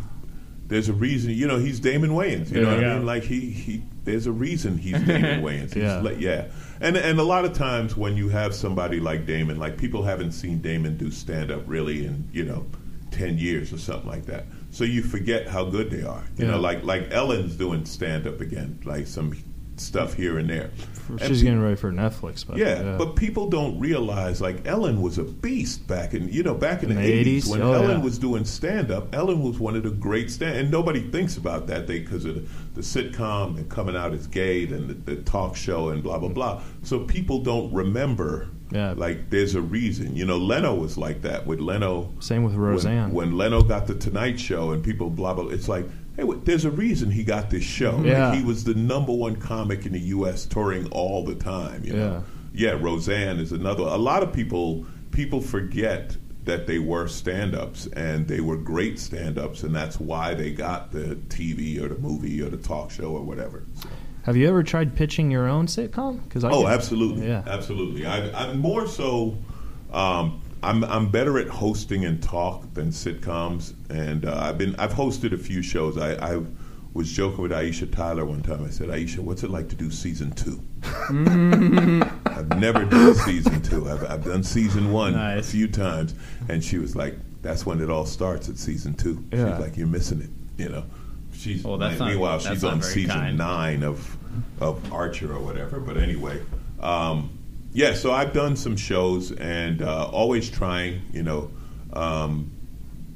there's 0.68 0.88
a 0.88 0.92
reason. 0.92 1.32
You 1.32 1.48
know, 1.48 1.58
he's 1.58 1.80
Damon 1.80 2.10
Wayans. 2.10 2.52
You 2.52 2.60
know 2.60 2.70
Yeah. 2.70 2.76
what 2.76 2.84
I 2.86 2.94
mean? 2.98 3.06
Like 3.06 3.24
he, 3.24 3.50
he 3.50 3.82
there's 4.04 4.28
a 4.28 4.32
reason 4.32 4.78
he's 4.78 4.92
Damon 5.04 5.42
Wayans. 5.42 5.74
He's 5.74 5.82
Yeah. 5.82 6.00
like- 6.00 6.20
yeah. 6.20 6.44
And 6.80 6.96
and 6.96 7.18
a 7.18 7.24
lot 7.24 7.44
of 7.44 7.52
times 7.52 7.96
when 7.96 8.16
you 8.16 8.28
have 8.28 8.54
somebody 8.54 9.00
like 9.00 9.26
Damon, 9.26 9.58
like 9.58 9.76
people 9.76 10.04
haven't 10.04 10.32
seen 10.32 10.60
Damon 10.60 10.96
do 10.96 11.10
stand-up 11.10 11.64
really 11.66 12.06
in 12.06 12.28
you 12.32 12.44
know 12.44 12.64
ten 13.10 13.38
years 13.38 13.72
or 13.72 13.78
something 13.78 14.08
like 14.08 14.26
that. 14.26 14.44
So 14.72 14.84
you 14.84 15.02
forget 15.02 15.46
how 15.46 15.64
good 15.66 15.90
they 15.90 16.02
are. 16.02 16.24
You 16.36 16.46
Yeah. 16.46 16.52
know, 16.52 16.60
like 16.60 16.82
like 16.82 17.12
Ellen's 17.12 17.54
doing 17.56 17.84
stand-up 17.84 18.40
again, 18.40 18.78
like 18.84 19.06
some 19.06 19.34
stuff 19.76 20.14
here 20.14 20.38
and 20.38 20.48
there. 20.48 20.70
She's 21.18 21.40
pe- 21.40 21.44
getting 21.46 21.60
ready 21.60 21.76
for 21.76 21.90
Netflix 21.92 22.46
but 22.46 22.56
yeah, 22.56 22.96
but 22.96 23.16
people 23.16 23.48
don't 23.48 23.78
realize 23.78 24.40
like 24.40 24.66
Ellen 24.66 25.02
was 25.02 25.18
a 25.18 25.24
beast 25.24 25.86
back 25.86 26.14
in 26.14 26.28
you 26.28 26.42
know 26.42 26.54
back 26.54 26.82
in, 26.82 26.90
In 26.90 26.96
the 26.96 27.02
eighties 27.02 27.46
when 27.48 27.60
Oh, 27.60 27.72
Ellen 27.72 27.98
yeah. 27.98 28.04
was 28.04 28.18
doing 28.18 28.44
stand 28.44 28.90
up. 28.90 29.14
Ellen 29.14 29.42
was 29.42 29.58
one 29.58 29.76
of 29.76 29.82
the 29.82 29.90
great 29.90 30.30
stand, 30.30 30.56
and 30.56 30.70
nobody 30.70 31.00
thinks 31.10 31.36
about 31.36 31.66
that 31.66 31.86
because 31.86 32.24
of 32.24 32.34
the, 32.36 32.44
the 32.74 32.80
sitcom 32.80 33.58
and 33.58 33.68
coming 33.68 33.96
out 33.96 34.12
as 34.14 34.26
gay 34.26 34.64
and 34.64 34.88
the, 34.88 35.14
the 35.14 35.22
talk 35.22 35.54
show 35.56 35.90
and 35.90 36.02
blah 36.02 36.18
blah 36.18 36.28
mm. 36.30 36.34
blah. 36.34 36.62
So 36.82 37.00
people 37.00 37.40
don't 37.40 37.72
remember. 37.72 38.48
Yeah. 38.72 38.94
like 38.96 39.30
there's 39.30 39.54
a 39.54 39.60
reason. 39.62 40.16
You 40.16 40.24
know, 40.24 40.38
Leno 40.38 40.74
was 40.74 40.96
like 40.98 41.22
that 41.22 41.46
with 41.46 41.60
Leno. 41.60 42.12
same 42.20 42.44
with 42.44 42.54
when- 42.54 42.62
Roseanne 42.62 43.12
When, 43.12 43.36
Leno 43.36 43.62
got 43.62 43.86
the 43.86 43.94
Tonight 43.94 44.38
Show 44.40 44.72
and 44.72 44.82
people 44.82 45.10
blah 45.10 45.34
blah, 45.34 45.48
it's 45.48 45.68
like 45.68 45.86
Hey, 46.16 46.24
there's 46.44 46.66
a 46.66 46.70
reason 46.70 47.10
he 47.10 47.24
got 47.24 47.48
this 47.48 47.64
show. 47.64 47.92
Mm-hmm. 47.92 48.02
Like, 48.02 48.12
Yeah. 48.12 48.34
he 48.34 48.44
was 48.44 48.64
the 48.64 48.74
number 48.74 49.12
one 49.14 49.36
comic 49.36 49.86
in 49.86 49.92
the 49.92 50.00
U.S. 50.16 50.44
touring 50.44 50.86
all 50.90 51.24
the 51.24 51.34
time. 51.34 51.82
You 51.84 51.94
know? 51.94 52.24
Yeah, 52.52 52.72
Roseanne 52.78 53.38
is 53.38 53.50
another. 53.52 53.84
A 53.84 53.96
lot 53.96 54.22
of 54.22 54.30
people 54.30 54.84
people 55.10 55.40
forget 55.40 56.14
that 56.44 56.66
they 56.66 56.78
were 56.78 57.06
stand-ups 57.08 57.86
and 57.94 58.26
they 58.28 58.40
were 58.40 58.56
great 58.56 58.98
stand-ups, 58.98 59.62
and 59.62 59.74
that's 59.74 59.98
why 60.00 60.34
they 60.34 60.50
got 60.50 60.90
the 60.92 61.14
TV 61.28 61.80
or 61.80 61.88
the 61.88 61.98
movie 61.98 62.42
or 62.42 62.50
the 62.50 62.56
talk 62.58 62.90
show 62.90 63.12
or 63.12 63.22
whatever. 63.22 63.62
So. 63.80 63.88
Have 64.24 64.36
you 64.36 64.48
ever 64.48 64.62
tried 64.62 64.94
pitching 64.94 65.30
your 65.30 65.48
own 65.48 65.66
sitcom? 65.66 66.22
Because 66.24 66.44
Oh, 66.44 66.66
absolutely. 66.68 67.26
Yeah. 67.26 67.42
absolutely. 67.46 68.06
I, 68.06 68.30
I'm 68.50 68.58
more 68.58 68.86
so. 68.86 69.36
Um, 69.92 70.40
I'm 70.62 70.84
I'm 70.84 71.10
better 71.10 71.38
at 71.40 71.48
hosting 71.48 72.04
and 72.04 72.22
talk 72.22 72.72
than 72.74 72.90
sitcoms, 72.90 73.74
and 73.90 74.24
uh, 74.24 74.38
I've 74.40 74.58
been 74.58 74.76
I've 74.76 74.92
hosted 74.92 75.32
a 75.32 75.36
few 75.38 75.60
shows. 75.60 75.98
I, 75.98 76.12
I 76.34 76.40
was 76.94 77.10
joking 77.10 77.42
with 77.42 77.50
Aisha 77.50 77.90
Tyler 77.92 78.24
one 78.24 78.42
time. 78.42 78.64
I 78.64 78.70
said, 78.70 78.88
Aisha, 78.88 79.18
what's 79.18 79.42
it 79.42 79.50
like 79.50 79.68
to 79.70 79.74
do 79.74 79.90
season 79.90 80.30
two? 80.32 80.60
I've 81.46 82.58
never 82.60 82.84
done 82.84 83.14
season 83.14 83.60
two. 83.62 83.88
I've, 83.90 84.04
I've 84.10 84.24
done 84.24 84.42
season 84.44 84.92
one 84.92 85.14
Nice. 85.14 85.48
a 85.48 85.50
few 85.50 85.68
times, 85.68 86.14
and 86.48 86.62
she 86.62 86.78
was 86.78 86.94
like, 86.94 87.16
"That's 87.42 87.66
when 87.66 87.80
it 87.80 87.90
all 87.90 88.06
starts 88.06 88.48
at 88.48 88.56
season 88.58 88.94
two. 88.94 89.24
Yeah. 89.32 89.50
She's 89.56 89.60
like, 89.60 89.76
"You're 89.76 89.86
missing 89.88 90.20
it," 90.22 90.30
you 90.62 90.68
know. 90.68 90.84
She's 91.42 91.64
Well, 91.64 91.76
that's 91.78 91.98
not- 91.98 92.08
meanwhile 92.10 92.38
that's 92.38 92.48
she's 92.48 92.62
not 92.62 92.74
on 92.74 92.82
season 92.82 93.10
kind. 93.10 93.38
nine 93.38 93.82
of 93.82 94.16
of 94.60 94.92
Archer 94.92 95.32
or 95.34 95.40
whatever. 95.40 95.80
But 95.80 95.96
anyway, 95.96 96.40
um, 96.80 97.30
yeah. 97.72 97.94
So 97.94 98.12
I've 98.12 98.32
done 98.32 98.56
some 98.56 98.76
shows 98.76 99.32
and 99.32 99.82
uh, 99.82 100.04
always 100.06 100.48
trying, 100.48 101.02
you 101.12 101.22
know, 101.22 101.50
um, 101.92 102.50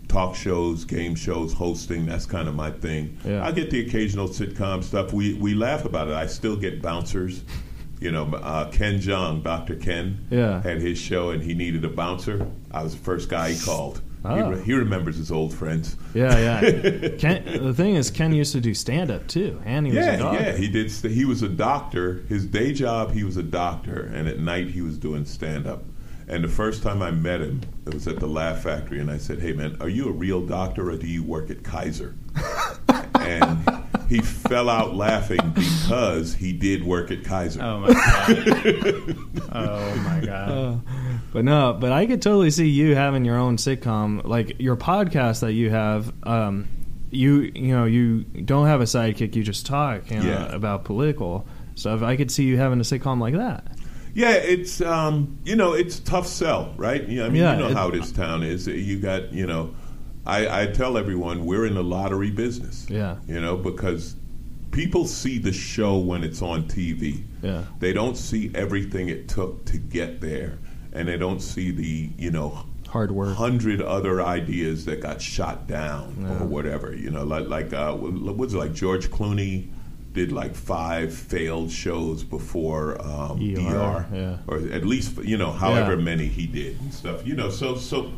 talk 0.09 0.35
shows, 0.35 0.85
game 0.85 1.15
shows, 1.15 1.53
hosting. 1.53 2.07
That's 2.07 2.27
kind 2.27 2.49
of 2.49 2.55
my 2.55 2.71
thing. 2.71 3.17
Yeah. 3.25 3.45
I 3.47 3.53
get 3.53 3.71
the 3.71 3.81
occasional 3.87 4.29
sitcom 4.29 4.83
stuff. 4.83 5.12
We 5.12 5.35
we 5.35 5.55
laugh 5.55 5.85
about 5.85 6.09
it. 6.09 6.15
I 6.15 6.27
still 6.27 6.57
get 6.57 6.83
bouncers. 6.83 7.43
You 7.99 8.11
know, 8.12 8.25
uh, 8.27 8.69
Ken 8.71 8.99
Jeong, 9.01 9.43
Dr. 9.43 9.75
Ken, 9.77 10.27
Yeah. 10.31 10.61
had 10.62 10.83
his 10.83 10.99
show 10.99 11.31
and 11.31 11.43
he 11.43 11.55
needed 11.55 11.83
a 11.83 11.89
bouncer. 11.89 12.47
I 12.71 12.83
was 12.83 12.93
the 12.95 13.01
first 13.03 13.31
guy 13.31 13.53
he 13.53 13.59
called. 13.65 14.03
He, 14.35 14.41
Oh. 14.43 14.51
re- 14.51 14.62
he 14.62 14.73
remembers 14.75 15.17
his 15.17 15.31
old 15.31 15.55
friends. 15.55 15.97
Yeah, 16.15 16.39
yeah. 16.61 17.09
Ken, 17.19 17.45
the 17.62 17.73
thing 17.75 17.95
is, 17.95 18.11
Ken 18.11 18.33
used 18.33 18.53
to 18.53 18.61
do 18.61 18.75
stand 18.75 19.11
up 19.11 19.27
too, 19.29 19.61
and 19.65 19.87
he 19.87 19.93
was 19.97 20.07
a 20.07 20.11
Yeah, 20.17 20.33
yeah, 20.33 20.57
he 20.57 20.69
did. 20.69 20.91
st- 20.91 21.12
He 21.15 21.25
was 21.25 21.43
a 21.43 21.49
doctor. 21.49 22.25
His 22.29 22.45
day 22.47 22.73
job, 22.73 23.12
he 23.12 23.25
was 23.25 23.37
a 23.37 23.43
doctor, 23.43 24.11
and 24.15 24.27
at 24.29 24.39
night 24.41 24.69
he 24.69 24.83
was 24.83 24.99
doing 24.99 25.25
stand 25.25 25.67
up. 25.67 25.85
And 26.29 26.43
the 26.43 26.49
first 26.49 26.83
time 26.83 27.03
I 27.03 27.12
met 27.12 27.41
him, 27.41 27.61
it 27.87 27.95
was 27.95 28.09
at 28.09 28.19
the 28.19 28.27
Laugh 28.27 28.62
Factory, 28.65 28.99
and 28.99 29.11
I 29.11 29.19
said, 29.19 29.39
"Hey, 29.41 29.53
man, 29.53 29.77
are 29.81 29.89
you 29.89 30.09
a 30.09 30.12
real 30.12 30.45
doctor 30.45 30.91
or 30.91 30.97
do 30.97 31.07
you 31.07 31.23
work 31.23 31.51
at 31.51 31.62
Kaiser?" 31.62 32.17
and 33.21 33.59
he 34.09 34.21
fell 34.21 34.69
out 34.69 34.95
laughing 34.95 35.40
because 35.55 36.35
he 36.35 36.53
did 36.53 36.85
work 36.85 37.11
at 37.11 37.25
Kaiser. 37.25 37.62
Oh 37.62 37.81
my 37.81 37.92
god. 37.92 39.16
oh 39.53 39.97
my 40.05 40.23
god. 40.25 40.49
Uh, 40.51 40.77
but 41.33 41.45
no, 41.45 41.77
but 41.79 41.92
I 41.92 42.07
could 42.07 42.23
totally 42.23 42.51
see 42.51 42.69
you 42.69 42.95
having 42.95 43.25
your 43.25 43.37
own 43.37 43.57
sitcom, 43.57 44.25
like 44.25 44.57
your 44.61 44.77
podcast 44.77 45.40
that 45.40 45.53
you 45.53 45.71
have. 45.71 46.12
Um, 46.27 46.69
you 47.11 47.53
you 47.55 47.75
know 47.75 47.85
you 47.85 48.25
don't 48.25 48.66
have 48.66 48.81
a 48.81 48.85
sidekick; 48.85 49.37
you 49.37 49.42
just 49.42 49.64
talk 49.66 50.11
you 50.11 50.19
know, 50.19 50.29
Yeah. 50.29 50.55
about 50.55 50.85
political 50.85 51.47
stuff. 51.75 52.03
I 52.03 52.16
could 52.16 52.31
see 52.31 52.45
you 52.45 52.57
having 52.59 52.81
a 52.81 52.83
sitcom 52.85 53.21
like 53.21 53.35
that. 53.35 53.66
Yeah, 54.14 54.33
it's 54.33 54.81
um, 54.81 55.38
you 55.45 55.57
know 55.57 55.73
it's 55.75 55.99
a 55.99 56.05
tough 56.05 56.27
sell, 56.27 56.75
right? 56.77 57.07
Yeah, 57.09 57.25
I 57.25 57.29
mean 57.29 57.42
Yeah, 57.42 57.53
you 57.55 57.59
know 57.61 57.69
it- 57.69 57.75
how 57.77 57.90
this 57.90 58.11
town 58.12 58.42
is. 58.42 58.66
You 58.66 58.99
got 58.99 59.33
you 59.33 59.47
know, 59.47 59.75
I, 60.27 60.62
I 60.62 60.67
tell 60.67 60.99
everyone 60.99 61.47
we're 61.47 61.67
in 61.67 61.75
the 61.75 61.85
lottery 61.85 62.31
business. 62.31 62.87
Yeah. 62.91 63.17
you 63.27 63.41
know 63.41 63.57
because 63.57 64.17
people 64.73 65.07
see 65.07 65.39
the 65.39 65.53
show 65.53 65.97
when 65.99 66.23
it's 66.25 66.43
on 66.43 66.65
TV. 66.65 67.23
Yeah. 67.43 67.62
they 67.79 67.93
don't 67.93 68.17
see 68.17 68.51
everything 68.55 69.09
it 69.09 69.29
took 69.29 69.65
to 69.67 69.79
get 69.79 70.21
there, 70.21 70.59
and 70.93 71.09
they 71.09 71.17
don't 71.17 71.41
see 71.41 71.71
the 71.71 72.11
you 72.19 72.31
know 72.31 72.65
Hard 72.89 73.11
work. 73.11 73.37
hundred 73.37 73.81
other 73.83 74.23
ideas 74.23 74.85
that 74.87 75.01
got 75.01 75.21
shot 75.21 75.67
down 75.67 76.17
Yeah. 76.21 76.43
or 76.43 76.47
whatever. 76.47 76.95
You 76.95 77.11
know, 77.11 77.25
like 77.25 77.47
like 77.49 77.73
uh, 77.73 77.95
what 77.95 78.37
was 78.37 78.55
it 78.55 78.59
like 78.59 78.75
George 78.75 79.11
Clooney 79.11 79.69
did 80.12 80.33
like 80.33 80.55
five 80.55 81.12
failed 81.15 81.71
shows 81.71 82.25
before 82.25 83.01
um, 83.05 83.39
ER, 83.39 83.61
ER, 83.61 84.07
yeah. 84.15 84.39
or 84.47 84.57
at 84.73 84.85
least 84.87 85.19
you 85.19 85.37
know 85.37 85.53
however 85.53 85.95
Yeah. 85.95 86.03
many 86.03 86.27
he 86.27 86.47
did 86.47 86.81
and 86.81 86.93
stuff. 86.93 87.25
You 87.27 87.35
know, 87.37 87.49
so 87.51 87.77
so. 87.77 88.11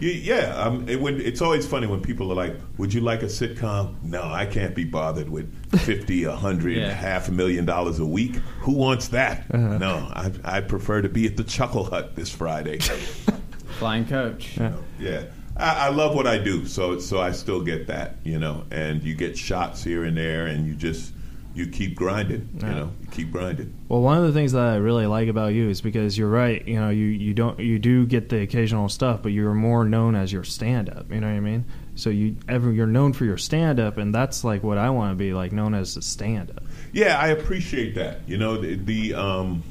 Yeah, 0.00 0.54
um, 0.56 0.88
it, 0.88 1.00
when, 1.00 1.20
it's 1.20 1.40
always 1.40 1.64
funny 1.66 1.86
when 1.86 2.00
people 2.00 2.32
are 2.32 2.34
like, 2.34 2.56
"Would 2.78 2.92
you 2.92 3.00
like 3.02 3.22
a 3.22 3.26
sitcom?" 3.26 4.02
No, 4.02 4.22
I 4.22 4.46
can't 4.46 4.74
be 4.74 4.84
bothered 4.84 5.28
with 5.28 5.52
fifty, 5.80 6.24
a 6.24 6.32
hundred, 6.34 6.76
Yeah. 6.76 6.90
half 6.92 7.28
a 7.28 7.32
million 7.32 7.64
dollars 7.64 8.00
a 8.00 8.04
week. 8.06 8.36
Who 8.62 8.72
wants 8.72 9.08
that? 9.08 9.46
Uh-huh. 9.52 9.78
No, 9.78 10.10
I, 10.12 10.32
I'd 10.44 10.68
prefer 10.68 11.02
to 11.02 11.08
be 11.08 11.26
at 11.26 11.36
the 11.36 11.44
Chuckle 11.44 11.84
Hut 11.84 12.16
this 12.16 12.30
Friday. 12.30 12.78
Flying 13.78 14.06
coach. 14.06 14.58
Know, 14.58 14.76
yeah. 14.98 15.24
I, 15.56 15.86
I 15.86 15.88
love 15.90 16.14
what 16.16 16.26
I 16.26 16.38
do, 16.38 16.66
so 16.66 16.98
so 16.98 17.20
I 17.20 17.30
still 17.32 17.60
get 17.62 17.86
that, 17.86 18.16
you 18.24 18.38
know. 18.38 18.64
And 18.72 19.02
you 19.04 19.14
get 19.14 19.38
shots 19.38 19.84
here 19.84 20.04
and 20.04 20.16
there, 20.16 20.46
and 20.46 20.66
you 20.66 20.74
just 20.74 21.12
you 21.54 21.66
keep 21.66 21.94
grinding, 21.94 22.48
you 22.54 22.66
know, 22.66 22.92
you 23.02 23.08
keep 23.10 23.30
grinding. 23.30 23.74
Well, 23.88 24.00
one 24.00 24.16
of 24.18 24.24
the 24.24 24.32
things 24.32 24.52
that 24.52 24.62
I 24.62 24.76
really 24.76 25.06
like 25.06 25.28
about 25.28 25.52
you 25.52 25.68
is 25.68 25.80
because 25.80 26.16
you're 26.16 26.28
right. 26.30 26.66
You 26.66 26.80
know, 26.80 26.88
you, 26.90 27.04
you 27.06 27.34
don't 27.34 27.58
you 27.58 27.78
do 27.78 28.06
get 28.06 28.28
the 28.30 28.40
occasional 28.40 28.88
stuff, 28.88 29.22
but 29.22 29.32
you're 29.32 29.52
more 29.54 29.84
known 29.84 30.14
as 30.14 30.32
your 30.32 30.44
stand 30.44 30.88
up. 30.88 31.10
You 31.12 31.20
know 31.20 31.26
what 31.28 31.34
I 31.36 31.40
mean? 31.40 31.64
So 31.94 32.08
you 32.10 32.36
ever 32.48 32.72
you're 32.72 32.86
known 32.86 33.12
for 33.12 33.24
your 33.26 33.36
stand 33.36 33.78
up, 33.80 33.98
and 33.98 34.14
that's 34.14 34.44
like 34.44 34.62
what 34.62 34.78
I 34.78 34.88
want 34.90 35.12
to 35.12 35.16
be 35.16 35.34
like 35.34 35.52
known 35.52 35.74
as 35.74 35.96
a 35.96 36.02
stand 36.02 36.50
up. 36.50 36.62
Yeah, 36.92 37.18
I 37.18 37.28
appreciate 37.28 37.94
that. 37.96 38.20
You 38.26 38.38
know, 38.38 38.56
the, 38.58 38.76
the 38.76 39.14
um, 39.14 39.62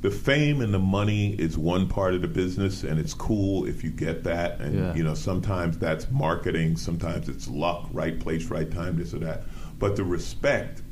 the 0.00 0.10
fame 0.10 0.60
and 0.62 0.72
the 0.72 0.78
money 0.78 1.34
is 1.34 1.58
one 1.58 1.88
part 1.88 2.14
of 2.14 2.22
the 2.22 2.28
business, 2.28 2.84
and 2.84 2.98
it's 2.98 3.12
cool 3.14 3.66
if 3.66 3.84
you 3.84 3.90
get 3.90 4.24
that. 4.24 4.60
And 4.60 4.74
Yeah. 4.78 4.94
you 4.94 5.02
know, 5.02 5.14
sometimes 5.14 5.76
that's 5.76 6.10
marketing, 6.10 6.76
sometimes 6.76 7.28
it's 7.28 7.48
luck, 7.48 7.88
right 7.92 8.18
place, 8.18 8.46
right 8.46 8.70
time, 8.70 8.96
this 8.96 9.12
or 9.12 9.18
that. 9.18 9.42
But 9.78 9.96
the 9.96 10.04
respect, 10.04 10.82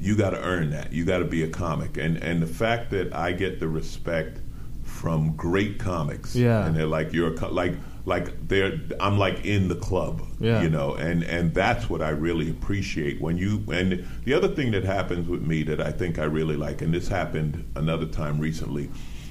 you 0.00 0.16
got 0.16 0.30
to 0.30 0.42
earn 0.42 0.70
that. 0.70 0.92
You 0.92 1.04
got 1.04 1.18
to 1.18 1.24
be 1.24 1.42
a 1.42 1.48
comic, 1.48 1.96
and 1.96 2.16
and 2.18 2.42
the 2.42 2.46
fact 2.46 2.90
that 2.90 3.14
I 3.14 3.32
get 3.32 3.60
the 3.60 3.68
respect 3.68 4.38
from 4.84 5.34
great 5.36 5.78
comics, 5.78 6.34
Yeah. 6.34 6.66
and 6.66 6.76
they're 6.76 6.86
like 6.86 7.12
you're 7.12 7.32
a 7.32 7.36
co- 7.36 7.52
like 7.52 7.74
like 8.04 8.46
they're 8.48 8.78
I'm 9.00 9.18
like 9.18 9.44
in 9.44 9.68
the 9.68 9.74
club, 9.74 10.22
Yeah. 10.40 10.62
you 10.62 10.68
know, 10.70 10.94
and 10.94 11.22
and 11.24 11.52
that's 11.54 11.90
what 11.90 12.00
I 12.02 12.10
really 12.10 12.50
appreciate 12.50 13.20
when 13.20 13.36
you 13.36 13.62
and 13.72 14.06
the 14.24 14.32
other 14.34 14.48
thing 14.48 14.70
that 14.72 14.84
happens 14.84 15.28
with 15.28 15.42
me 15.42 15.62
that 15.64 15.80
I 15.80 15.90
think 15.92 16.18
I 16.18 16.24
really 16.24 16.56
like, 16.56 16.82
and 16.82 16.94
this 16.94 17.08
happened 17.08 17.64
another 17.74 18.06
time 18.06 18.38
recently, 18.38 18.88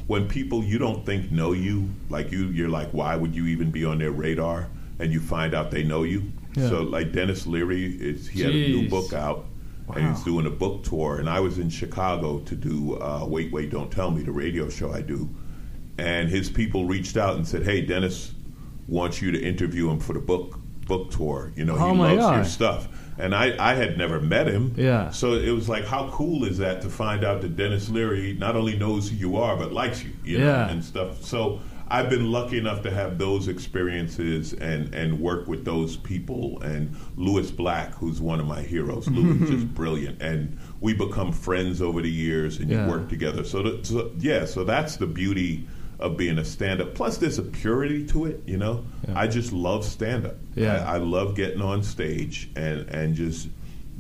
when 0.08 0.28
people 0.28 0.63
you 0.63 0.78
don't 0.78 1.06
think 1.06 1.32
know 1.32 1.54
you, 1.54 1.89
like 2.10 2.32
you, 2.32 2.47
you're 2.49 2.69
like, 2.69 2.89
why 2.91 3.15
would 3.15 3.34
you 3.34 3.45
even 3.47 3.71
be 3.71 3.86
on 3.86 3.97
their 3.99 4.12
radar? 4.12 4.67
And 4.99 5.12
you 5.12 5.19
find 5.19 5.54
out 5.54 5.71
they 5.71 5.84
know 5.84 6.04
you. 6.04 6.23
Yeah. 6.56 6.69
So 6.69 6.84
like 6.84 7.12
Denis 7.12 7.45
Leary 7.47 7.86
is 7.86 8.28
he 8.28 8.41
had 8.41 8.51
a 8.51 8.67
new 8.69 8.88
book 8.89 9.13
out. 9.13 9.45
And 9.93 10.08
he's 10.10 10.24
doing 10.24 10.45
a 10.48 10.50
book 10.52 10.84
tour, 10.84 11.19
and 11.19 11.30
I 11.30 11.39
was 11.39 11.58
in 11.60 11.69
Chicago 11.69 12.39
to 12.39 12.56
do 12.56 12.95
uh, 12.95 13.26
"Wait, 13.28 13.52
Wait, 13.52 13.69
Don't 13.69 13.91
Tell 13.91 14.10
Me," 14.12 14.24
the 14.24 14.32
radio 14.32 14.67
show 14.69 14.91
I 14.91 15.02
do, 15.02 15.30
and 15.98 16.28
his 16.30 16.50
people 16.50 16.86
reached 16.86 17.17
out 17.17 17.36
and 17.36 17.48
said, 17.48 17.63
"Hey, 17.63 17.82
Denis 17.82 18.34
wants 18.88 19.21
you 19.21 19.32
to 19.32 19.41
interview 19.41 19.89
him 19.89 20.00
for 20.00 20.13
the 20.13 20.19
book 20.19 20.60
book 20.88 21.12
tour. 21.12 21.52
You 21.56 21.65
know, 21.65 21.76
Oh, 21.78 21.93
he 21.93 22.00
loves 22.15 22.36
your 22.36 22.45
stuff." 22.45 22.88
And 23.17 23.34
I, 23.34 23.56
I 23.60 23.76
had 23.76 23.98
never 23.98 24.19
met 24.19 24.48
him. 24.48 24.74
Yeah. 24.76 25.10
So 25.12 25.36
it 25.36 25.50
was 25.52 25.69
like, 25.69 25.86
how 25.86 26.10
cool 26.12 26.43
is 26.43 26.58
that 26.58 26.82
to 26.82 26.89
find 26.89 27.24
out 27.24 27.39
that 27.43 27.56
Denis 27.56 27.88
Leary 27.88 28.34
not 28.38 28.58
only 28.58 28.78
knows 28.78 29.10
who 29.10 29.15
you 29.15 29.38
are 29.38 29.56
but 29.56 29.71
likes 29.71 30.04
you, 30.04 30.10
you 30.26 30.39
know, 30.39 30.45
Yeah. 30.45 30.67
and 30.69 30.84
stuff. 30.84 31.24
So 31.24 31.62
I've 31.88 32.10
been 32.10 32.32
lucky 32.32 32.58
enough 32.58 32.82
to 32.84 32.91
have 32.91 33.17
those 33.17 33.48
experiences 33.48 34.54
and 34.54 34.93
and 34.95 35.19
work 35.19 35.48
with 35.48 35.65
those 35.65 35.98
people. 35.98 36.62
And 36.62 36.95
Lewis 37.15 37.52
Black, 37.52 37.93
who's 37.95 38.19
one 38.19 38.39
of 38.39 38.48
my 38.48 38.62
heroes, 38.62 39.08
Lewis 39.08 39.41
is 39.43 39.50
just 39.50 39.65
mm-hmm. 39.65 39.76
brilliant, 39.76 40.21
and 40.21 40.58
we 40.82 40.93
become 40.93 41.32
friends 41.32 41.82
over 41.82 42.02
the 42.02 42.10
years, 42.12 42.58
and 42.60 42.69
Yeah. 42.69 42.86
you 42.86 42.91
work 42.91 43.10
together. 43.10 43.43
So, 43.43 43.62
the, 43.63 43.86
so 43.86 44.12
yeah, 44.17 44.45
so 44.45 44.63
that's 44.63 44.98
the 44.98 45.06
beauty 45.08 45.67
of 46.00 46.17
being 46.17 46.38
a 46.39 46.43
stand-up. 46.43 46.93
Plus, 46.93 47.17
there's 47.17 47.38
a 47.39 47.43
purity 47.43 48.06
to 48.08 48.26
it. 48.26 48.41
You 48.45 48.58
know, 48.58 48.84
Yeah. 49.08 49.19
I 49.19 49.28
just 49.28 49.54
love 49.54 49.86
stand-up. 49.86 50.36
Yeah. 50.56 50.84
I, 50.86 50.95
I 50.95 50.98
love 50.98 51.36
getting 51.36 51.62
on 51.62 51.84
stage 51.84 52.49
and 52.55 52.89
and 52.89 53.16
just 53.16 53.47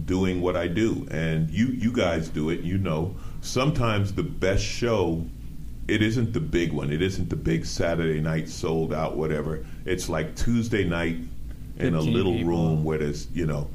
doing 0.05 0.41
what 0.41 0.57
I 0.57 0.67
do. 0.67 1.07
And 1.11 1.49
you 1.49 1.67
you 1.67 1.91
guys 1.93 2.29
do 2.29 2.49
it. 2.49 2.61
You 2.61 2.77
know, 2.79 3.15
sometimes 3.41 4.13
the 4.13 4.23
best 4.23 4.63
show. 4.63 5.25
It 5.87 6.01
isn't 6.01 6.33
the 6.33 6.39
big 6.39 6.71
one. 6.73 6.91
It 6.91 7.01
isn't 7.01 7.29
the 7.29 7.35
big 7.35 7.65
Saturday 7.65 8.19
night 8.19 8.49
sold 8.49 8.93
out 8.93 9.15
whatever. 9.17 9.65
It's 9.85 10.09
like 10.09 10.35
Tuesday 10.35 10.83
night 10.83 11.17
in 11.77 11.93
a 11.93 12.01
little 12.01 12.33
people. 12.33 12.49
room 12.49 12.83
where 12.83 12.97
there's 12.97 13.27
you 13.33 13.45
know, 13.45 13.69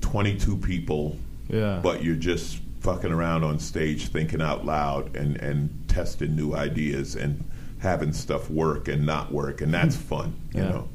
twenty 0.00 0.36
two 0.38 0.56
people 0.56 1.16
Yeah. 1.48 1.80
but 1.82 2.04
you're 2.04 2.14
just 2.16 2.60
fucking 2.80 3.10
around 3.12 3.44
on 3.44 3.58
stage 3.58 4.08
thinking 4.08 4.40
out 4.40 4.64
loud 4.64 5.14
and, 5.16 5.36
and 5.38 5.70
testing 5.88 6.34
new 6.36 6.54
ideas 6.54 7.14
and 7.16 7.42
having 7.80 8.12
stuff 8.12 8.48
work 8.50 8.88
and 8.88 9.04
not 9.04 9.30
work 9.32 9.60
and 9.60 9.72
that's 9.74 9.96
fun 9.96 10.34
you 10.54 10.62
Yeah. 10.62 10.68
know 10.70 10.88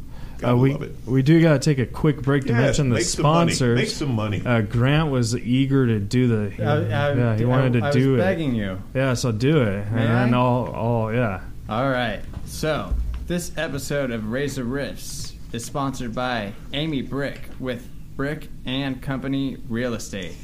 Uh, 0.43 0.55
we 0.55 0.71
love 0.73 0.81
it. 0.83 0.95
we 1.05 1.21
do 1.21 1.41
got 1.41 1.53
to 1.53 1.59
take 1.59 1.77
a 1.79 1.85
quick 1.85 2.21
break 2.21 2.43
to 2.43 2.49
Yes, 2.49 2.57
mention 2.61 2.89
the 2.89 2.95
make 2.95 3.03
some 3.05 3.21
sponsors. 3.21 3.77
Make 3.77 3.89
some 3.89 4.13
money. 4.15 4.41
Uh, 4.45 4.61
Grant 4.61 5.09
was 5.11 5.35
eager 5.35 5.85
to 5.87 5.99
do 5.99 6.27
the. 6.27 6.63
I- 6.63 6.75
I- 6.75 7.13
yeah, 7.13 7.35
he 7.37 7.45
wanted 7.45 7.75
I- 7.77 7.79
to 7.79 7.85
I 7.87 7.91
do 7.91 8.11
was 8.13 8.19
it. 8.19 8.23
begging 8.23 8.55
you. 8.55 8.81
Yeah, 8.93 9.13
so 9.13 9.31
do 9.31 9.61
it, 9.61 9.91
May 9.91 10.01
and 10.05 10.09
then 10.09 10.33
I? 10.33 10.37
I'll, 10.37 10.71
I'll, 10.75 11.13
yeah. 11.13 11.41
All 11.69 11.89
right. 11.89 12.21
So, 12.45 12.93
this 13.27 13.51
episode 13.57 14.11
of 14.11 14.31
Reza 14.31 14.63
Rifts 14.63 15.33
is 15.51 15.63
sponsored 15.65 16.13
by 16.13 16.53
Amy 16.73 17.01
Brick 17.01 17.41
with 17.59 17.87
Brick 18.15 18.49
and 18.65 19.01
Company 19.01 19.57
Real 19.69 19.93
Estate. 19.93 20.35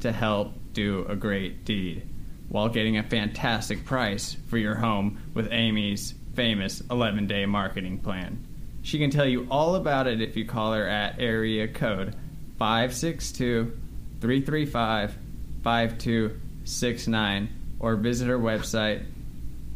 to 0.00 0.12
help 0.12 0.52
do 0.72 1.04
a 1.08 1.16
great 1.16 1.64
deed 1.64 2.02
while 2.48 2.68
getting 2.68 2.96
a 2.96 3.02
fantastic 3.02 3.84
price 3.84 4.36
for 4.48 4.58
your 4.58 4.74
home 4.74 5.18
with 5.34 5.52
Amy's 5.52 6.14
famous 6.34 6.80
11 6.90 7.26
day 7.26 7.46
marketing 7.46 7.98
plan. 7.98 8.46
She 8.82 8.98
can 8.98 9.10
tell 9.10 9.26
you 9.26 9.46
all 9.50 9.74
about 9.74 10.06
it 10.06 10.20
if 10.20 10.36
you 10.36 10.44
call 10.44 10.72
her 10.72 10.86
at 10.86 11.20
area 11.20 11.68
code 11.68 12.16
562 12.58 13.78
335 14.20 15.16
5269 15.62 17.48
or 17.78 17.96
visit 17.96 18.28
her 18.28 18.38
website 18.38 19.04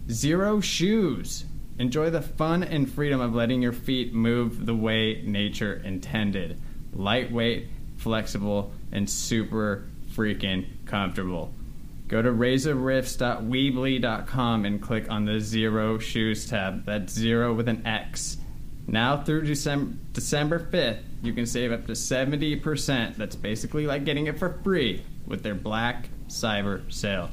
Xero 0.07 0.61
Shoes. 0.63 1.45
Enjoy 1.78 2.09
the 2.09 2.22
fun 2.22 2.63
and 2.63 2.89
freedom 2.89 3.20
of 3.20 3.36
letting 3.36 3.61
your 3.61 3.74
feet 3.74 4.13
move 4.13 4.65
the 4.65 4.74
way 4.74 5.22
nature 5.26 5.82
intended. 5.84 6.61
Lightweight, 6.93 7.68
flexible, 7.97 8.72
and 8.93 9.09
super 9.09 9.84
freaking 10.11 10.68
comfortable. 10.86 11.53
Go 12.07 12.22
to 12.22 12.32
rezarifts.weebly.com 12.32 14.65
and 14.65 14.82
click 14.82 15.11
on 15.11 15.26
the 15.26 15.34
Xero 15.34 15.99
Shoes 15.99 16.49
tab. 16.49 16.86
That's 16.86 17.11
zero 17.11 17.53
with 17.53 17.68
an 17.68 17.86
X. 17.86 18.38
Now 18.88 19.22
through 19.22 19.43
December, 19.43 19.97
December 20.13 20.59
5th, 20.59 21.01
you 21.22 21.34
can 21.34 21.45
save 21.45 21.74
up 21.74 21.86
to 21.88 21.91
70%. 21.91 23.18
That's 23.18 23.36
basically 23.36 23.86
like 23.86 24.05
getting 24.05 24.28
it 24.28 24.39
for 24.39 24.53
free 24.63 25.03
with 25.28 25.43
their 25.43 25.55
Black 25.55 26.09
Cyber 26.28 26.91
sale. 26.91 27.30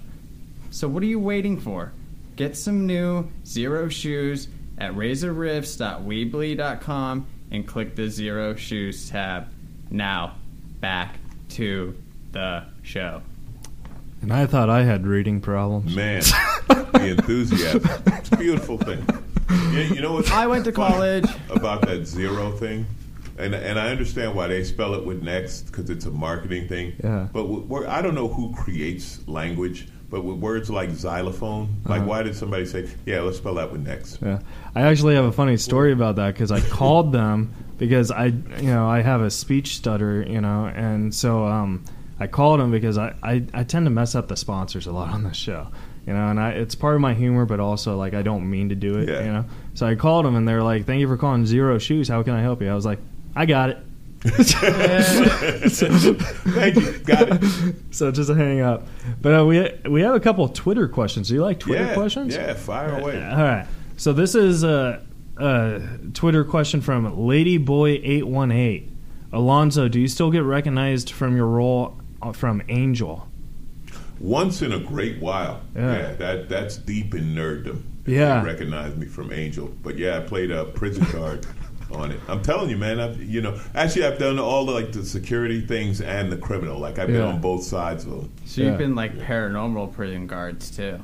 So 0.70 0.86
what 0.88 1.02
are 1.02 1.06
you 1.06 1.18
waiting 1.20 1.58
for? 1.60 1.92
Get 2.36 2.56
some 2.56 2.86
new 2.86 3.30
Xero 3.44 3.90
Shoes 3.90 4.48
at 4.76 4.92
rezarifts.weebly.com 4.92 7.26
and 7.50 7.66
click 7.66 7.94
the 7.94 8.02
Xero 8.02 8.58
Shoes 8.58 9.08
tab. 9.08 9.48
Now, 9.90 10.34
back 10.80 11.16
to 11.50 11.96
the 12.32 12.64
show. 12.82 13.22
And 14.20 14.32
I 14.32 14.46
thought 14.46 14.68
I 14.70 14.82
had 14.82 15.06
reading 15.06 15.40
problems. 15.40 15.94
Man, 15.94 16.20
the 16.68 17.14
enthusiasm. 17.16 17.82
It's 18.06 18.32
a 18.32 18.36
beautiful 18.36 18.78
thing. 18.78 19.06
You, 19.72 19.80
you 19.94 20.00
know 20.00 20.14
what? 20.14 20.30
I 20.32 20.46
went 20.46 20.64
to 20.64 20.72
college. 20.72 21.26
about 21.50 21.82
that 21.82 22.06
zero 22.06 22.50
thing, 22.52 22.86
and 23.38 23.54
and 23.54 23.78
I 23.78 23.88
understand 23.90 24.34
why 24.34 24.46
they 24.48 24.62
spell 24.64 24.94
it 24.94 25.04
with 25.04 25.22
next 25.22 25.62
because 25.62 25.90
it's 25.90 26.06
a 26.06 26.10
marketing 26.10 26.68
thing. 26.68 26.94
Yeah. 27.02 27.28
But 27.32 27.44
with, 27.46 27.86
I 27.86 28.02
don't 28.02 28.14
know 28.14 28.28
who 28.28 28.54
creates 28.54 29.26
language, 29.28 29.88
but 30.10 30.22
with 30.24 30.38
words 30.38 30.70
like 30.70 30.90
xylophone, 30.90 31.76
like 31.84 32.00
Uh-huh. 32.00 32.08
why 32.08 32.22
did 32.22 32.34
somebody 32.36 32.66
say, 32.66 32.88
yeah, 33.06 33.20
let's 33.20 33.38
spell 33.38 33.54
that 33.54 33.72
with 33.72 33.86
next? 33.86 34.18
Yeah, 34.22 34.40
I 34.74 34.82
actually 34.82 35.14
have 35.16 35.24
a 35.24 35.32
funny 35.32 35.56
story 35.56 35.92
about 35.92 36.16
that 36.16 36.34
because 36.34 36.50
I 36.52 36.60
called 36.70 37.12
them 37.12 37.52
because 37.78 38.10
I, 38.10 38.26
you 38.26 38.70
know, 38.70 38.86
I 38.88 39.02
have 39.02 39.20
a 39.20 39.30
speech 39.30 39.76
stutter, 39.76 40.22
you 40.28 40.40
know, 40.40 40.66
and 40.66 41.12
so 41.12 41.44
um, 41.44 41.84
I 42.20 42.28
called 42.28 42.60
them 42.60 42.70
because 42.70 42.96
I, 42.98 43.14
I, 43.22 43.42
I 43.52 43.64
tend 43.64 43.86
to 43.86 43.90
mess 43.90 44.14
up 44.14 44.28
the 44.28 44.36
sponsors 44.36 44.86
a 44.86 44.92
lot 44.92 45.12
on 45.12 45.24
this 45.24 45.36
show, 45.36 45.66
you 46.06 46.12
know, 46.12 46.28
and 46.28 46.38
I, 46.38 46.50
it's 46.50 46.76
part 46.76 46.94
of 46.94 47.00
my 47.00 47.14
humor, 47.14 47.46
but 47.46 47.58
also 47.58 47.96
like 47.96 48.14
I 48.14 48.22
don't 48.22 48.48
mean 48.48 48.68
to 48.68 48.76
do 48.76 48.98
it, 48.98 49.08
Yeah. 49.08 49.24
you 49.24 49.32
know. 49.32 49.44
So 49.74 49.86
I 49.88 49.96
called 49.96 50.24
them 50.24 50.36
and 50.36 50.46
they're 50.46 50.62
like, 50.62 50.86
"Thank 50.86 51.00
you 51.00 51.08
for 51.08 51.16
calling 51.16 51.42
Xero 51.42 51.80
Shoes. 51.80 52.06
How 52.06 52.22
can 52.22 52.34
I 52.34 52.42
help 52.42 52.62
you?" 52.62 52.70
I 52.70 52.74
was 52.76 52.86
like, 52.86 53.00
"I 53.34 53.46
got 53.46 53.70
it." 53.70 53.78
Thank 54.24 54.54
you. 56.76 56.98
Got 57.00 57.28
it. 57.30 57.74
So 57.90 58.10
just 58.10 58.30
a 58.30 58.34
hang 58.34 58.60
up. 58.60 58.88
But 59.20 59.40
uh, 59.40 59.44
we 59.44 59.70
we 59.88 60.00
have 60.00 60.14
a 60.14 60.20
couple 60.20 60.48
Twitter 60.48 60.88
questions. 60.88 61.28
Do 61.28 61.34
you 61.34 61.42
like 61.42 61.60
Twitter 61.60 61.84
yeah. 61.84 61.94
questions? 61.94 62.34
Yeah. 62.34 62.54
Fire 62.54 62.98
away. 62.98 63.22
All 63.22 63.36
right. 63.36 63.66
So 63.96 64.12
this 64.14 64.34
is 64.34 64.64
a, 64.64 65.00
a 65.36 65.82
Twitter 66.14 66.42
question 66.42 66.80
from 66.80 67.14
Ladyboy818. 67.16 68.88
Alonzo, 69.32 69.88
do 69.88 70.00
you 70.00 70.08
still 70.08 70.30
get 70.30 70.42
recognized 70.42 71.10
from 71.10 71.36
your 71.36 71.46
role 71.46 72.00
uh, 72.22 72.32
from 72.32 72.62
Angel? 72.68 73.28
Once 74.18 74.62
in 74.62 74.72
a 74.72 74.80
great 74.80 75.20
while. 75.20 75.60
Yeah. 75.76 75.96
Yeah. 75.96 76.14
that 76.14 76.48
that's 76.48 76.78
deep 76.78 77.14
in 77.14 77.34
nerddom. 77.34 77.82
Yeah. 78.06 78.42
Recognize 78.42 78.96
me 78.96 79.06
from 79.06 79.32
Angel, 79.32 79.68
but 79.82 79.98
yeah, 79.98 80.16
I 80.16 80.20
played 80.20 80.50
a 80.50 80.64
prison 80.64 81.04
guard 81.12 81.46
on 81.92 82.10
it. 82.12 82.20
I'm 82.28 82.42
telling 82.42 82.70
you, 82.70 82.76
man. 82.76 83.00
I've 83.00 83.22
you 83.22 83.40
know 83.40 83.58
actually 83.74 84.04
I've 84.06 84.18
done 84.18 84.38
all 84.38 84.64
the 84.66 84.72
like 84.72 84.92
the 84.92 85.04
security 85.04 85.60
things 85.60 86.00
and 86.00 86.30
the 86.30 86.36
criminal. 86.36 86.78
Like 86.78 86.98
I've 86.98 87.06
been 87.08 87.16
Yeah. 87.16 87.26
on 87.32 87.40
both 87.40 87.62
sides 87.64 88.04
of 88.04 88.10
them. 88.12 88.32
So 88.46 88.60
Yeah. 88.62 88.68
you've 88.70 88.78
been 88.78 88.94
like 88.94 89.16
paranormal 89.18 89.92
prison 89.94 90.26
guards 90.26 90.70
too. 90.70 91.00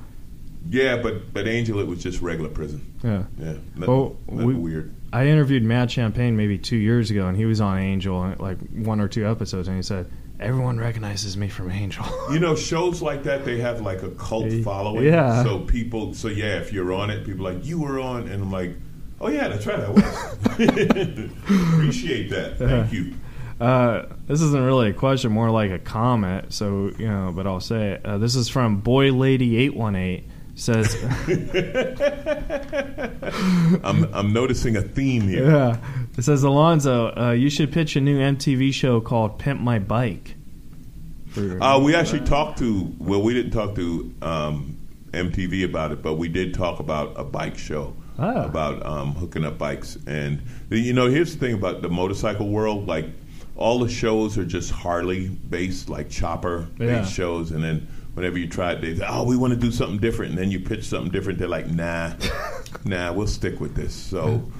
Yeah, 0.69 0.97
but 1.03 1.33
but 1.33 1.49
Angel, 1.49 1.79
it 1.81 1.87
was 1.87 2.03
just 2.03 2.21
regular 2.21 2.51
prison. 2.51 2.85
Yeah. 3.03 3.25
Yeah, 3.39 3.55
nothing, 3.77 3.87
Well, 3.95 4.17
nothing 4.31 4.47
we- 4.47 4.55
weird. 4.55 4.95
I 5.13 5.27
interviewed 5.27 5.65
Matt 5.65 5.91
Champagne 5.91 6.37
maybe 6.37 6.57
two 6.59 6.77
years 6.77 7.11
ago, 7.11 7.27
and 7.27 7.37
he 7.37 7.45
was 7.45 7.61
on 7.61 7.79
Angel, 7.79 8.35
like 8.39 8.59
one 8.73 9.01
or 9.01 9.09
two 9.09 9.27
episodes, 9.27 9.67
and 9.69 9.77
he 9.77 9.83
said, 9.83 10.07
Everyone 10.39 10.79
recognizes 10.79 11.37
me 11.37 11.49
from 11.49 11.71
Angel. 11.71 12.05
You 12.33 12.39
know, 12.39 12.55
shows 12.71 13.03
like 13.03 13.25
that 13.25 13.45
they 13.45 13.59
have 13.59 13.81
like 13.83 14.03
a 14.03 14.11
cult 14.11 14.51
following. 14.65 15.05
Yeah. 15.05 15.43
So 15.43 15.59
people, 15.59 16.15
so 16.15 16.29
yeah, 16.29 16.59
if 16.61 16.73
you're 16.73 16.93
on 16.95 17.11
it, 17.11 17.27
people 17.27 17.47
are 17.49 17.53
like 17.55 17.67
you 17.67 17.81
were 17.81 17.99
on, 18.01 18.29
and 18.29 18.43
I'm 18.43 18.51
like, 18.53 18.75
oh 19.21 19.29
yeah, 19.29 19.49
that's 19.49 19.67
right, 19.67 19.81
I 19.81 19.91
was. 19.91 20.05
Appreciate 20.45 22.31
that. 22.31 22.57
Thank 22.59 22.93
you. 22.93 23.15
Uh, 23.61 24.07
this 24.27 24.41
isn't 24.41 24.65
really 24.65 24.89
a 24.89 24.93
question, 24.95 25.31
more 25.33 25.51
like 25.51 25.71
a 25.71 25.79
comment. 25.79 26.53
So 26.53 26.93
you 26.99 27.09
know, 27.09 27.33
but 27.35 27.47
I'll 27.47 27.61
say 27.61 27.93
it. 27.93 28.07
Uh, 28.07 28.19
this 28.19 28.35
is 28.35 28.49
from 28.49 28.81
Boy 28.81 29.13
Lady 29.13 29.59
Eight 29.59 29.75
One 29.75 29.97
Eight. 29.97 30.25
Says, 30.55 30.95
I'm 33.83 34.13
I'm 34.13 34.33
noticing 34.33 34.77
a 34.77 34.83
theme 34.83 35.23
here. 35.23 35.51
yeah, 35.51 35.79
it 36.19 36.23
says 36.23 36.43
Alonzo, 36.43 37.17
uh, 37.17 37.31
you 37.33 37.49
should 37.49 37.73
pitch 37.73 37.97
a 37.97 38.01
new 38.01 38.19
MTV 38.19 38.75
show 38.75 39.01
called 39.01 39.39
Pimp 39.39 39.61
My 39.61 39.79
Bike. 39.79 40.35
Uh, 41.37 41.81
we 41.83 41.95
actually 41.95 42.21
talked 42.21 42.59
to. 42.59 42.93
Well, 42.99 43.23
we 43.23 43.33
didn't 43.33 43.53
talk 43.53 43.75
to 43.77 44.15
um, 44.21 44.77
MTV 45.13 45.65
about 45.65 45.93
it, 45.93 46.03
but 46.03 46.15
we 46.15 46.29
did 46.29 46.53
talk 46.53 46.81
about 46.81 47.19
a 47.19 47.25
bike 47.25 47.57
show 47.57 47.95
Ah. 48.19 48.45
about 48.45 48.85
um, 48.85 49.15
hooking 49.15 49.45
up 49.45 49.59
bikes. 49.59 49.97
And 50.07 50.43
you 50.71 50.93
know, 50.93 51.09
here's 51.09 51.35
the 51.35 51.39
thing 51.41 51.55
about 51.55 51.83
the 51.83 51.89
motorcycle 51.89 52.49
world: 52.49 52.87
like 52.87 53.07
all 53.57 53.79
the 53.79 53.89
shows 53.89 54.37
are 54.39 54.45
just 54.45 54.71
Harley 54.71 55.29
based, 55.29 55.89
like 55.89 56.11
chopper 56.11 56.67
based 56.79 56.91
Yeah. 56.91 57.05
shows, 57.05 57.51
and 57.51 57.63
then. 57.63 57.89
Whenever 58.15 58.39
you 58.39 58.49
try 58.49 58.73
it, 58.73 58.81
they 58.81 58.97
say, 58.97 59.07
"Oh, 59.09 59.23
we 59.23 59.37
want 59.37 59.53
to 59.55 59.59
do 59.59 59.71
something 59.71 59.99
different," 59.99 60.31
and 60.33 60.39
then 60.39 60.51
you 60.51 60.59
pitch 60.59 60.83
something 60.85 61.13
different. 61.13 61.39
They're 61.39 61.47
like, 61.47 61.71
"Nah, 61.71 62.13
nah, 62.85 63.13
we'll 63.13 63.29
stick 63.29 63.61
with 63.61 63.77
this." 63.77 63.95
So, 63.95 64.51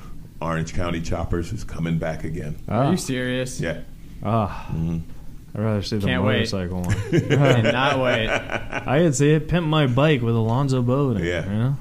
Orange 0.41 0.73
County 0.73 1.01
Choppers 1.01 1.53
is 1.53 1.65
coming 1.65 1.99
back 1.99 2.23
again. 2.23 2.57
Are 2.69 2.85
ah, 2.85 2.91
you 2.93 2.97
serious? 2.97 3.61
Yeah, 3.61 3.81
ah. 4.23 4.71
I'd 4.73 5.61
rather 5.61 5.83
see 5.83 5.99
the 5.99 6.07
Can't 6.07 6.23
wait. 6.23 6.35
motorcycle 6.35 6.83
one. 6.83 7.11
Cannot 7.29 7.99
wait. 7.99 8.29
I 8.87 9.01
could 9.01 9.17
see 9.17 9.33
it. 9.33 9.49
Pimp 9.49 9.67
My 9.67 9.89
Bike 9.89 10.23
with 10.23 10.37
Alonzo 10.37 10.81
Bodden. 10.81 11.25
Yeah. 11.25 11.45
You 11.45 11.59
know? 11.59 11.77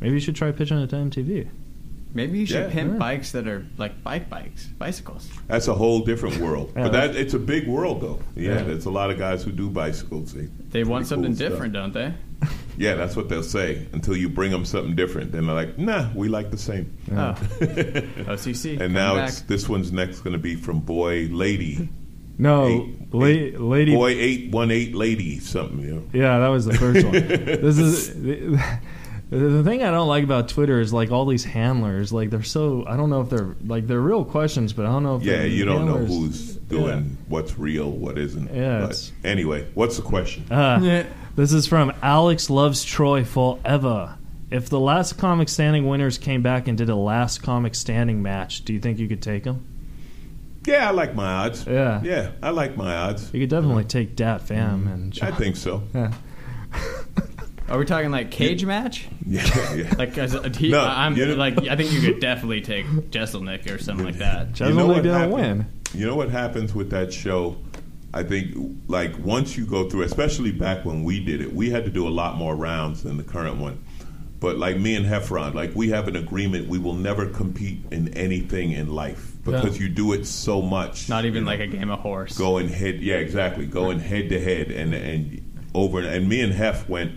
Maybe 0.00 0.14
you 0.14 0.20
should 0.20 0.36
try 0.36 0.50
pitching 0.52 0.78
it 0.78 0.90
to 0.90 0.96
MTV. 0.96 1.48
Maybe 2.12 2.40
you 2.40 2.46
should 2.46 2.56
Yeah. 2.66 2.70
pimp 2.70 2.92
Yeah. 2.94 2.98
bikes 2.98 3.30
that 3.32 3.46
are 3.46 3.64
like 3.78 4.02
bike 4.02 4.28
bikes, 4.28 4.66
bicycles. 4.78 5.28
That's 5.46 5.68
a 5.68 5.74
whole 5.74 6.00
different 6.00 6.38
world. 6.38 6.72
Yeah, 6.74 6.82
but 6.84 6.92
that- 6.92 7.12
that 7.12 7.20
it's 7.20 7.34
a 7.34 7.38
big 7.38 7.68
world 7.68 8.00
though. 8.00 8.18
Yeah, 8.34 8.54
Yeah. 8.54 8.62
there's 8.64 8.86
a 8.86 8.90
lot 8.90 9.10
of 9.10 9.18
guys 9.18 9.44
who 9.44 9.52
do 9.52 9.70
bicycles. 9.70 10.32
They, 10.32 10.48
They 10.70 10.82
want 10.84 11.06
something 11.06 11.30
cool 11.32 11.36
stuff. 11.36 11.48
different, 11.50 11.72
don't 11.74 11.92
they? 11.94 12.12
Yeah, 12.78 12.94
that's 12.94 13.14
what 13.14 13.28
they'll 13.28 13.42
say 13.42 13.86
until 13.92 14.16
you 14.16 14.30
bring 14.30 14.50
them 14.52 14.64
something 14.64 14.94
different. 14.96 15.32
Then 15.32 15.44
they're 15.46 15.54
like, 15.54 15.78
"Nah, 15.78 16.08
we 16.14 16.28
like 16.28 16.50
the 16.50 16.56
same." 16.56 16.90
Oh, 17.12 17.34
oh 17.60 17.64
OCC. 18.32 18.70
and 18.70 18.78
coming 18.78 18.92
now 18.94 19.16
back. 19.16 19.28
it's 19.28 19.42
this 19.42 19.68
one's 19.68 19.92
next 19.92 20.20
going 20.20 20.32
to 20.32 20.38
be 20.38 20.54
from 20.54 20.80
boy 20.80 21.28
lady 21.30 21.90
No, 22.38 22.66
Eight- 22.68 23.12
la- 23.14 23.26
eight- 23.26 23.60
lady. 23.60 23.94
boy 23.94 24.08
eight 24.12 24.50
one 24.50 24.70
eight 24.70 24.94
lady 24.94 25.38
something. 25.40 25.80
You 25.80 25.94
know. 25.96 26.02
Yeah, 26.14 26.38
that 26.38 26.48
was 26.48 26.64
the 26.64 26.72
first 26.72 27.04
one. 27.04 27.12
this 27.60 27.78
is 27.78 28.14
the, 29.30 29.38
the 29.38 29.64
thing 29.64 29.82
I 29.82 29.90
don't 29.90 30.08
like 30.08 30.24
about 30.24 30.48
Twitter 30.48 30.80
is 30.80 30.92
like 30.92 31.10
all 31.10 31.24
these 31.24 31.44
handlers. 31.44 32.12
Like 32.12 32.30
they're 32.30 32.42
so 32.42 32.84
I 32.86 32.96
don't 32.96 33.10
know 33.10 33.20
if 33.22 33.30
they're 33.30 33.54
like 33.64 33.86
they're 33.86 34.00
real 34.00 34.24
questions, 34.24 34.72
but 34.72 34.86
I 34.86 34.88
don't 34.90 35.02
know 35.04 35.16
if 35.16 35.22
Yeah, 35.22 35.44
you 35.44 35.64
don't 35.64 35.86
know 35.86 35.98
who's 35.98 36.56
doing 36.56 37.16
what's 37.28 37.58
real, 37.58 37.90
what 37.90 38.18
isn't. 38.18 38.52
Yeah, 38.54 38.86
But 38.86 39.10
anyway, 39.24 39.66
what's 39.74 39.96
the 39.96 40.02
question? 40.02 40.50
Uh, 40.50 41.04
This 41.36 41.52
is 41.52 41.66
from 41.66 41.92
Alex 42.02 42.50
Loves 42.50 42.84
Troy 42.84 43.24
Forever. 43.24 44.16
If 44.50 44.68
the 44.68 44.80
last 44.80 45.16
comic 45.16 45.48
standing 45.48 45.86
winners 45.86 46.18
came 46.18 46.42
back 46.42 46.66
and 46.66 46.76
did 46.76 46.88
a 46.90 46.96
last 46.96 47.40
comic 47.40 47.76
standing 47.76 48.20
match, 48.20 48.64
do 48.64 48.72
you 48.72 48.80
think 48.80 48.98
you 48.98 49.06
could 49.08 49.22
take 49.22 49.44
them? 49.44 49.64
yeah, 50.66 50.88
I 50.88 50.90
like 50.90 51.14
my 51.14 51.46
odds. 51.46 51.66
Yeah. 51.66 52.02
yeah, 52.02 52.32
I 52.42 52.50
like 52.50 52.76
my 52.76 52.94
odds. 52.94 53.32
You 53.32 53.40
could 53.40 53.48
definitely 53.48 53.84
take 53.84 54.16
Dat 54.16 54.42
Phan 54.42 54.88
and 54.88 55.18
I 55.22 55.30
think 55.30 55.56
so. 55.56 55.84
Yeah. 55.94 56.12
Are 57.70 57.78
we 57.78 57.84
talking 57.84 58.10
like 58.10 58.30
cage 58.30 58.64
match? 58.64 59.06
Yeah, 59.26 59.74
yeah. 59.74 59.94
Like, 59.98 60.14
'cause, 60.14 60.34
uh, 60.34 60.48
he, 60.56 60.70
No, 60.70 60.80
I'm 60.80 61.16
you 61.16 61.26
know- 61.26 61.34
like, 61.36 61.56
I 61.68 61.76
think 61.76 61.92
you 61.92 62.00
could 62.00 62.20
definitely 62.20 62.60
take 62.62 62.84
Jeselnik 63.10 63.72
or 63.72 63.78
something 63.78 64.04
like 64.04 64.18
that. 64.18 64.52
Jeselnik 64.52 64.96
didn't 64.96 65.12
happens- 65.12 65.34
win. 65.34 65.66
You 65.94 66.06
know 66.06 66.16
what 66.16 66.30
happens 66.30 66.74
with 66.74 66.90
that 66.90 67.12
show? 67.12 67.56
I 68.12 68.22
think, 68.24 68.56
like, 68.88 69.16
once 69.24 69.56
you 69.56 69.64
go 69.66 69.88
through, 69.88 70.02
especially 70.02 70.50
back 70.50 70.84
when 70.84 71.04
we 71.04 71.24
did 71.24 71.40
it, 71.40 71.52
we 71.52 71.70
had 71.70 71.84
to 71.84 71.90
do 71.90 72.08
a 72.08 72.10
lot 72.10 72.36
more 72.36 72.56
rounds 72.56 73.02
than 73.04 73.16
the 73.16 73.22
current 73.22 73.58
one. 73.58 73.78
But 74.40 74.56
like 74.56 74.78
me 74.78 74.96
and 74.96 75.04
Heffron, 75.04 75.52
like 75.54 75.72
we 75.76 75.90
have 75.90 76.08
an 76.08 76.16
agreement 76.16 76.66
we 76.66 76.78
will 76.78 76.94
never 76.94 77.26
compete 77.26 77.84
in 77.90 78.08
anything 78.14 78.72
in 78.72 78.88
life 78.88 79.32
because 79.44 79.76
Yeah. 79.76 79.82
you 79.82 79.88
do 79.90 80.12
it 80.14 80.26
so 80.26 80.62
much. 80.62 81.10
Not 81.10 81.26
even 81.26 81.40
you 81.40 81.40
know, 81.44 81.46
like 81.50 81.60
a 81.60 81.66
game 81.66 81.90
of 81.90 81.98
horse. 82.00 82.38
going 82.38 82.68
head. 82.70 83.00
Yeah, 83.02 83.16
exactly. 83.16 83.66
Going 83.66 84.00
head 84.00 84.30
to 84.30 84.40
head 84.40 84.70
and 84.70 84.94
and 84.94 85.42
over. 85.74 86.00
And 86.00 86.26
me 86.28 86.40
and 86.40 86.54
Heff 86.54 86.88
went. 86.88 87.12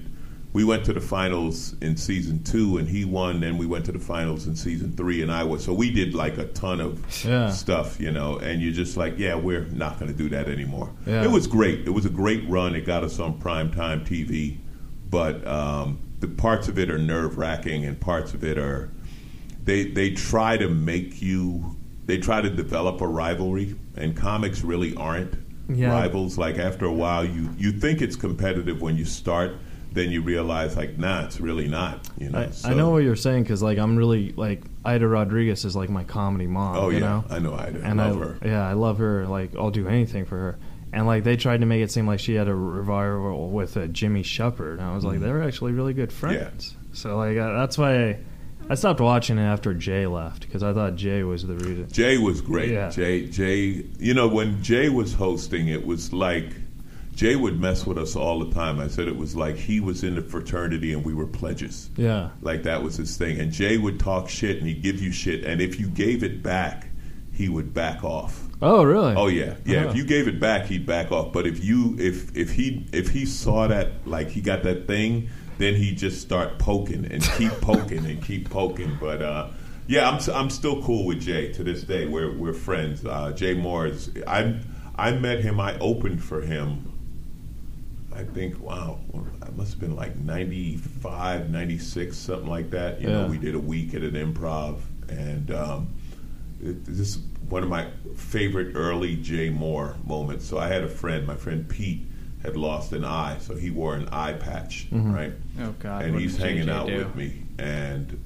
We 0.54 0.64
went 0.64 0.86
to 0.86 0.94
the 0.94 1.02
finals 1.02 1.76
in 1.82 1.98
season 1.98 2.44
two, 2.44 2.78
and 2.78 2.88
he 2.88 3.06
won. 3.06 3.40
Then 3.40 3.58
we 3.58 3.66
went 3.66 3.86
to 3.86 3.92
the 3.92 3.98
finals 4.00 4.46
in 4.46 4.56
season 4.56 4.92
three, 4.96 5.24
and 5.24 5.32
I 5.32 5.44
was. 5.44 5.64
So 5.64 5.74
we 5.74 5.90
did 5.92 6.14
like 6.14 6.38
a 6.38 6.46
ton 6.46 6.80
of 6.80 7.00
Yeah. 7.26 7.50
stuff, 7.50 8.00
you 8.00 8.12
know. 8.12 8.38
And 8.38 8.62
you're 8.62 8.72
just 8.74 8.96
like, 8.96 9.18
yeah, 9.18 9.34
we're 9.34 9.66
not 9.72 10.00
going 10.00 10.12
to 10.12 10.18
do 10.18 10.30
that 10.30 10.48
anymore. 10.48 10.92
Yeah. 11.08 11.24
It 11.24 11.32
was 11.32 11.48
great. 11.48 11.88
It 11.88 11.90
was 11.90 12.06
a 12.06 12.10
great 12.10 12.48
run. 12.48 12.76
It 12.76 12.86
got 12.86 13.04
us 13.04 13.20
on 13.20 13.40
primetime 13.40 14.06
TV, 14.08 14.58
but 15.10 15.46
um, 15.48 15.98
the 16.20 16.28
parts 16.28 16.68
of 16.68 16.78
it 16.78 16.92
are 16.92 17.00
nerve 17.00 17.38
wracking, 17.40 17.84
and 17.86 18.00
parts 18.00 18.36
of 18.36 18.44
it 18.44 18.60
are 18.60 18.92
they 19.66 19.86
they 19.86 20.12
try 20.12 20.56
to 20.58 20.70
make 20.70 21.20
you 21.22 21.76
they 22.06 22.18
try 22.18 22.42
to 22.42 22.50
develop 22.50 23.00
a 23.02 23.08
rivalry 23.08 23.76
and 23.96 24.16
comics 24.16 24.62
really 24.64 24.94
aren't 24.98 25.34
Yeah. 25.74 25.90
rivals 25.90 26.38
like 26.38 26.58
after 26.60 26.84
a 26.86 26.92
while 26.92 27.24
you 27.24 27.50
you 27.58 27.72
think 27.72 28.02
it's 28.02 28.18
competitive 28.18 28.82
when 28.82 28.98
you 28.98 29.06
start 29.06 29.56
then 29.94 30.10
you 30.10 30.22
realize 30.22 30.76
like 30.76 30.98
nah 30.98 31.26
it's 31.26 31.40
really 31.40 31.68
not 31.68 32.10
you 32.18 32.30
know 32.30 32.40
I, 32.40 32.50
so, 32.50 32.70
I 32.70 32.74
know 32.74 32.90
what 32.90 33.04
you're 33.04 33.16
saying 33.16 33.44
because 33.44 33.62
like 33.62 33.78
I'm 33.78 33.96
really 33.96 34.32
like 34.34 34.64
Ida 34.84 35.08
Rodriguez 35.08 35.66
is 35.66 35.76
like 35.76 35.90
my 35.90 36.04
comedy 36.04 36.48
mom. 36.48 36.78
oh 36.78 36.90
you 36.90 36.96
yeah 36.96 37.00
know? 37.00 37.26
I 37.30 37.40
know 37.40 37.54
Ida 37.56 37.82
and 37.84 37.98
love 37.98 38.22
I, 38.22 38.26
her 38.26 38.38
Yeah, 38.44 38.68
I 38.68 38.74
love 38.74 38.98
her. 38.98 39.28
Like 39.28 39.56
I'll 39.56 39.72
do 39.72 39.88
anything 39.88 40.26
for 40.26 40.38
her. 40.38 40.60
And 40.92 41.08
like 41.08 41.24
they 41.24 41.38
tried 41.38 41.62
to 41.62 41.66
make 41.66 41.82
it 41.82 41.92
seem 41.92 42.06
like 42.06 42.20
she 42.20 42.36
had 42.36 42.48
a 42.48 42.54
revival 42.54 43.50
with 43.50 43.78
uh, 43.78 43.88
Jimmy 43.88 44.22
Shepard, 44.22 44.80
and 44.80 44.88
I 44.88 44.94
was 44.94 45.04
like, 45.04 45.20
they 45.20 45.32
were 45.32 45.42
actually 45.42 45.72
really 45.72 45.94
good 45.94 46.14
friends. 46.14 46.76
yeah. 46.76 46.80
So 46.94 47.18
like 47.18 47.36
uh, 47.36 47.54
that's 47.54 47.80
why 47.80 48.10
I, 48.10 48.20
I 48.70 48.76
stopped 48.76 49.02
watching 49.02 49.40
it 49.40 49.44
after 49.44 49.74
Jay 49.74 50.06
left 50.06 50.42
because 50.42 50.62
I 50.62 50.72
thought 50.72 50.96
Jay 50.96 51.24
was 51.24 51.48
the 51.48 51.56
reason. 51.56 51.88
Jay 51.92 52.20
was 52.20 52.42
great. 52.42 52.72
Yeah. 52.72 52.92
Jay, 52.92 53.26
Jay, 53.26 53.86
you 53.98 54.14
know, 54.14 54.28
when 54.28 54.62
Jay 54.62 54.90
was 54.90 55.14
hosting, 55.14 55.68
it 55.68 55.84
was 55.84 56.14
like 56.14 56.46
Jay 57.16 57.36
would 57.36 57.60
mess 57.60 57.86
with 57.86 57.98
us 57.98 58.16
all 58.16 58.40
the 58.40 58.52
time. 58.54 58.80
I 58.80 58.88
said 58.88 59.08
it 59.08 59.16
was 59.16 59.36
like 59.36 59.56
he 59.56 59.80
was 59.80 60.04
in 60.04 60.16
the 60.16 60.22
fraternity 60.22 60.94
and 60.94 61.06
we 61.06 61.14
were 61.14 61.28
pledges. 61.28 61.90
Yeah, 61.96 62.30
Like 62.42 62.64
that 62.64 62.82
was 62.82 62.98
his 62.98 63.16
thing. 63.18 63.40
And 63.40 63.52
Jay 63.52 63.78
would 63.78 64.00
talk 64.00 64.30
shit 64.30 64.58
and 64.58 64.68
he'd 64.68 64.82
give 64.82 65.00
you 65.02 65.12
shit. 65.12 65.44
And 65.44 65.62
if 65.62 65.80
you 65.80 65.88
gave 65.88 66.24
it 66.24 66.42
back, 66.42 66.88
he 67.32 67.50
would 67.50 67.74
back 67.74 68.04
off. 68.04 68.42
Oh 68.62 68.84
really? 68.84 69.14
Oh 69.16 69.28
yeah, 69.28 69.56
yeah. 69.66 69.86
Oh. 69.86 69.90
If 69.90 69.96
you 69.96 70.06
gave 70.06 70.28
it 70.28 70.40
back, 70.40 70.66
he'd 70.66 70.86
back 70.86 71.12
off. 71.12 71.34
But 71.34 71.46
if 71.46 71.64
you 71.64 71.96
if 72.00 72.36
if 72.36 72.52
he 72.52 72.88
if 72.94 73.10
he 73.10 73.26
saw 73.26 73.68
that 73.68 74.08
like 74.08 74.30
he 74.30 74.42
got 74.42 74.64
that 74.64 74.88
thing, 74.88 75.30
then 75.58 75.76
he'd 75.76 75.98
just 75.98 76.22
start 76.22 76.58
poking 76.60 77.06
and 77.12 77.22
keep 77.38 77.52
poking 77.62 78.06
and 78.06 78.24
keep 78.24 78.50
poking. 78.50 78.98
But 79.00 79.22
uh, 79.22 79.50
yeah, 79.88 80.10
I'm 80.10 80.20
I'm 80.34 80.50
still 80.50 80.82
cool 80.84 81.06
with 81.06 81.22
Jay 81.22 81.52
to 81.54 81.64
this 81.64 81.84
day. 81.84 82.08
We're 82.08 82.32
we're 82.36 82.54
friends. 82.54 83.06
Uh, 83.06 83.32
Jay 83.34 83.54
Mohr 83.56 83.90
is 83.90 84.10
I 84.26 84.60
I 84.96 85.12
met 85.12 85.42
him. 85.42 85.60
I 85.60 85.78
opened 85.80 86.24
for 86.24 86.42
him. 86.42 86.93
I 88.16 88.24
think 88.24 88.60
wow, 88.60 89.00
it 89.46 89.56
must 89.56 89.72
have 89.72 89.80
been 89.80 89.96
like 89.96 90.16
95, 90.18 91.50
96, 91.50 92.16
something 92.18 92.48
like 92.50 92.70
that. 92.72 93.02
You 93.02 93.10
Yeah. 93.10 93.22
know, 93.24 93.28
we 93.28 93.38
did 93.38 93.56
a 93.56 93.60
week 93.60 93.94
at 93.94 94.02
an 94.04 94.14
improv 94.14 94.80
and. 95.10 95.52
Um, 95.52 95.88
it, 96.62 96.86
this 96.86 97.00
is 97.18 97.18
one 97.50 97.62
of 97.62 97.68
my 97.68 97.88
favorite 98.16 98.74
early 98.76 99.18
Jay 99.18 99.50
Mohr 99.50 99.96
moments. 100.08 100.46
So 100.46 100.58
I 100.58 100.68
had 100.70 100.82
a 100.84 100.88
friend, 100.88 101.28
my 101.28 101.36
friend 101.36 101.68
Pete, 101.68 102.08
had 102.42 102.56
lost 102.56 102.94
an 102.94 103.04
eye, 103.04 103.38
so 103.40 103.56
he 103.56 103.70
wore 103.70 103.96
an 103.96 104.08
eye 104.14 104.32
patch, 104.34 104.88
right? 104.92 105.34
Oh 105.62 105.74
God! 105.80 106.04
and 106.06 106.14
what 106.14 106.22
he's 106.22 106.38
hanging 106.38 106.68
JJ 106.68 106.72
out 106.72 106.88
do? 106.88 106.98
with 107.00 107.16
me, 107.18 107.42
and 107.60 108.18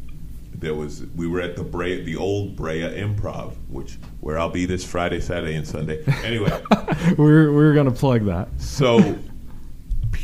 there 0.54 0.76
was 0.76 1.04
we 1.16 1.26
were 1.28 1.42
at 1.42 1.56
the 1.56 1.64
Brea, 1.64 2.04
the 2.04 2.16
old 2.16 2.56
Brea 2.56 2.82
Improv, 2.82 3.54
which 3.70 3.98
where 4.22 4.38
I'll 4.38 4.50
be 4.52 4.66
this 4.68 4.84
Friday, 4.86 5.20
Saturday, 5.20 5.56
and 5.56 5.68
Sunday. 5.68 6.04
Anyway, 6.24 6.52
we're 7.18 7.52
we're 7.54 7.74
gonna 7.74 7.90
plug 7.92 8.26
that. 8.26 8.50
so 8.60 9.18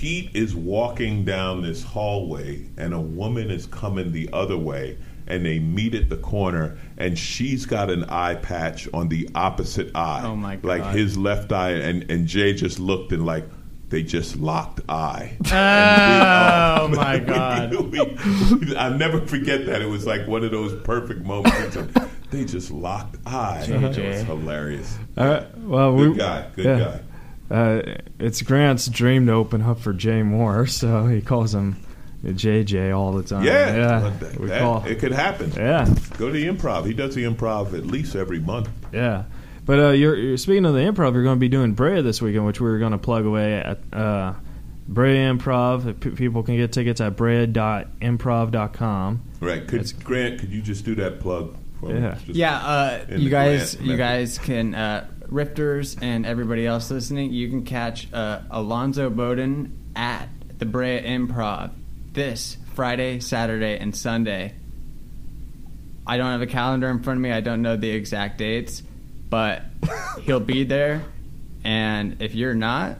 Pete 0.03 0.31
is 0.33 0.53
walking 0.53 1.23
down 1.23 1.61
this 1.61 1.81
hallway, 1.81 2.67
and 2.75 2.93
a 2.93 2.99
woman 2.99 3.49
is 3.49 3.65
coming 3.67 4.11
the 4.11 4.29
other 4.33 4.57
way, 4.57 4.97
and 5.27 5.45
they 5.45 5.59
meet 5.59 5.95
at 5.95 6.09
the 6.09 6.17
corner, 6.17 6.77
and 6.97 7.17
she's 7.17 7.65
got 7.65 7.89
an 7.89 8.03
eye 8.09 8.35
patch 8.35 8.85
on 8.93 9.07
the 9.07 9.29
opposite 9.33 9.89
eye. 9.95 10.23
Oh, 10.25 10.35
my 10.35 10.59
Like 10.61 10.83
his 10.93 11.17
left 11.17 11.53
eye, 11.53 11.69
and 11.71 12.11
and 12.11 12.27
Jay 12.27 12.51
just 12.53 12.79
looked 12.79 13.13
and 13.13 13.25
like. 13.25 13.45
They 13.87 14.01
just 14.03 14.35
locked 14.37 14.81
eye. 14.89 15.37
Oh 15.51 16.85
And 16.85 16.91
we- 16.91 16.97
my 16.97 17.19
God! 17.19 17.71
we- 17.73 18.57
we- 18.57 18.75
I'll 18.75 18.97
never 18.97 19.21
forget 19.21 19.67
that. 19.67 19.81
It 19.83 19.87
was 19.87 20.05
like 20.07 20.27
one 20.27 20.43
of 20.43 20.49
those 20.51 20.73
perfect 20.81 21.21
moments. 21.23 21.77
They 22.31 22.43
just 22.43 22.71
locked 22.71 23.17
eye. 23.25 23.63
It 23.69 23.79
was 23.81 24.23
hilarious. 24.23 24.97
All 25.15 25.27
right. 25.27 25.57
Well, 25.59 25.95
Good 25.95 26.09
we, 26.13 26.17
guy. 26.17 26.47
Good 26.55 26.65
yeah. 26.65 26.79
guy. 26.79 26.99
Uh, 27.51 27.81
it's 28.19 28.41
Grant's 28.41 28.87
dream 28.87 29.27
to 29.27 29.33
open 29.33 29.61
up 29.61 29.79
for 29.79 29.93
Jay 29.93 30.21
Mohr, 30.21 30.67
so 30.79 31.05
he 31.07 31.21
calls 31.21 31.53
him 31.53 31.75
JJ 32.23 32.95
all 32.97 33.11
the 33.13 33.23
time. 33.23 33.43
Yeah, 33.43 33.75
yeah. 33.75 34.09
that- 34.19 34.39
we 34.39 34.47
that- 34.47 34.61
call. 34.61 34.83
it 34.85 34.99
could 34.99 35.11
happen. 35.11 35.51
Yeah, 35.55 35.85
Go 36.17 36.27
to 36.27 36.33
the 36.33 36.45
improv. 36.47 36.85
He 36.85 36.93
does 36.93 37.13
the 37.15 37.23
improv 37.25 37.73
at 37.77 37.85
least 37.85 38.15
every 38.15 38.39
month. 38.39 38.69
yeah. 38.93 39.23
But 39.65 39.79
uh, 39.79 39.89
you're, 39.91 40.15
you're 40.17 40.37
speaking 40.37 40.65
of 40.65 40.73
the 40.73 40.81
improv. 40.81 41.13
You're 41.13 41.23
going 41.23 41.37
to 41.37 41.39
be 41.39 41.47
doing 41.47 41.71
Brea 41.73 42.01
this 42.01 42.21
weekend, 42.21 42.45
which 42.45 42.59
we 42.59 42.69
were 42.69 42.79
going 42.79 42.91
to 42.91 42.97
plug 42.97 43.25
away 43.25 43.53
at 43.53 43.79
uh, 43.93 44.33
Brea 44.89 45.15
Improv. 45.19 45.97
P- 46.01 46.09
people 46.09 46.43
can 46.43 46.57
get 46.57 46.73
tickets 46.73 46.99
at 46.99 47.15
brea.improv.com. 48.13 49.23
Right. 49.39 49.61
Could 49.67 49.79
That's- 49.81 49.91
Grant, 49.93 50.39
could 50.41 50.49
you 50.51 50.61
just 50.61 50.83
do 50.85 50.95
that 50.95 51.19
plug 51.21 51.55
for? 51.79 51.93
Yeah. 51.93 52.11
Just- 52.25 52.27
Yeah, 52.37 52.57
uh, 52.57 53.05
you 53.15 53.29
guys, 53.29 53.75
grant 53.75 53.89
you 53.89 53.95
guys 53.97 54.37
can 54.37 54.75
uh, 54.75 55.07
Rifters 55.27 55.97
and 56.01 56.25
everybody 56.25 56.65
else 56.65 56.91
listening. 56.91 57.31
You 57.31 57.49
can 57.49 57.63
catch 57.63 58.11
uh, 58.13 58.41
Alonzo 58.49 59.09
Bodden 59.09 59.71
at 59.95 60.27
the 60.59 60.65
Brea 60.65 61.01
Improv 61.01 61.71
this 62.13 62.57
Friday, 62.75 63.19
Saturday, 63.19 63.77
and 63.77 63.95
Sunday. 63.95 64.53
I 66.05 66.17
don't 66.17 66.31
have 66.31 66.41
a 66.41 66.47
calendar 66.47 66.89
in 66.89 67.01
front 67.01 67.17
of 67.17 67.21
me. 67.21 67.31
I 67.31 67.41
don't 67.41 67.61
know 67.61 67.77
the 67.77 67.89
exact 67.89 68.37
dates, 68.37 68.83
but 69.29 69.63
he'll 70.21 70.39
be 70.39 70.63
there. 70.63 71.03
And 71.63 72.21
if 72.21 72.35
you're 72.35 72.55
not, 72.55 72.97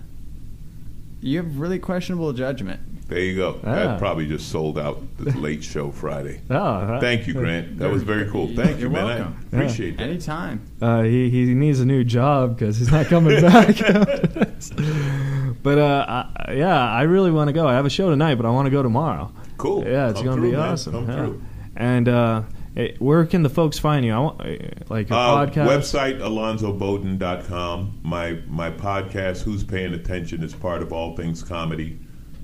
you 1.22 1.38
have 1.38 1.60
really 1.60 1.80
questionable 1.80 2.34
judgment. 2.34 2.82
There 3.08 3.20
you 3.20 3.36
go. 3.36 3.60
Ah. 3.64 3.76
That 3.76 4.00
probably 4.00 4.26
just 4.28 4.50
sold 4.50 4.80
out 4.80 5.02
the 5.18 5.32
late 5.40 5.64
show 5.64 5.92
Friday. 5.92 6.42
Oh, 6.50 6.56
uh, 6.56 7.00
Thank 7.00 7.28
you, 7.28 7.34
Grant. 7.34 7.78
That 7.80 7.92
was 7.92 8.02
very 8.04 8.30
cool. 8.32 8.48
Thank 8.56 8.78
you, 8.78 8.84
You're 8.84 8.90
man. 8.92 9.06
welcome. 9.06 9.46
I 9.52 9.56
appreciate 9.58 9.98
that. 9.98 10.04
Anytime. 10.04 10.62
Uh, 10.82 11.04
he 11.04 11.30
he 11.30 11.54
needs 11.54 11.80
a 11.80 11.86
new 11.86 12.04
job 12.04 12.58
because 12.58 12.78
he's 12.78 12.92
not 12.92 13.06
coming 13.08 13.40
back. 13.42 13.78
but 15.64 15.78
uh, 15.78 16.06
I, 16.36 16.54
yeah, 16.54 16.90
I 16.92 17.04
really 17.04 17.32
want 17.32 17.50
to 17.50 17.54
go. 17.54 17.68
I 17.68 17.74
have 17.74 17.86
a 17.86 17.90
show 17.90 18.10
tonight, 18.10 18.36
but 18.36 18.46
I 18.46 18.50
want 18.50 18.66
to 18.68 18.72
go 18.72 18.82
tomorrow. 18.82 19.32
Cool. 19.58 19.84
Yeah, 19.86 20.10
it's 20.10 20.22
going 20.22 20.38
to 20.38 20.42
be 20.42 20.52
man. 20.52 20.60
awesome. 20.72 20.94
Come 20.94 21.08
yeah. 21.08 21.16
through. 21.16 21.44
And 21.76 22.08
uh, 22.10 22.44
eh, 22.78 22.94
where 23.00 23.26
can 23.26 23.44
the 23.44 23.50
folks 23.50 23.80
find 23.80 24.06
you? 24.06 24.14
I 24.14 24.20
want, 24.20 24.42
eh, 24.46 24.70
like 24.90 25.10
a 25.12 25.16
Uh, 25.16 25.46
podcast. 25.46 25.68
Website 25.68 26.20
alonzobodden.com. 26.20 28.00
My 28.04 28.40
my 28.48 28.72
podcast, 28.72 29.44
Who's 29.44 29.64
Paying 29.64 29.94
Attention, 29.94 30.44
is 30.44 30.54
part 30.54 30.82
of 30.82 30.92
All 30.94 31.16
Things 31.16 31.44
Comedy, 31.44 32.00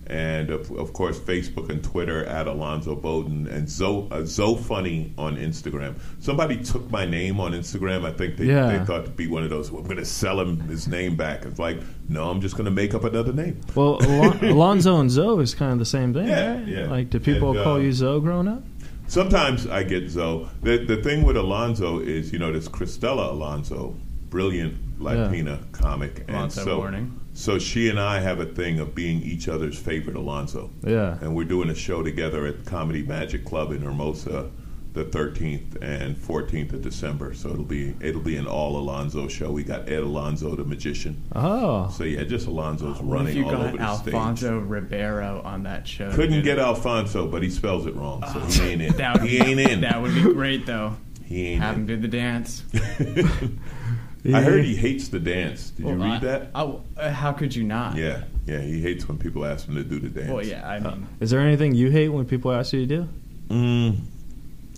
and 0.10 0.50
of, 0.50 0.72
of 0.72 0.92
course 0.94 1.20
Facebook 1.20 1.70
and 1.70 1.84
Twitter 1.84 2.26
at 2.26 2.48
Alonzo 2.48 2.96
Bodden 2.96 3.48
and 3.48 3.70
Zo 3.70 4.08
uh, 4.12 4.24
Zo 4.26 4.56
Funny 4.56 5.14
on 5.18 5.38
Instagram. 5.38 6.00
Somebody 6.20 6.58
took 6.64 6.90
my 6.90 7.06
name 7.06 7.40
on 7.40 7.52
Instagram. 7.52 8.06
I 8.06 8.12
think 8.12 8.38
they, 8.38 8.46
Yeah. 8.46 8.78
they 8.78 8.84
thought 8.86 9.06
to 9.06 9.12
be 9.12 9.28
one 9.28 9.44
of 9.44 9.50
those. 9.50 9.72
Well, 9.72 9.82
I'm 9.82 9.88
going 9.88 9.98
to 9.98 10.06
sell 10.06 10.40
him 10.40 10.60
his 10.62 10.88
name 10.88 11.16
back. 11.16 11.46
It's 11.46 11.60
like 11.60 11.78
no, 12.10 12.30
I'm 12.30 12.42
just 12.42 12.56
going 12.56 12.66
to 12.66 12.72
make 12.72 12.94
up 12.96 13.04
another 13.04 13.32
name. 13.34 13.62
Well, 13.76 13.98
Alon- 14.02 14.44
Alonzo 14.46 15.00
and 15.00 15.12
Zoe 15.12 15.44
is 15.44 15.54
kind 15.54 15.74
of 15.74 15.80
the 15.80 15.86
same 15.86 16.14
thing, 16.14 16.28
Yeah, 16.28 16.54
right? 16.58 16.68
yeah. 16.68 16.88
Like, 16.90 17.10
do 17.12 17.20
people 17.20 17.52
And, 17.52 17.64
call 17.64 17.76
uh, 17.76 17.80
you 17.80 17.94
Zoe 17.94 18.20
growing 18.20 18.48
up? 18.48 18.64
Sometimes 19.08 19.66
I 19.68 19.84
get 19.84 20.10
Zoe. 20.10 20.48
The 20.64 20.78
the 20.86 20.98
thing 21.04 21.24
with 21.24 21.38
Alonzo 21.38 22.00
is, 22.00 22.32
you 22.34 22.40
know, 22.40 22.52
there's 22.52 22.68
Cristela 22.70 23.30
Alonzo, 23.32 23.96
brilliant 24.30 24.76
Latina 25.02 25.60
comic, 25.72 26.20
and 26.28 26.36
Alonzo 26.38 26.64
so 26.64 26.78
Mourning. 26.78 27.19
So 27.34 27.58
she 27.60 27.90
and 27.90 28.00
I 28.00 28.20
have 28.20 28.40
a 28.40 28.46
thing 28.46 28.80
of 28.80 28.94
being 28.96 29.22
each 29.22 29.48
other's 29.48 29.78
favorite 29.78 30.16
Alonzo. 30.16 30.70
Yeah. 30.86 31.18
and 31.22 31.36
we're 31.36 31.44
doing 31.46 31.70
a 31.70 31.76
show 31.76 32.04
together 32.04 32.46
at 32.46 32.66
Comedy 32.66 33.04
Magic 33.04 33.46
Club 33.46 33.72
in 33.72 33.82
Hermosa, 33.82 34.50
the 34.92 35.06
13th 35.06 35.78
and 35.84 36.18
14th 36.18 36.74
of 36.74 36.82
December. 36.82 37.34
So 37.36 37.50
it'll 37.52 37.64
be 37.64 37.94
it'll 38.02 38.22
be 38.22 38.36
an 38.38 38.48
all 38.48 38.76
Alonzo 38.78 39.28
show. 39.28 39.52
We 39.52 39.64
got 39.64 39.88
Ed 39.88 40.00
Alonzo, 40.02 40.56
the 40.56 40.66
magician. 40.66 41.22
Oh, 41.36 41.90
So 41.90 42.04
yeah, 42.04 42.24
just 42.24 42.48
Alonzo's 42.48 43.00
What 43.00 43.08
running 43.20 43.28
if 43.30 43.36
you 43.36 43.46
all 43.46 43.52
over 43.56 43.78
got 43.78 43.98
the 43.98 44.02
stage. 44.02 44.14
Alfonso 44.16 44.60
Ribeiro 44.60 45.42
on 45.46 45.64
that 45.64 45.88
show? 45.88 46.10
Couldn't 46.12 46.32
dude? 46.34 46.44
get 46.44 46.58
Alfonso, 46.60 47.28
but 47.28 47.44
he 47.44 47.50
spells 47.52 47.86
it 47.86 47.96
wrong, 47.96 48.24
so 48.34 48.40
he 48.40 48.70
ain't 48.72 48.82
in. 48.82 48.94
That 48.98 49.22
would 49.22 49.30
he 49.30 49.40
be, 49.40 49.46
ain't 49.46 49.60
in. 49.60 49.82
That 49.82 50.02
would 50.02 50.14
be 50.16 50.24
great, 50.24 50.66
though. 50.66 50.98
he 51.24 51.50
ain't 51.50 51.62
Have 51.62 51.76
him 51.76 51.82
in. 51.82 51.88
do 51.88 51.98
the 51.98 52.08
dance. 52.08 52.64
I 54.26 54.42
heard 54.42 54.66
he 54.66 54.76
hates 54.76 55.08
the 55.08 55.20
dance. 55.20 55.70
Did 55.72 55.86
you 55.88 55.94
read 55.94 56.12
I- 56.12 56.20
that? 56.20 56.48
Oh, 56.56 56.82
uh, 56.98 57.10
how 57.12 57.32
could 57.32 57.56
you 57.56 57.64
not? 57.64 57.96
Yeah, 57.96 58.24
yeah. 58.46 58.60
He 58.62 58.82
hates 58.82 59.08
when 59.08 59.18
people 59.18 59.46
ask 59.46 59.68
him 59.68 59.76
to 59.76 59.84
do 59.84 60.00
the 60.00 60.10
dance. 60.10 60.30
Well, 60.32 60.46
yeah. 60.46 60.68
I 60.68 60.80
mean, 60.80 61.08
Is 61.20 61.30
there 61.32 61.40
anything 61.40 61.74
you 61.74 61.90
hate 61.90 62.10
when 62.10 62.26
people 62.26 62.52
ask 62.52 62.74
you 62.74 62.86
to 62.86 62.86
do? 62.86 63.08
Mm. 63.50 63.98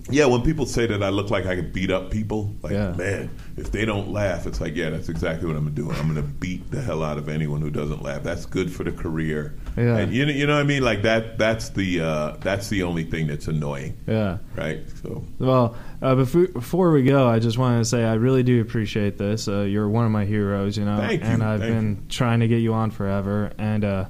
Yeah, 0.10 0.26
when 0.26 0.42
people 0.42 0.66
say 0.66 0.88
that 0.88 1.04
I 1.04 1.10
look 1.10 1.30
like 1.30 1.46
I 1.46 1.56
can 1.56 1.72
beat 1.72 1.92
up 1.92 2.10
people, 2.10 2.54
like 2.64 2.74
Yeah. 2.74 2.92
man, 2.98 3.30
if 3.56 3.72
they 3.72 3.86
don't 3.86 4.12
laugh, 4.12 4.46
it's 4.48 4.60
like 4.60 4.76
yeah, 4.76 4.90
that's 4.90 5.10
exactly 5.10 5.48
what 5.48 5.56
I'm 5.56 5.64
gonna 5.64 5.76
do. 5.76 5.92
I'm 5.92 6.08
gonna 6.08 6.22
beat 6.24 6.70
the 6.72 6.82
hell 6.82 7.04
out 7.04 7.18
of 7.18 7.30
anyone 7.30 7.62
who 7.62 7.70
doesn't 7.70 8.02
laugh. 8.02 8.24
That's 8.24 8.46
good 8.46 8.72
for 8.72 8.84
the 8.84 8.92
career. 8.92 9.54
Yeah. 9.78 9.98
and 9.98 10.12
you 10.14 10.26
know, 10.26 10.32
you 10.34 10.48
know 10.48 10.56
what 10.56 10.62
I 10.62 10.64
mean. 10.66 10.84
Like 10.84 11.04
that. 11.04 11.38
That's 11.38 11.70
the 11.70 12.02
uh, 12.02 12.36
that's 12.42 12.68
the 12.70 12.84
only 12.84 13.04
thing 13.04 13.28
that's 13.28 13.48
annoying, 13.48 13.96
Yeah. 14.08 14.38
right? 14.56 14.80
So 15.02 15.24
Well, 15.40 15.76
uh, 16.02 16.16
before, 16.16 16.48
before 16.48 16.92
we 16.92 17.04
go, 17.04 17.28
I 17.28 17.40
just 17.40 17.58
wanted 17.58 17.80
to 17.80 17.86
say 17.86 18.04
I 18.04 18.16
really 18.16 18.44
do 18.44 18.60
appreciate 18.62 19.18
this. 19.18 19.48
Uh, 19.48 19.62
you're 19.62 19.88
one 19.90 20.06
of 20.06 20.12
my 20.12 20.26
heroes, 20.26 20.78
you 20.78 20.86
know, 20.86 20.98
Thank 20.98 21.22
you, 21.22 21.28
and 21.28 21.44
I've 21.44 21.60
thank 21.60 21.74
been 21.74 22.06
trying 22.10 22.40
to 22.40 22.48
get 22.48 22.58
you 22.60 22.74
on 22.74 22.92
forever. 22.92 23.52
And 23.58 23.84
uh, 23.86 24.06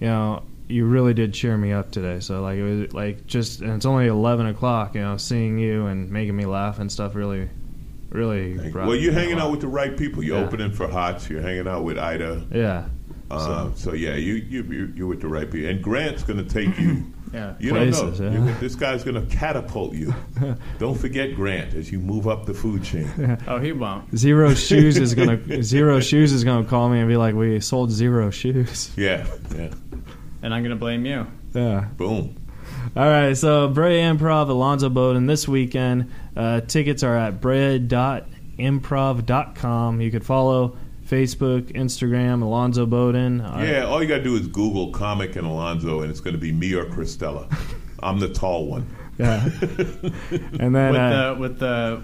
you 0.00 0.06
know, 0.08 0.42
you 0.68 0.84
really 0.84 1.14
did 1.14 1.32
cheer 1.32 1.56
me 1.56 1.72
up 1.72 1.90
today. 1.90 2.20
So 2.20 2.42
like, 2.42 2.58
it 2.58 2.62
was 2.62 2.92
like 2.92 3.26
just, 3.26 3.60
and 3.62 3.72
it's 3.72 3.86
only 3.86 4.06
eleven 4.08 4.46
o'clock. 4.46 4.94
You 4.94 5.02
know, 5.02 5.16
seeing 5.16 5.58
you 5.58 5.86
and 5.86 6.10
making 6.10 6.36
me 6.36 6.44
laugh 6.44 6.78
and 6.80 6.90
stuff 6.90 7.14
really, 7.14 7.48
really. 8.10 8.52
you. 8.52 8.72
well, 8.74 8.94
you're 8.94 9.12
hanging 9.12 9.38
out 9.38 9.50
with 9.50 9.60
the 9.60 9.68
right 9.68 9.96
people. 9.96 10.22
You're 10.22 10.38
Yeah. 10.40 10.44
opening 10.46 10.72
for 10.72 10.88
Hots. 10.88 11.30
You're 11.30 11.42
hanging 11.42 11.68
out 11.68 11.84
with 11.84 11.98
Ida. 11.98 12.44
yeah. 12.52 12.88
Uh, 13.30 13.70
so 13.74 13.92
yeah, 13.92 14.14
you 14.14 14.34
you 14.34 14.62
you- 14.62 14.92
you're 14.96 15.06
with 15.06 15.20
the 15.20 15.28
right 15.28 15.50
people. 15.50 15.68
And 15.70 15.82
Grant's 15.82 16.22
gonna 16.22 16.44
take 16.44 16.76
you. 16.78 17.12
yeah. 17.32 17.54
You 17.58 17.70
Places, 17.72 18.00
don't 18.00 18.20
know. 18.20 18.30
yeah. 18.38 18.44
You're- 18.46 18.52
this 18.60 18.74
guy's 18.74 19.04
going 19.04 19.14
to 19.14 19.26
catapult 19.36 19.94
you. 19.94 20.14
don't 20.78 20.96
forget 20.98 21.34
Grant 21.34 21.74
as 21.74 21.90
you 21.92 21.98
move 22.00 22.26
up 22.28 22.46
the 22.46 22.54
food 22.54 22.82
chain. 22.84 23.38
Oh, 23.46 23.58
he 23.58 23.72
won't. 23.72 24.16
Zero 24.16 24.54
shoes 24.54 24.96
is 24.98 25.14
gonna 25.14 25.62
zero 25.62 26.00
shoes 26.00 26.32
is 26.32 26.44
gonna 26.44 26.64
call 26.66 26.88
me 26.88 27.00
and 27.00 27.08
be 27.08 27.16
like, 27.16 27.34
"We 27.34 27.60
sold 27.60 27.90
zero 27.90 28.30
shoes." 28.30 28.90
Yeah, 28.96 29.26
yeah. 29.56 29.70
And 30.42 30.54
I'm 30.54 30.62
gonna 30.62 30.76
blame 30.76 31.04
you. 31.06 31.26
Yeah. 31.54 31.86
Boom. 31.96 32.36
All 32.96 33.06
right, 33.08 33.36
so 33.36 33.68
Brea 33.68 34.00
Improv, 34.00 34.48
Alonzo 34.48 34.88
Bodden 34.88 35.26
this 35.26 35.46
weekend. 35.48 36.10
Uh, 36.36 36.60
tickets 36.62 37.02
are 37.02 37.16
at 37.16 37.40
brea.improv.com. 37.40 40.00
You 40.00 40.10
could 40.10 40.24
follow 40.24 40.76
Facebook, 41.08 41.72
Instagram, 41.72 42.42
Alonzo 42.42 42.86
Bodden. 42.86 43.38
Yeah, 43.66 43.84
all 43.84 44.02
you 44.02 44.08
got 44.08 44.18
to 44.18 44.24
do 44.24 44.36
is 44.36 44.46
Google 44.48 44.90
comic 44.92 45.36
and 45.36 45.46
Alonzo, 45.46 46.02
and 46.02 46.10
it's 46.10 46.20
going 46.20 46.34
to 46.34 46.40
be 46.40 46.52
me 46.52 46.74
or 46.74 46.84
Cristela. 46.84 47.52
I'm 48.00 48.20
the 48.20 48.28
tall 48.28 48.66
one. 48.66 48.86
yeah. 49.18 49.44
and 50.60 50.74
then, 50.74 50.92
With 50.92 51.00
uh, 51.00 51.34
the 51.34 51.40
with 51.40 51.58
the, 51.58 52.02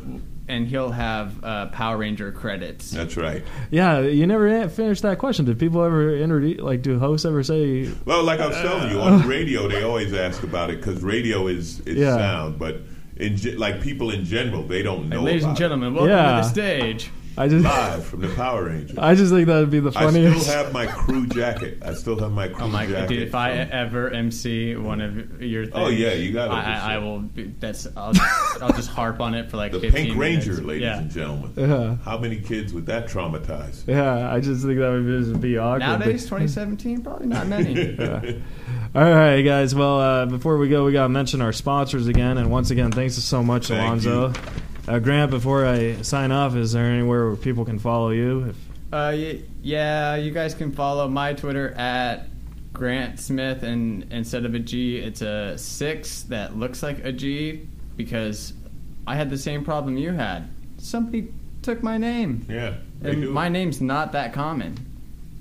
and 0.49 0.67
he'll 0.67 0.91
have 0.91 1.43
uh, 1.45 1.67
Power 1.67 1.97
Ranger 1.99 2.33
credits. 2.33 2.91
That's 2.91 3.17
right. 3.17 3.45
yeah, 3.71 4.01
you 4.01 4.27
never 4.27 4.49
a- 4.49 4.69
finished 4.69 5.03
that 5.03 5.19
question. 5.19 5.45
Did 5.45 5.59
people 5.59 5.83
ever 5.85 6.17
introduce, 6.17 6.61
like, 6.61 6.83
do 6.83 6.99
hosts 6.99 7.25
ever 7.25 7.43
say, 7.43 7.91
Well, 8.05 8.25
like 8.25 8.41
I 8.41 8.47
was 8.49 8.57
telling 8.57 8.91
you, 8.91 9.01
on 9.01 9.27
radio, 9.29 9.69
they 9.69 9.83
always 9.85 10.13
ask 10.13 10.43
about 10.43 10.71
it 10.71 10.79
because 10.79 11.03
radio 11.03 11.47
is, 11.47 11.81
is 11.81 11.97
Yeah. 11.99 12.17
sound, 12.17 12.59
but 12.59 12.81
in 13.17 13.37
ge- 13.37 13.55
like 13.55 13.81
people 13.81 14.11
in 14.11 14.25
general, 14.25 14.63
they 14.65 14.83
don't 14.83 15.09
know. 15.09 15.17
And 15.19 15.25
ladies 15.25 15.45
and 15.45 15.51
about 15.53 15.59
gentlemen, 15.59 15.95
welcome 15.95 16.11
Yeah. 16.11 16.37
to 16.37 16.43
the 16.43 16.49
stage. 16.49 17.11
I 17.37 17.49
just, 17.49 17.65
live 17.65 18.07
from 18.07 18.21
the 18.21 18.29
Power 18.35 18.67
Rangers. 18.67 18.97
I 18.97 19.15
just 19.15 19.33
think 19.33 19.49
that 19.49 19.59
would 19.59 19.71
be 19.71 19.81
the 19.81 19.91
funniest. 19.91 20.37
I 20.37 20.41
still 20.41 20.65
have 20.65 20.73
my 20.73 20.87
crew 20.87 21.27
jacket. 21.27 21.83
I 21.85 21.95
still 21.95 22.19
have 22.19 22.33
my 22.33 22.47
crew 22.49 22.57
jacket. 22.57 22.65
Oh 22.65 22.69
my 22.69 22.87
god, 22.87 22.93
jacket. 22.93 23.09
dude! 23.09 23.23
If 23.29 23.35
I 23.35 23.65
from- 23.65 23.73
ever 23.73 24.11
MC 24.11 24.77
one 24.77 25.01
of 25.01 25.43
your 25.43 25.65
things, 25.65 25.75
Oh, 25.77 25.89
yeah, 25.89 26.13
you 26.13 26.33
got 26.33 26.49
it. 26.49 26.55
I, 26.55 26.63
for 26.63 26.69
I, 26.69 26.73
I 26.73 26.95
sure. 26.95 27.03
will. 27.03 27.19
Be, 27.21 27.43
that's 27.59 27.89
I'll 27.97 28.13
just, 28.13 28.63
I'll 28.63 28.73
just 28.73 28.91
harp 28.91 29.21
on 29.21 29.35
it 29.35 29.51
for 29.51 29.57
like 29.57 29.73
the 29.73 29.81
15 29.81 30.07
Pink 30.07 30.19
Ranger, 30.19 30.55
ladies 30.63 30.83
yeah. 30.83 30.99
and 30.99 31.11
gentlemen. 31.11 31.53
Yeah. 31.57 31.97
How 32.05 32.19
many 32.19 32.41
kids 32.41 32.73
would 32.73 32.87
that 32.87 33.09
traumatize? 33.09 33.87
yeah, 33.89 34.33
I 34.33 34.41
just 34.41 34.65
think 34.65 34.79
that 34.79 34.91
would 34.91 35.07
just 35.07 35.41
be 35.41 35.59
awkward. 35.59 35.81
Nowadays, 35.81 36.25
2017, 36.25 37.03
probably 37.03 37.27
not 37.27 37.47
many. 37.49 37.99
All 38.95 39.03
right, 39.03 39.43
guys. 39.43 39.75
Well, 39.75 39.99
uh, 39.99 40.27
before 40.27 40.57
we 40.57 40.69
go, 40.69 40.85
we 40.85 40.93
got 40.93 41.05
to 41.05 41.09
mention 41.09 41.41
our 41.41 41.53
sponsors 41.53 42.07
again. 42.07 42.39
And 42.39 42.51
once 42.51 42.71
again, 42.71 42.93
thanks 42.93 43.15
so 43.15 43.43
much, 43.43 43.69
Thank 43.69 44.05
Alonzo. 44.05 44.33
Uh, 44.87 44.99
Grant, 44.99 45.31
before 45.31 45.67
I 45.67 45.95
sign 46.03 46.31
off, 46.31 46.55
is 46.57 46.73
there 46.73 46.85
anywhere 46.85 47.27
where 47.29 47.37
people 47.37 47.65
can 47.65 47.79
follow 47.79 48.11
you? 48.11 48.51
If, 48.51 48.57
Uh, 48.93 49.17
yeah, 49.63 50.15
you 50.17 50.31
guys 50.31 50.55
can 50.55 50.71
follow 50.73 51.09
my 51.09 51.33
Twitter 51.33 51.73
at 51.73 52.29
Grant 52.73 53.19
Smith, 53.19 53.63
and 53.63 54.05
instead 54.13 54.45
of 54.45 54.55
a 54.55 54.59
G, 54.59 54.99
it's 54.99 55.23
a 55.23 55.57
six 55.57 56.23
that 56.25 56.57
looks 56.57 56.83
like 56.83 57.05
a 57.05 57.13
G 57.13 57.67
because 57.97 58.53
I 59.07 59.17
had 59.17 59.31
the 59.31 59.39
same 59.39 59.65
problem 59.65 59.97
you 59.97 60.13
had. 60.13 60.49
Somebody 60.79 61.29
took 61.63 61.83
my 61.83 61.97
name, 61.97 62.45
Yeah, 62.49 62.75
and 63.03 63.23
do. 63.23 63.31
my 63.31 63.49
name's 63.49 63.81
not 63.81 64.13
that 64.13 64.33
common. 64.33 64.77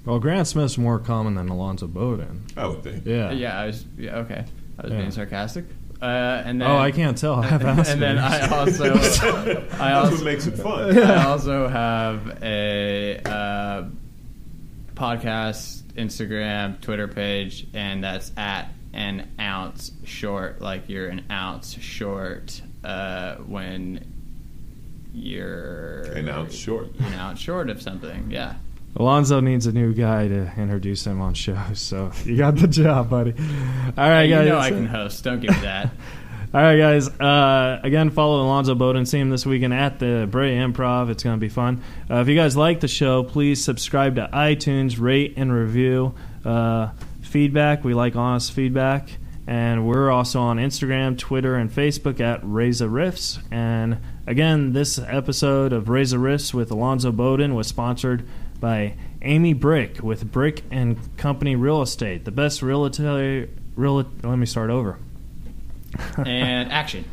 well, 0.05 0.19
Grant 0.19 0.47
Smith's 0.47 0.77
more 0.77 0.99
common 0.99 1.35
than 1.35 1.49
Alonzo 1.49 1.87
Bodden. 1.87 2.43
I 2.57 2.65
would 2.67 2.81
think. 2.83 3.05
Yeah. 3.05 3.31
Yeah, 3.31 3.59
I 3.59 3.65
was 3.67 3.85
yeah, 3.97 4.17
okay. 4.19 4.45
I 4.79 4.83
was 4.83 4.91
Yeah. 4.91 4.97
being 4.99 5.11
sarcastic. 5.11 5.65
Uh, 6.01 6.41
and 6.45 6.61
then 6.61 6.69
Oh, 6.69 6.77
I 6.77 6.91
can't 6.91 7.17
tell. 7.17 7.35
I 7.35 7.47
have 7.47 7.61
and 7.87 8.01
then 8.01 8.17
I 8.17 8.47
also 8.49 8.93
I 8.93 8.95
That's 8.95 9.81
also 9.81 10.15
what 10.15 10.23
makes 10.25 10.47
it 10.47 10.57
fun. 10.57 10.97
I 10.97 11.25
also 11.25 11.67
have 11.67 12.39
a 12.43 13.19
uh, 13.25 13.83
podcast, 14.95 15.83
Instagram, 15.93 16.81
Twitter 16.81 17.07
page, 17.07 17.67
and 17.73 18.03
that's 18.03 18.31
at 18.37 18.69
an 18.93 19.29
ounce 19.39 19.91
short, 20.03 20.61
like 20.61 20.89
you're 20.89 21.07
an 21.07 21.23
ounce 21.31 21.73
short 21.79 22.61
uh, 22.83 23.35
when 23.37 24.05
you're 25.13 26.01
An 26.13 26.27
ounce 26.29 26.55
short. 26.55 26.87
An 26.99 27.13
ounce 27.13 27.39
short 27.39 27.69
of 27.69 27.81
something, 27.81 28.29
yeah. 28.31 28.55
Alonzo 28.95 29.39
needs 29.39 29.65
a 29.65 29.71
new 29.71 29.93
guy 29.93 30.27
to 30.27 30.53
introduce 30.57 31.05
him 31.05 31.19
on 31.21 31.33
shows, 31.33 31.79
so 31.79 32.11
you 32.25 32.37
got 32.37 32.55
the 32.55 32.67
job, 32.67 33.09
buddy. 33.09 33.33
All 33.97 34.09
right, 34.09 34.27
guys. 34.27 34.45
you 34.45 34.51
know 34.51 34.59
I 34.59 34.69
can 34.69 34.85
host. 34.85 35.23
Don't 35.23 35.39
give 35.39 35.51
me 35.51 35.61
that. 35.61 35.89
All 36.53 36.61
right, 36.61 36.77
guys. 36.77 37.09
Uh, 37.09 37.79
again, 37.81 38.11
follow 38.11 38.43
Alonzo 38.43 38.75
Bodden. 38.75 39.07
See 39.07 39.17
him 39.17 39.31
this 39.31 39.43
weekend 39.43 39.73
at 39.73 39.97
the 39.97 40.27
Brea 40.29 40.51
Improv. 40.51 41.09
It's 41.09 41.23
going 41.23 41.35
to 41.35 41.39
be 41.39 41.49
fun. 41.49 41.81
Uh, 42.07 42.17
if 42.17 42.27
you 42.27 42.35
guys 42.35 42.55
like 42.55 42.79
the 42.79 42.87
show, 42.87 43.23
please 43.23 43.63
subscribe 43.63 44.17
to 44.17 44.29
iTunes, 44.31 44.99
rate 44.99 45.33
and 45.35 45.51
review. 45.51 46.13
Uh, 46.45 46.91
feedback. 47.23 47.83
We 47.83 47.95
like 47.95 48.15
honest 48.15 48.51
feedback. 48.51 49.09
And 49.47 49.87
we're 49.87 50.11
also 50.11 50.39
on 50.41 50.57
Instagram, 50.57 51.17
Twitter, 51.17 51.55
and 51.55 51.71
Facebook 51.71 52.19
at 52.19 52.39
Reza 52.43 52.87
Rifts. 52.87 53.39
And 53.49 53.97
again, 54.27 54.73
this 54.73 54.99
episode 54.99 55.73
of 55.73 55.89
Reza 55.89 56.19
Rifts 56.19 56.53
with 56.53 56.69
Alonzo 56.69 57.11
Bodden 57.11 57.55
was 57.55 57.65
sponsored 57.65 58.25
by 58.63 58.95
Amy 59.21 59.51
Brick 59.51 60.01
with 60.01 60.31
Brick 60.31 60.63
and 60.71 60.97
Company 61.17 61.57
Real 61.57 61.81
Estate, 61.81 62.23
the 62.23 62.31
best 62.31 62.61
realtor. 62.61 63.49
Real, 63.75 64.05
let 64.23 64.37
me 64.37 64.45
start 64.45 64.69
over. 64.69 64.97
and 66.25 66.71
action. 66.71 67.03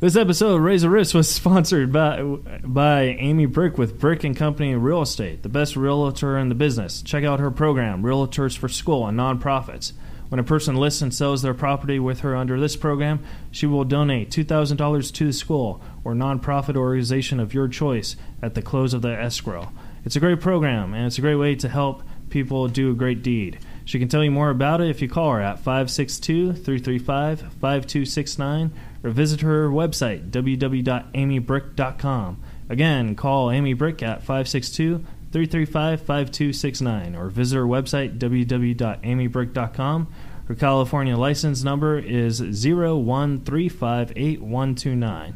This 0.00 0.14
episode 0.14 0.56
of 0.56 0.60
Reza 0.60 0.90
Rifts 0.90 1.14
was 1.14 1.28
sponsored 1.34 1.90
by 1.90 2.20
by 2.22 3.02
Amy 3.18 3.46
Brick 3.46 3.78
with 3.78 3.98
Brick 3.98 4.24
and 4.24 4.36
Company 4.36 4.74
Real 4.74 5.00
Estate, 5.00 5.42
the 5.42 5.48
best 5.48 5.74
realtor 5.74 6.36
in 6.36 6.50
the 6.50 6.54
business. 6.54 7.00
Check 7.00 7.24
out 7.24 7.40
her 7.40 7.50
program, 7.50 8.02
Realtors 8.02 8.56
for 8.56 8.68
School 8.68 9.06
and 9.06 9.18
Nonprofits. 9.18 9.94
When 10.28 10.38
a 10.38 10.44
person 10.44 10.76
lists 10.76 11.00
and 11.00 11.14
sells 11.14 11.40
their 11.40 11.54
property 11.54 11.98
with 11.98 12.20
her 12.20 12.36
under 12.36 12.60
this 12.60 12.76
program, 12.76 13.24
she 13.50 13.66
will 13.66 13.84
donate 13.84 14.30
$2,000 14.30 15.12
to 15.14 15.26
the 15.26 15.32
school 15.32 15.80
or 16.04 16.12
nonprofit 16.12 16.76
organization 16.76 17.40
of 17.40 17.54
your 17.54 17.68
choice 17.68 18.16
at 18.42 18.54
the 18.54 18.62
close 18.62 18.94
of 18.94 19.00
the 19.02 19.08
escrow. 19.08 19.72
It's 20.04 20.16
a 20.16 20.20
great 20.20 20.40
program, 20.40 20.94
and 20.94 21.06
it's 21.06 21.18
a 21.18 21.22
great 21.22 21.36
way 21.36 21.54
to 21.56 21.68
help 21.68 22.02
people 22.30 22.68
do 22.68 22.90
a 22.90 22.94
great 22.94 23.22
deed. 23.22 23.58
She 23.84 23.98
can 23.98 24.08
tell 24.08 24.24
you 24.24 24.30
more 24.30 24.48
about 24.50 24.80
it 24.80 24.88
if 24.88 25.02
you 25.02 25.08
call 25.08 25.32
her 25.32 25.40
at 25.40 25.58
562 25.58 26.52
335 26.52 27.40
5269 27.40 28.72
or 29.02 29.10
visit 29.10 29.40
her 29.40 29.68
website, 29.68 30.30
www.amybrick.com. 30.30 32.42
Again, 32.68 33.16
call 33.16 33.50
Amy 33.50 33.72
Brick 33.72 34.00
at 34.02 34.20
562 34.20 34.98
335 35.32 36.00
5269 36.00 37.16
or 37.16 37.30
visit 37.30 37.56
her 37.56 37.66
website, 37.66 38.18
www.amybrick.com. 38.18 40.12
Her 40.46 40.54
California 40.54 41.16
license 41.16 41.62
number 41.62 41.98
is 41.98 42.40
01358129. 42.40 45.34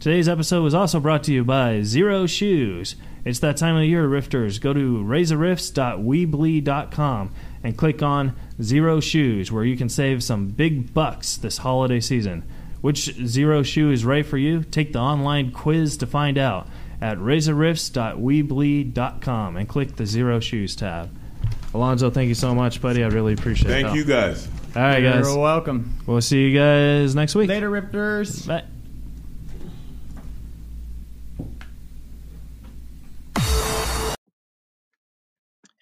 Today's 0.00 0.28
episode 0.28 0.62
was 0.62 0.74
also 0.74 1.00
brought 1.00 1.24
to 1.24 1.32
you 1.32 1.44
by 1.44 1.80
Xero 1.80 2.28
Shoes. 2.28 2.96
It's 3.24 3.38
that 3.38 3.56
time 3.56 3.76
of 3.76 3.84
year, 3.84 4.06
Rifters. 4.06 4.60
Go 4.60 4.74
to 4.74 4.98
rezarifts.weebly.com 4.98 7.30
and 7.62 7.76
click 7.76 8.02
on 8.02 8.36
Xero 8.60 9.02
Shoes, 9.02 9.50
where 9.50 9.64
you 9.64 9.76
can 9.76 9.88
save 9.88 10.22
some 10.22 10.48
big 10.48 10.92
bucks 10.92 11.36
this 11.36 11.56
holiday 11.58 12.00
season. 12.00 12.44
Which 12.82 13.06
Xero 13.16 13.64
shoe 13.64 13.90
is 13.90 14.04
right 14.04 14.26
for 14.26 14.36
you? 14.36 14.62
Take 14.62 14.92
the 14.92 14.98
online 14.98 15.52
quiz 15.52 15.96
to 15.96 16.06
find 16.06 16.36
out 16.36 16.68
at 17.00 17.16
rezarifts.weebly.com 17.16 19.56
and 19.56 19.68
click 19.68 19.96
the 19.96 20.04
Xero 20.04 20.42
Shoes 20.42 20.76
tab. 20.76 21.10
Alonzo, 21.72 22.10
thank 22.10 22.28
you 22.28 22.34
so 22.34 22.54
much, 22.54 22.82
buddy. 22.82 23.02
I 23.02 23.06
really 23.08 23.32
appreciate 23.32 23.70
it. 23.70 23.82
Thank 23.82 23.96
you 23.96 24.04
guys. 24.04 24.46
All 24.76 24.82
right, 24.82 25.00
guys. 25.00 25.26
You're 25.26 25.38
welcome. 25.38 25.94
We'll 26.06 26.20
see 26.20 26.48
you 26.48 26.58
guys 26.58 27.14
next 27.14 27.34
week. 27.34 27.48
Later, 27.48 27.70
Rifters. 27.70 28.46
Bye. 28.46 28.64